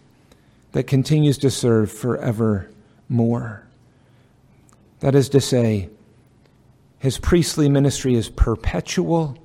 that 0.74 0.84
continues 0.84 1.38
to 1.38 1.50
serve 1.50 1.90
forevermore. 1.92 3.66
That 5.00 5.16
is 5.16 5.30
to 5.30 5.40
say, 5.40 5.90
his 7.00 7.18
priestly 7.20 7.70
ministry 7.70 8.16
is 8.16 8.30
perpetual 8.30 9.38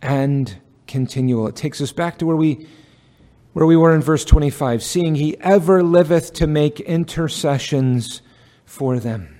and 0.00 0.56
continual. 0.86 1.46
It 1.48 1.56
takes 1.56 1.80
us 1.82 1.92
back 1.92 2.18
to 2.18 2.26
where 2.26 2.36
we 2.36 2.66
where 3.54 3.66
we 3.66 3.76
were 3.76 3.92
in 3.92 4.00
verse 4.00 4.24
25, 4.24 4.84
seeing 4.84 5.16
he 5.16 5.36
ever 5.40 5.82
liveth 5.82 6.32
to 6.34 6.46
make 6.46 6.78
intercessions 6.80 8.22
for 8.64 9.00
them. 9.00 9.37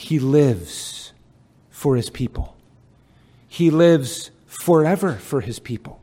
He 0.00 0.18
lives 0.18 1.12
for 1.68 1.94
his 1.94 2.08
people. 2.08 2.56
He 3.46 3.70
lives 3.70 4.30
forever 4.46 5.16
for 5.16 5.42
his 5.42 5.58
people. 5.58 6.00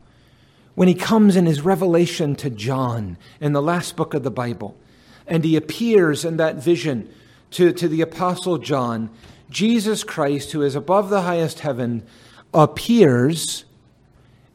When 0.75 0.87
he 0.87 0.93
comes 0.93 1.35
in 1.35 1.47
his 1.47 1.61
revelation 1.61 2.35
to 2.35 2.51
John 2.51 3.17
in 3.41 3.53
the 3.53 3.61
last 3.61 3.95
book 3.95 4.13
of 4.13 4.21
the 4.21 4.29
Bible, 4.29 4.77
and 5.25 5.43
he 5.43 5.55
appears 5.55 6.23
in 6.23 6.37
that 6.37 6.57
vision 6.57 7.09
to, 7.51 7.73
to 7.73 7.87
the 7.87 8.01
Apostle 8.01 8.59
John, 8.59 9.09
Jesus 9.49 10.03
Christ, 10.03 10.51
who 10.51 10.61
is 10.61 10.75
above 10.75 11.09
the 11.09 11.23
highest 11.23 11.61
heaven, 11.61 12.05
appears 12.53 13.65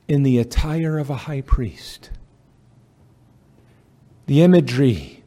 in 0.06 0.22
the 0.22 0.38
attire 0.38 0.98
of 0.98 1.10
a 1.10 1.16
high 1.16 1.40
priest. 1.40 2.10
The 4.26 4.42
imagery 4.42 5.24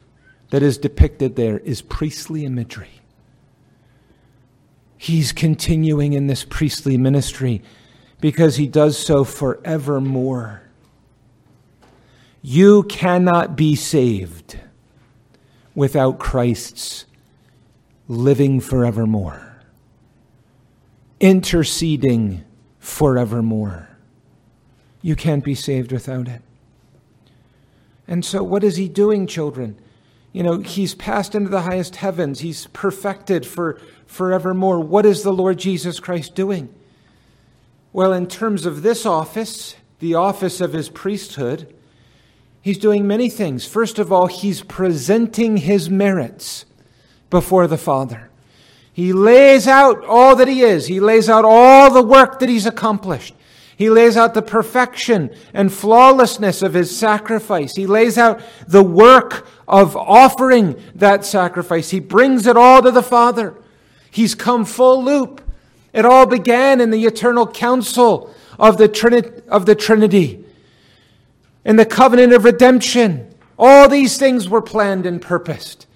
that 0.48 0.62
is 0.62 0.78
depicted 0.78 1.36
there 1.36 1.58
is 1.58 1.82
priestly 1.82 2.46
imagery. 2.46 2.95
He's 4.96 5.32
continuing 5.32 6.12
in 6.12 6.26
this 6.26 6.44
priestly 6.44 6.96
ministry 6.96 7.62
because 8.20 8.56
he 8.56 8.66
does 8.66 8.98
so 8.98 9.24
forevermore. 9.24 10.62
You 12.42 12.84
cannot 12.84 13.56
be 13.56 13.74
saved 13.74 14.58
without 15.74 16.18
Christ's 16.18 17.04
living 18.08 18.60
forevermore, 18.60 19.60
interceding 21.20 22.44
forevermore. 22.78 23.88
You 25.02 25.16
can't 25.16 25.44
be 25.44 25.54
saved 25.54 25.92
without 25.92 26.28
it. 26.28 26.42
And 28.08 28.24
so, 28.24 28.42
what 28.42 28.62
is 28.62 28.76
he 28.76 28.88
doing, 28.88 29.26
children? 29.26 29.76
You 30.36 30.42
know, 30.42 30.58
he's 30.58 30.94
passed 30.94 31.34
into 31.34 31.48
the 31.48 31.62
highest 31.62 31.96
heavens, 31.96 32.40
he's 32.40 32.66
perfected 32.74 33.46
for 33.46 33.80
forevermore. 34.04 34.80
What 34.80 35.06
is 35.06 35.22
the 35.22 35.32
Lord 35.32 35.58
Jesus 35.58 35.98
Christ 35.98 36.34
doing? 36.34 36.68
Well, 37.90 38.12
in 38.12 38.26
terms 38.26 38.66
of 38.66 38.82
this 38.82 39.06
office, 39.06 39.76
the 39.98 40.14
office 40.14 40.60
of 40.60 40.74
his 40.74 40.90
priesthood, 40.90 41.74
he's 42.60 42.76
doing 42.76 43.06
many 43.06 43.30
things. 43.30 43.66
First 43.66 43.98
of 43.98 44.12
all, 44.12 44.26
he's 44.26 44.60
presenting 44.60 45.56
his 45.56 45.88
merits 45.88 46.66
before 47.30 47.66
the 47.66 47.78
Father. 47.78 48.28
He 48.92 49.14
lays 49.14 49.66
out 49.66 50.04
all 50.04 50.36
that 50.36 50.48
he 50.48 50.60
is, 50.60 50.86
he 50.86 51.00
lays 51.00 51.30
out 51.30 51.46
all 51.46 51.90
the 51.90 52.02
work 52.02 52.40
that 52.40 52.50
he's 52.50 52.66
accomplished. 52.66 53.34
He 53.76 53.90
lays 53.90 54.16
out 54.16 54.32
the 54.32 54.42
perfection 54.42 55.30
and 55.52 55.70
flawlessness 55.70 56.62
of 56.62 56.72
his 56.72 56.96
sacrifice. 56.96 57.76
He 57.76 57.86
lays 57.86 58.16
out 58.16 58.40
the 58.66 58.82
work 58.82 59.46
of 59.68 59.94
offering 59.96 60.80
that 60.94 61.26
sacrifice. 61.26 61.90
He 61.90 62.00
brings 62.00 62.46
it 62.46 62.56
all 62.56 62.82
to 62.82 62.90
the 62.90 63.02
Father. 63.02 63.54
He's 64.10 64.34
come 64.34 64.64
full 64.64 65.04
loop. 65.04 65.42
It 65.92 66.06
all 66.06 66.26
began 66.26 66.80
in 66.80 66.90
the 66.90 67.04
eternal 67.04 67.46
council 67.46 68.34
of 68.58 68.78
the, 68.78 68.88
Trini- 68.88 69.46
of 69.46 69.66
the 69.66 69.74
Trinity, 69.74 70.42
in 71.64 71.76
the 71.76 71.84
covenant 71.84 72.32
of 72.32 72.44
redemption. 72.44 73.34
All 73.58 73.88
these 73.88 74.16
things 74.16 74.48
were 74.48 74.62
planned 74.62 75.04
and 75.04 75.20
purposed. 75.20 75.86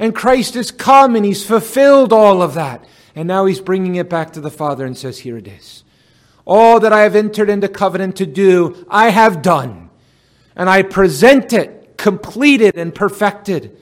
And 0.00 0.14
Christ 0.14 0.54
has 0.54 0.70
come 0.72 1.14
and 1.14 1.24
he's 1.24 1.44
fulfilled 1.44 2.12
all 2.12 2.42
of 2.42 2.54
that. 2.54 2.84
And 3.14 3.28
now 3.28 3.44
he's 3.44 3.60
bringing 3.60 3.96
it 3.96 4.08
back 4.08 4.32
to 4.32 4.40
the 4.40 4.50
Father 4.50 4.86
and 4.86 4.96
says, 4.96 5.20
Here 5.20 5.36
it 5.36 5.46
is. 5.46 5.84
All 6.52 6.80
that 6.80 6.92
I 6.92 7.02
have 7.02 7.14
entered 7.14 7.48
into 7.48 7.68
covenant 7.68 8.16
to 8.16 8.26
do, 8.26 8.84
I 8.90 9.10
have 9.10 9.40
done. 9.40 9.88
And 10.56 10.68
I 10.68 10.82
present 10.82 11.52
it 11.52 11.96
completed 11.96 12.76
and 12.76 12.92
perfected 12.92 13.78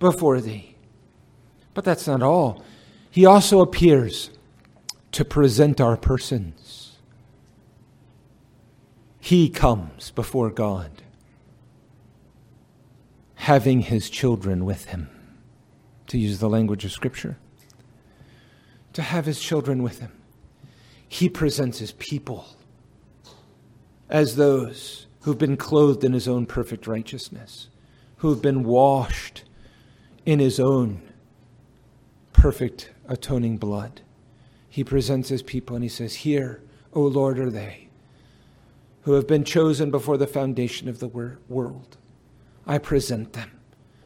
before 0.00 0.40
thee. 0.40 0.74
But 1.74 1.84
that's 1.84 2.08
not 2.08 2.20
all. 2.20 2.64
He 3.08 3.24
also 3.24 3.60
appears 3.60 4.30
to 5.12 5.24
present 5.24 5.80
our 5.80 5.96
persons. 5.96 6.96
He 9.20 9.48
comes 9.48 10.10
before 10.10 10.50
God, 10.50 10.90
having 13.36 13.82
his 13.82 14.10
children 14.10 14.64
with 14.64 14.86
him 14.86 15.08
to 16.08 16.18
use 16.18 16.40
the 16.40 16.48
language 16.48 16.84
of 16.84 16.90
Scripture, 16.90 17.38
to 18.92 19.02
have 19.02 19.24
his 19.24 19.40
children 19.40 19.84
with 19.84 20.00
him. 20.00 20.10
He 21.12 21.28
presents 21.28 21.78
his 21.78 21.92
people 21.92 22.46
as 24.08 24.36
those 24.36 25.06
who've 25.20 25.36
been 25.36 25.58
clothed 25.58 26.04
in 26.04 26.14
his 26.14 26.26
own 26.26 26.46
perfect 26.46 26.86
righteousness, 26.86 27.68
who've 28.16 28.40
been 28.40 28.64
washed 28.64 29.44
in 30.24 30.38
his 30.38 30.58
own 30.58 31.02
perfect 32.32 32.92
atoning 33.06 33.58
blood. 33.58 34.00
He 34.70 34.82
presents 34.82 35.28
his 35.28 35.42
people 35.42 35.76
and 35.76 35.82
he 35.82 35.90
says, 35.90 36.14
Here, 36.14 36.62
O 36.94 37.02
Lord, 37.02 37.38
are 37.38 37.50
they 37.50 37.88
who 39.02 39.12
have 39.12 39.26
been 39.26 39.44
chosen 39.44 39.90
before 39.90 40.16
the 40.16 40.26
foundation 40.26 40.88
of 40.88 40.98
the 40.98 41.36
world. 41.46 41.98
I 42.66 42.78
present 42.78 43.34
them 43.34 43.50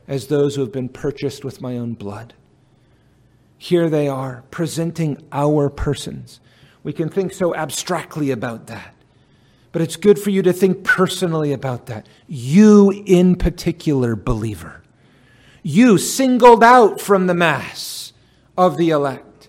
as 0.09 0.27
those 0.27 0.57
who 0.57 0.63
have 0.63 0.73
been 0.73 0.89
purchased 0.89 1.45
with 1.45 1.61
my 1.61 1.79
own 1.79 1.95
blood. 1.95 2.35
Here 3.57 3.89
they 3.89 4.09
are, 4.09 4.43
presenting 4.51 5.23
our 5.31 5.71
persons. 5.71 6.41
We 6.87 6.93
can 6.93 7.09
think 7.09 7.35
so 7.35 7.53
abstractly 7.53 8.31
about 8.31 8.69
that, 8.69 8.95
but 9.73 9.83
it's 9.83 9.97
good 9.97 10.21
for 10.21 10.31
you 10.31 10.41
to 10.43 10.53
think 10.53 10.85
personally 10.85 11.53
about 11.53 11.87
that. 11.87 12.07
You, 12.29 13.03
in 13.05 13.35
particular, 13.35 14.15
believer. 14.15 14.85
You, 15.65 15.99
singled 15.99 16.63
out 16.63 17.01
from 17.01 17.27
the 17.27 17.35
mass 17.35 18.13
of 18.57 18.77
the 18.77 18.91
elect, 18.91 19.49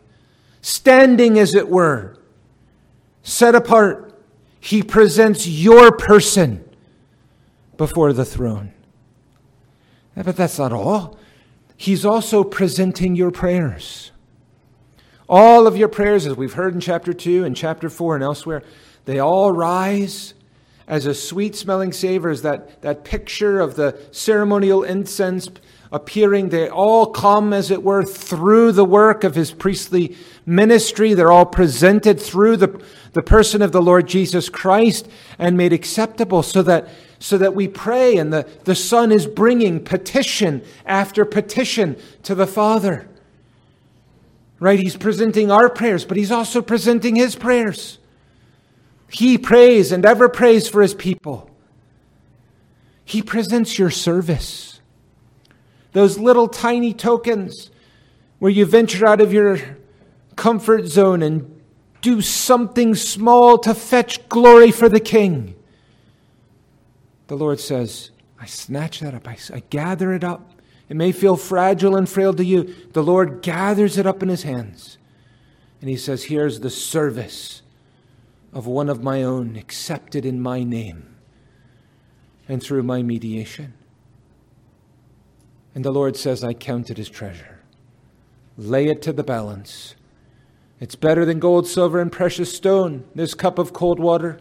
standing, 0.64 1.38
as 1.38 1.54
it 1.54 1.70
were, 1.70 2.18
set 3.22 3.54
apart. 3.54 4.20
He 4.60 4.82
presents 4.82 5.48
your 5.48 5.92
person 5.92 6.68
before 7.78 8.14
the 8.14 8.26
throne. 8.26 8.74
But 10.16 10.36
that's 10.38 10.58
not 10.58 10.74
all. 10.74 11.20
He's 11.76 12.04
also 12.04 12.44
presenting 12.44 13.16
your 13.16 13.30
prayers. 13.30 14.12
All 15.30 15.68
of 15.68 15.76
your 15.76 15.90
prayers, 15.90 16.26
as 16.26 16.38
we've 16.38 16.54
heard 16.54 16.74
in 16.74 16.80
chapter 16.80 17.12
2 17.12 17.44
and 17.44 17.56
chapter 17.56 17.90
4 17.90 18.16
and 18.16 18.24
elsewhere, 18.24 18.64
they 19.04 19.20
all 19.20 19.52
rise 19.52 20.34
as 20.88 21.06
a 21.06 21.14
sweet 21.14 21.54
smelling 21.54 21.92
savor, 21.92 22.30
as 22.30 22.44
that, 22.44 22.82
that 22.82 23.04
picture 23.04 23.60
of 23.60 23.76
the 23.76 24.00
ceremonial 24.12 24.84
incense 24.84 25.50
appearing. 25.92 26.48
They 26.48 26.70
all 26.70 27.08
come, 27.08 27.52
as 27.52 27.72
it 27.72 27.84
were, 27.84 28.06
through 28.06 28.72
the 28.72 28.86
work 28.86 29.26
of 29.26 29.36
his 29.36 29.52
priestly 29.52 30.16
ministry. 30.46 31.14
They're 31.14 31.32
all 31.32 31.46
presented 31.46 32.22
through 32.22 32.58
the, 32.58 32.82
the 33.12 33.22
person 33.22 33.62
of 33.62 33.74
the 33.74 33.82
Lord 33.82 34.08
Jesus 34.08 34.48
Christ 34.48 35.10
and 35.38 35.58
made 35.58 35.74
acceptable 35.74 36.42
so 36.42 36.62
that 36.64 36.88
so 37.20 37.38
that 37.40 37.56
we 37.56 37.68
pray, 37.68 38.18
and 38.18 38.32
the, 38.32 38.48
the 38.66 38.76
Son 38.76 39.12
is 39.12 39.26
bringing 39.26 39.84
petition 39.84 40.62
after 40.86 41.26
petition 41.26 41.98
to 42.22 42.36
the 42.36 42.46
Father. 42.46 43.10
Right? 44.60 44.80
He's 44.80 44.98
presenting 44.98 45.52
our 45.52 45.70
prayers, 45.70 46.06
but 46.06 46.18
He's 46.18 46.32
also 46.32 46.62
presenting 46.62 47.16
His 47.16 47.36
prayers. 47.36 48.00
He 49.10 49.38
prays 49.38 49.92
and 49.92 50.06
ever 50.06 50.30
prays 50.30 50.68
for 50.68 50.82
His 50.82 50.94
people. 50.94 51.50
He 53.06 53.22
presents 53.22 53.78
your 53.80 53.90
service. 53.90 54.82
Those 55.94 56.18
little 56.18 56.48
tiny 56.48 56.94
tokens 56.94 57.72
where 58.40 58.52
you 58.52 58.66
venture 58.66 59.08
out 59.08 59.22
of 59.22 59.32
your 59.32 59.60
comfort 60.36 60.86
zone 60.88 61.22
and 61.22 61.62
do 62.02 62.22
something 62.22 62.96
small 62.96 63.58
to 63.60 63.74
fetch 63.74 64.28
glory 64.30 64.72
for 64.72 64.90
the 64.90 65.00
King 65.00 65.56
the 67.28 67.36
Lord 67.36 67.60
says, 67.60 68.12
I 68.40 68.46
snatch 68.46 69.02
that 69.02 69.14
up, 69.14 69.28
I, 69.28 69.38
I 69.54 69.62
gather 69.70 70.14
it 70.14 70.24
up. 70.24 70.57
It 70.90 70.96
may 70.96 71.12
feel 71.12 71.36
fragile 71.36 71.96
and 71.96 72.08
frail 72.08 72.34
to 72.34 72.46
you. 72.46 72.74
The 72.94 73.04
Lord 73.04 73.42
gathers 73.42 73.98
it 73.98 74.06
up 74.06 74.24
in 74.24 74.30
his 74.30 74.44
hands. 74.44 74.98
And 75.82 75.90
he 75.90 75.98
says, 75.98 76.26
Here's 76.26 76.62
the 76.62 76.70
service 76.70 77.62
of 78.54 78.66
one 78.66 78.90
of 78.90 79.04
my 79.04 79.22
own, 79.24 79.56
accepted 79.56 80.26
in 80.26 80.42
my 80.42 80.64
name 80.64 81.16
and 82.48 82.64
through 82.64 82.84
my 82.84 83.04
mediation. 83.04 83.74
And 85.76 85.84
the 85.84 85.92
Lord 85.92 86.16
says, 86.16 86.44
I 86.44 86.54
count 86.54 86.90
it 86.90 86.98
as 86.98 87.10
treasure. 87.10 87.60
Lay 88.58 88.88
it 88.88 89.02
to 89.04 89.14
the 89.14 89.24
balance 89.24 89.94
It's 90.80 90.96
better 90.96 91.26
than 91.26 91.40
gold, 91.40 91.68
silver, 91.68 92.00
and 92.00 92.12
precious 92.12 92.56
stone, 92.56 93.04
this 93.14 93.34
cup 93.34 93.60
of 93.60 93.74
cold 93.74 94.00
water. 94.00 94.40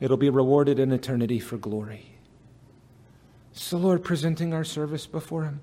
It'll 0.00 0.16
be 0.16 0.30
rewarded 0.30 0.78
in 0.78 0.90
eternity 0.90 1.38
for 1.38 1.58
glory. 1.58 2.11
It's 3.52 3.70
the 3.70 3.76
Lord 3.76 4.02
presenting 4.02 4.54
our 4.54 4.64
service 4.64 5.06
before 5.06 5.44
Him. 5.44 5.60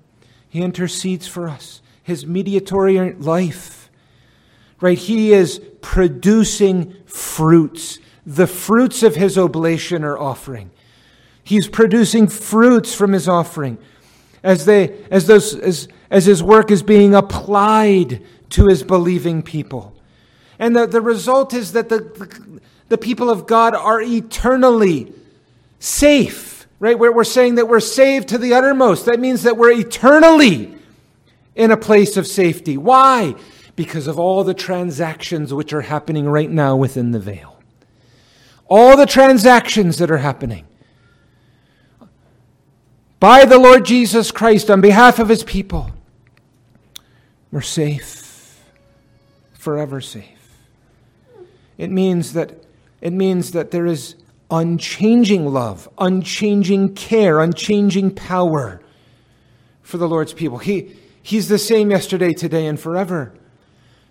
He 0.48 0.62
intercedes 0.62 1.26
for 1.26 1.48
us, 1.48 1.82
His 2.02 2.26
mediatory 2.26 3.12
life. 3.14 3.90
Right? 4.80 4.96
He 4.96 5.32
is 5.32 5.60
producing 5.80 6.94
fruits. 7.04 7.98
The 8.24 8.46
fruits 8.46 9.02
of 9.02 9.16
His 9.16 9.36
oblation 9.36 10.04
are 10.04 10.18
offering. 10.18 10.70
He's 11.42 11.68
producing 11.68 12.28
fruits 12.28 12.94
from 12.94 13.12
His 13.12 13.28
offering 13.28 13.78
as, 14.42 14.64
they, 14.64 15.04
as, 15.10 15.26
those, 15.26 15.54
as, 15.54 15.88
as 16.10 16.26
His 16.26 16.42
work 16.42 16.70
is 16.70 16.82
being 16.82 17.14
applied 17.14 18.22
to 18.50 18.68
His 18.68 18.82
believing 18.82 19.42
people. 19.42 19.94
And 20.58 20.76
the, 20.76 20.86
the 20.86 21.00
result 21.00 21.54
is 21.54 21.72
that 21.72 21.88
the, 21.88 21.98
the, 21.98 22.60
the 22.88 22.98
people 22.98 23.30
of 23.30 23.46
God 23.46 23.74
are 23.74 24.00
eternally 24.00 25.12
safe 25.80 26.59
right? 26.80 26.98
We're, 26.98 27.12
we're 27.12 27.24
saying 27.24 27.54
that 27.56 27.68
we're 27.68 27.78
saved 27.78 28.28
to 28.30 28.38
the 28.38 28.54
uttermost. 28.54 29.04
That 29.04 29.20
means 29.20 29.44
that 29.44 29.56
we're 29.56 29.70
eternally 29.70 30.74
in 31.54 31.70
a 31.70 31.76
place 31.76 32.16
of 32.16 32.26
safety. 32.26 32.76
Why? 32.76 33.36
Because 33.76 34.08
of 34.08 34.18
all 34.18 34.42
the 34.42 34.54
transactions 34.54 35.54
which 35.54 35.72
are 35.72 35.82
happening 35.82 36.28
right 36.28 36.50
now 36.50 36.74
within 36.74 37.12
the 37.12 37.20
veil. 37.20 37.62
All 38.66 38.96
the 38.96 39.06
transactions 39.06 39.98
that 39.98 40.10
are 40.10 40.18
happening 40.18 40.66
by 43.20 43.44
the 43.44 43.58
Lord 43.58 43.84
Jesus 43.84 44.30
Christ 44.30 44.70
on 44.70 44.80
behalf 44.80 45.18
of 45.18 45.28
his 45.28 45.44
people. 45.44 45.90
We're 47.52 47.60
safe, 47.60 48.64
forever 49.52 50.00
safe. 50.00 50.24
It 51.76 51.90
means 51.90 52.32
that 52.32 52.64
it 53.00 53.12
means 53.12 53.52
that 53.52 53.70
there 53.70 53.86
is 53.86 54.14
unchanging 54.50 55.46
love, 55.46 55.88
unchanging 55.98 56.94
care, 56.94 57.40
unchanging 57.40 58.14
power 58.14 58.82
for 59.82 59.98
the 59.98 60.08
Lord's 60.08 60.32
people. 60.32 60.58
He, 60.58 60.96
he's 61.22 61.48
the 61.48 61.58
same 61.58 61.90
yesterday, 61.90 62.32
today, 62.32 62.66
and 62.66 62.78
forever. 62.78 63.34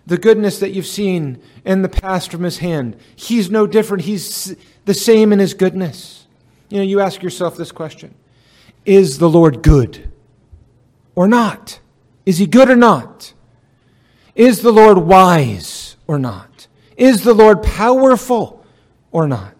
The 0.06 0.18
goodness 0.18 0.58
that 0.60 0.70
you've 0.70 0.86
seen 0.86 1.40
in 1.64 1.82
the 1.82 1.88
past 1.88 2.30
from 2.30 2.42
his 2.42 2.58
hand, 2.58 2.96
he's 3.14 3.50
no 3.50 3.66
different. 3.66 4.04
He's 4.04 4.56
the 4.84 4.94
same 4.94 5.32
in 5.32 5.38
his 5.38 5.54
goodness. 5.54 6.26
You 6.68 6.78
know, 6.78 6.84
you 6.84 7.00
ask 7.00 7.22
yourself 7.22 7.56
this 7.56 7.72
question 7.72 8.14
Is 8.84 9.18
the 9.18 9.28
Lord 9.28 9.62
good 9.62 10.10
or 11.14 11.28
not? 11.28 11.80
Is 12.24 12.38
he 12.38 12.46
good 12.46 12.70
or 12.70 12.76
not? 12.76 13.34
Is 14.34 14.62
the 14.62 14.72
Lord 14.72 14.98
wise 14.98 15.96
or 16.06 16.18
not? 16.18 16.68
Is 16.96 17.24
the 17.24 17.34
Lord 17.34 17.62
powerful 17.62 18.64
or 19.10 19.26
not? 19.26 19.59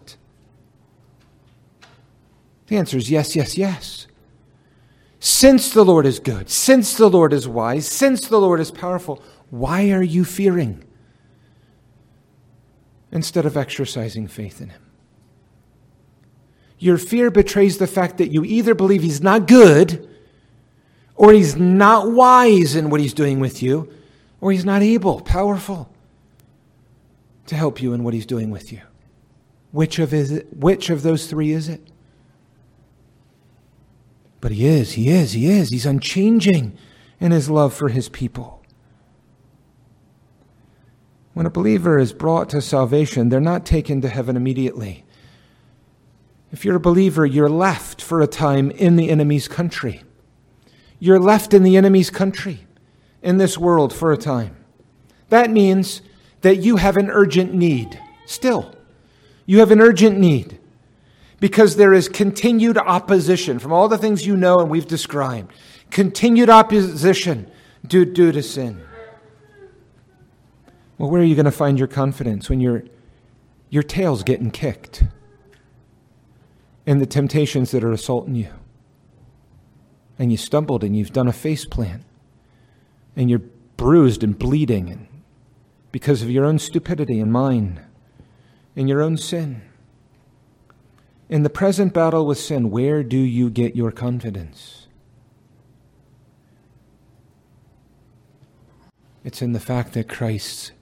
The 2.71 2.77
answer 2.77 2.95
is 2.95 3.11
yes, 3.11 3.35
yes, 3.35 3.57
yes. 3.57 4.07
Since 5.19 5.73
the 5.73 5.83
Lord 5.83 6.05
is 6.05 6.19
good, 6.19 6.49
since 6.49 6.93
the 6.93 7.09
Lord 7.09 7.33
is 7.33 7.45
wise, 7.45 7.85
since 7.85 8.29
the 8.29 8.39
Lord 8.39 8.61
is 8.61 8.71
powerful, 8.71 9.21
why 9.49 9.91
are 9.91 10.01
you 10.01 10.23
fearing 10.23 10.81
instead 13.11 13.45
of 13.45 13.57
exercising 13.57 14.25
faith 14.29 14.61
in 14.61 14.69
Him? 14.69 14.81
Your 16.79 16.97
fear 16.97 17.29
betrays 17.29 17.77
the 17.77 17.87
fact 17.87 18.19
that 18.19 18.31
you 18.31 18.45
either 18.45 18.73
believe 18.73 19.01
He's 19.01 19.21
not 19.21 19.49
good, 19.49 20.07
or 21.15 21.33
He's 21.33 21.57
not 21.57 22.09
wise 22.09 22.77
in 22.77 22.89
what 22.89 23.01
He's 23.01 23.13
doing 23.13 23.41
with 23.41 23.61
you, 23.61 23.91
or 24.39 24.53
He's 24.53 24.63
not 24.63 24.81
able, 24.81 25.19
powerful 25.19 25.93
to 27.47 27.55
help 27.55 27.81
you 27.81 27.91
in 27.91 28.05
what 28.05 28.13
He's 28.13 28.25
doing 28.25 28.49
with 28.49 28.71
you. 28.71 28.79
Which 29.73 29.99
of, 29.99 30.13
is 30.13 30.31
it, 30.31 30.55
which 30.55 30.89
of 30.89 31.01
those 31.01 31.27
three 31.27 31.51
is 31.51 31.67
it? 31.67 31.90
But 34.41 34.51
he 34.51 34.65
is, 34.65 34.93
he 34.93 35.09
is, 35.09 35.33
he 35.33 35.49
is. 35.49 35.69
He's 35.69 35.85
unchanging 35.85 36.75
in 37.19 37.31
his 37.31 37.49
love 37.49 37.73
for 37.73 37.89
his 37.89 38.09
people. 38.09 38.63
When 41.33 41.45
a 41.45 41.51
believer 41.51 41.97
is 41.97 42.11
brought 42.11 42.49
to 42.49 42.61
salvation, 42.61 43.29
they're 43.29 43.39
not 43.39 43.65
taken 43.65 44.01
to 44.01 44.09
heaven 44.09 44.35
immediately. 44.35 45.05
If 46.51 46.65
you're 46.65 46.75
a 46.75 46.81
believer, 46.81 47.25
you're 47.25 47.49
left 47.49 48.01
for 48.01 48.19
a 48.19 48.27
time 48.27 48.71
in 48.71 48.97
the 48.97 49.09
enemy's 49.09 49.47
country. 49.47 50.01
You're 50.99 51.19
left 51.19 51.53
in 51.53 51.63
the 51.63 51.77
enemy's 51.77 52.09
country, 52.09 52.65
in 53.21 53.37
this 53.37 53.57
world 53.57 53.93
for 53.93 54.11
a 54.11 54.17
time. 54.17 54.57
That 55.29 55.49
means 55.49 56.01
that 56.41 56.57
you 56.57 56.75
have 56.77 56.97
an 56.97 57.09
urgent 57.09 57.53
need. 57.53 57.97
Still, 58.25 58.75
you 59.45 59.59
have 59.59 59.71
an 59.71 59.79
urgent 59.79 60.19
need 60.19 60.59
because 61.41 61.75
there 61.75 61.91
is 61.91 62.07
continued 62.07 62.77
opposition 62.77 63.57
from 63.57 63.73
all 63.73 63.89
the 63.89 63.97
things 63.97 64.27
you 64.27 64.37
know 64.37 64.59
and 64.59 64.69
we've 64.69 64.87
described. 64.87 65.51
Continued 65.89 66.51
opposition 66.51 67.51
due, 67.85 68.05
due 68.05 68.31
to 68.31 68.43
sin. 68.43 68.81
Well, 70.99 71.09
where 71.09 71.19
are 71.19 71.25
you 71.25 71.33
going 71.33 71.45
to 71.45 71.51
find 71.51 71.79
your 71.79 71.87
confidence 71.87 72.47
when 72.47 72.61
your, 72.61 72.83
your 73.71 73.81
tail's 73.81 74.21
getting 74.21 74.51
kicked 74.51 75.03
and 76.85 77.01
the 77.01 77.07
temptations 77.07 77.71
that 77.71 77.83
are 77.83 77.91
assaulting 77.91 78.35
you? 78.35 78.49
And 80.19 80.31
you 80.31 80.37
stumbled 80.37 80.83
and 80.83 80.95
you've 80.95 81.11
done 81.11 81.27
a 81.27 81.33
face 81.33 81.65
plant 81.65 82.03
and 83.15 83.31
you're 83.31 83.41
bruised 83.77 84.23
and 84.23 84.37
bleeding 84.37 84.91
and 84.91 85.07
because 85.91 86.21
of 86.21 86.29
your 86.29 86.45
own 86.45 86.59
stupidity 86.59 87.19
and 87.19 87.33
mine 87.33 87.83
and 88.75 88.87
your 88.87 89.01
own 89.01 89.17
sin. 89.17 89.63
In 91.31 91.43
the 91.43 91.49
present 91.49 91.93
battle 91.93 92.25
with 92.25 92.37
sin, 92.37 92.71
where 92.71 93.03
do 93.03 93.17
you 93.17 93.49
get 93.49 93.73
your 93.73 93.89
confidence? 93.89 94.87
It's 99.23 99.41
in 99.41 99.53
the 99.53 99.59
fact 99.61 99.93
that 99.93 100.09
Christ's 100.09 100.73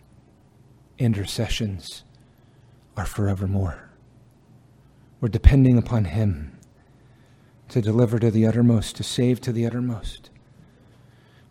intercessions 0.98 2.04
are 2.98 3.06
forevermore. 3.06 3.92
We're 5.22 5.30
depending 5.30 5.78
upon 5.78 6.06
Him 6.06 6.58
to 7.68 7.80
deliver 7.80 8.18
to 8.18 8.32
the 8.32 8.48
uttermost, 8.48 8.96
to 8.96 9.04
save 9.04 9.40
to 9.42 9.52
the 9.52 9.68
uttermost. 9.68 10.32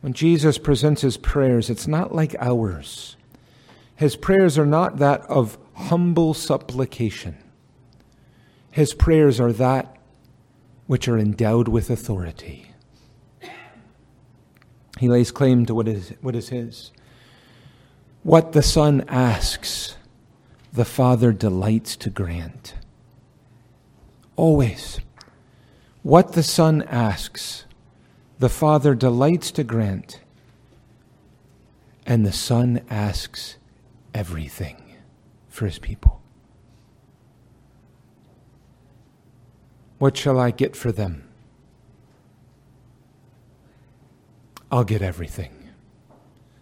When 0.01 0.13
Jesus 0.13 0.59
presents 0.59 1.03
His 1.03 1.17
prayers, 1.17 1.71
it's 1.71 1.87
not 1.87 2.17
like 2.17 2.35
ours. 2.41 3.17
His 3.95 4.17
prayers 4.17 4.59
are 4.59 4.67
not 4.67 4.97
that 4.99 5.21
of 5.27 5.57
humble 5.75 6.35
supplication. 6.35 7.37
His 8.79 8.95
prayers 8.95 9.41
are 9.41 9.53
that 9.55 9.97
which 10.87 11.09
are 11.09 11.19
endowed 11.19 11.67
with 11.67 11.91
authority. 11.91 12.71
He 15.01 15.09
lays 15.09 15.33
claim 15.33 15.67
to 15.67 15.75
what 15.75 15.89
is, 15.89 16.15
what 16.21 16.37
is 16.37 16.51
his. 16.51 16.93
What 18.23 18.53
the 18.53 18.63
Son 18.63 19.05
asks, 19.09 19.97
the 20.73 20.85
Father 20.85 21.33
delights 21.33 21.97
to 21.97 22.09
grant. 22.09 22.77
Always. 24.37 25.01
What 26.05 26.35
the 26.35 26.45
Son 26.45 26.83
asks, 26.83 27.65
the 28.39 28.49
Father 28.49 28.95
delights 28.95 29.51
to 29.51 29.65
grant. 29.65 30.21
And 32.07 32.25
the 32.25 32.31
Son 32.31 32.83
asks 32.89 33.57
everything 34.15 34.81
for 35.49 35.67
his 35.67 35.81
people. 35.81 36.18
What 39.99 40.17
shall 40.17 40.39
I 40.39 40.51
get 40.51 40.77
for 40.77 40.93
them? 40.93 41.25
I'll 44.71 44.85
get 44.85 45.03
everything. 45.03 45.71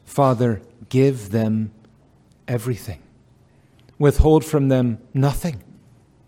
Father, 0.04 0.62
give 0.88 1.30
them 1.30 1.72
everything. 2.46 3.02
Withhold 3.98 4.44
from 4.44 4.68
them 4.68 4.98
nothing, 5.12 5.62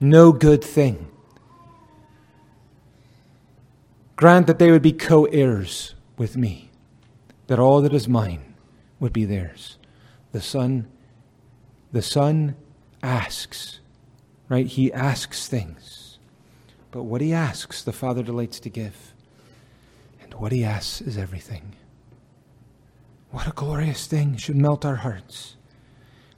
no 0.01 0.33
good 0.33 0.65
thing. 0.65 1.09
Grant 4.17 4.47
that 4.47 4.59
they 4.59 4.71
would 4.71 4.83
be 4.83 4.93
co 4.93 5.27
heirs 5.27 5.95
with 6.17 6.37
me, 6.37 6.71
that 7.47 7.59
all 7.59 7.81
that 7.83 7.95
is 7.95 8.09
mine 8.09 8.55
would 8.99 9.13
be 9.13 9.25
theirs. 9.25 9.77
The 10.33 10.41
Son, 10.41 10.89
the 11.93 12.03
Son 12.03 12.57
asks, 13.03 13.81
right? 14.49 14.67
He 14.67 14.93
asks 14.93 15.47
things. 15.47 16.08
But 16.91 17.05
what 17.05 17.21
he 17.21 17.33
asks, 17.33 17.83
the 17.83 17.93
Father 17.93 18.23
delights 18.23 18.61
to 18.61 18.71
give. 18.71 19.15
And 20.23 20.35
what 20.35 20.53
he 20.53 20.65
asks 20.65 21.01
is 21.01 21.19
everything. 21.19 21.75
What 23.31 23.47
a 23.47 23.53
glorious 23.53 24.07
thing 24.07 24.37
should 24.37 24.57
melt 24.57 24.85
our 24.85 24.97
hearts. 24.97 25.57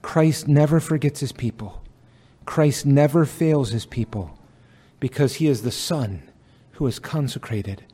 Christ 0.02 0.48
never 0.48 0.80
forgets 0.80 1.20
his 1.20 1.32
people. 1.32 1.82
Christ 2.46 2.84
never 2.84 3.24
fails 3.24 3.70
his 3.70 3.86
people 3.86 4.36
because 4.98 5.34
he 5.34 5.46
is 5.46 5.62
the 5.62 5.70
Son 5.70 6.22
who 6.72 6.86
is 6.86 6.98
consecrated 6.98 7.84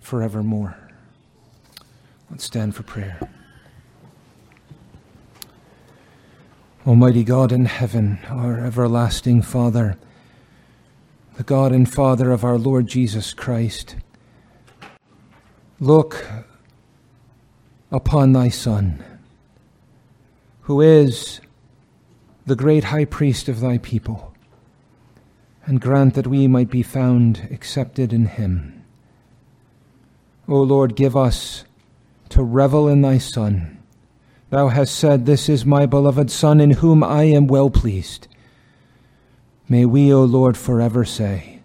forevermore. 0.00 0.76
Let's 2.30 2.44
stand 2.44 2.74
for 2.74 2.82
prayer. 2.82 3.20
Almighty 6.86 7.24
God 7.24 7.52
in 7.52 7.66
heaven, 7.66 8.20
our 8.28 8.64
everlasting 8.64 9.42
Father, 9.42 9.98
the 11.40 11.44
God 11.44 11.72
and 11.72 11.90
Father 11.90 12.32
of 12.32 12.44
our 12.44 12.58
Lord 12.58 12.86
Jesus 12.86 13.32
Christ, 13.32 13.96
look 15.80 16.26
upon 17.90 18.34
thy 18.34 18.50
Son, 18.50 19.02
who 20.60 20.82
is 20.82 21.40
the 22.44 22.54
great 22.54 22.84
high 22.84 23.06
priest 23.06 23.48
of 23.48 23.60
thy 23.60 23.78
people, 23.78 24.34
and 25.64 25.80
grant 25.80 26.12
that 26.12 26.26
we 26.26 26.46
might 26.46 26.68
be 26.68 26.82
found 26.82 27.48
accepted 27.50 28.12
in 28.12 28.26
him. 28.26 28.84
O 30.46 30.60
Lord, 30.60 30.94
give 30.94 31.16
us 31.16 31.64
to 32.28 32.42
revel 32.42 32.86
in 32.86 33.00
thy 33.00 33.16
Son 33.16 33.78
Thou 34.50 34.68
hast 34.68 34.94
said, 34.94 35.24
This 35.24 35.48
is 35.48 35.64
my 35.64 35.86
beloved 35.86 36.30
Son, 36.30 36.60
in 36.60 36.72
whom 36.72 37.02
I 37.02 37.22
am 37.22 37.46
well 37.46 37.70
pleased. 37.70 38.26
May 39.70 39.86
we, 39.86 40.12
O 40.12 40.24
Lord, 40.24 40.56
forever 40.56 41.04
say, 41.04 41.60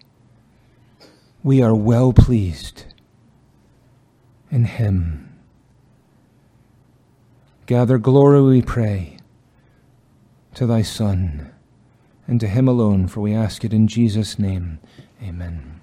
We 1.42 1.60
are 1.60 1.74
well 1.74 2.12
pleased 2.12 2.84
in 4.48 4.64
him. 4.64 5.36
Gather 7.66 7.98
glory, 7.98 8.40
we 8.42 8.62
pray, 8.62 9.18
to 10.54 10.66
thy 10.68 10.82
Son, 10.82 11.52
and 12.28 12.38
to 12.38 12.46
him 12.46 12.68
alone, 12.68 13.08
for 13.08 13.22
we 13.22 13.34
ask 13.34 13.64
it 13.64 13.72
in 13.72 13.88
Jesus' 13.88 14.38
name. 14.38 14.78
Amen. 15.20 15.75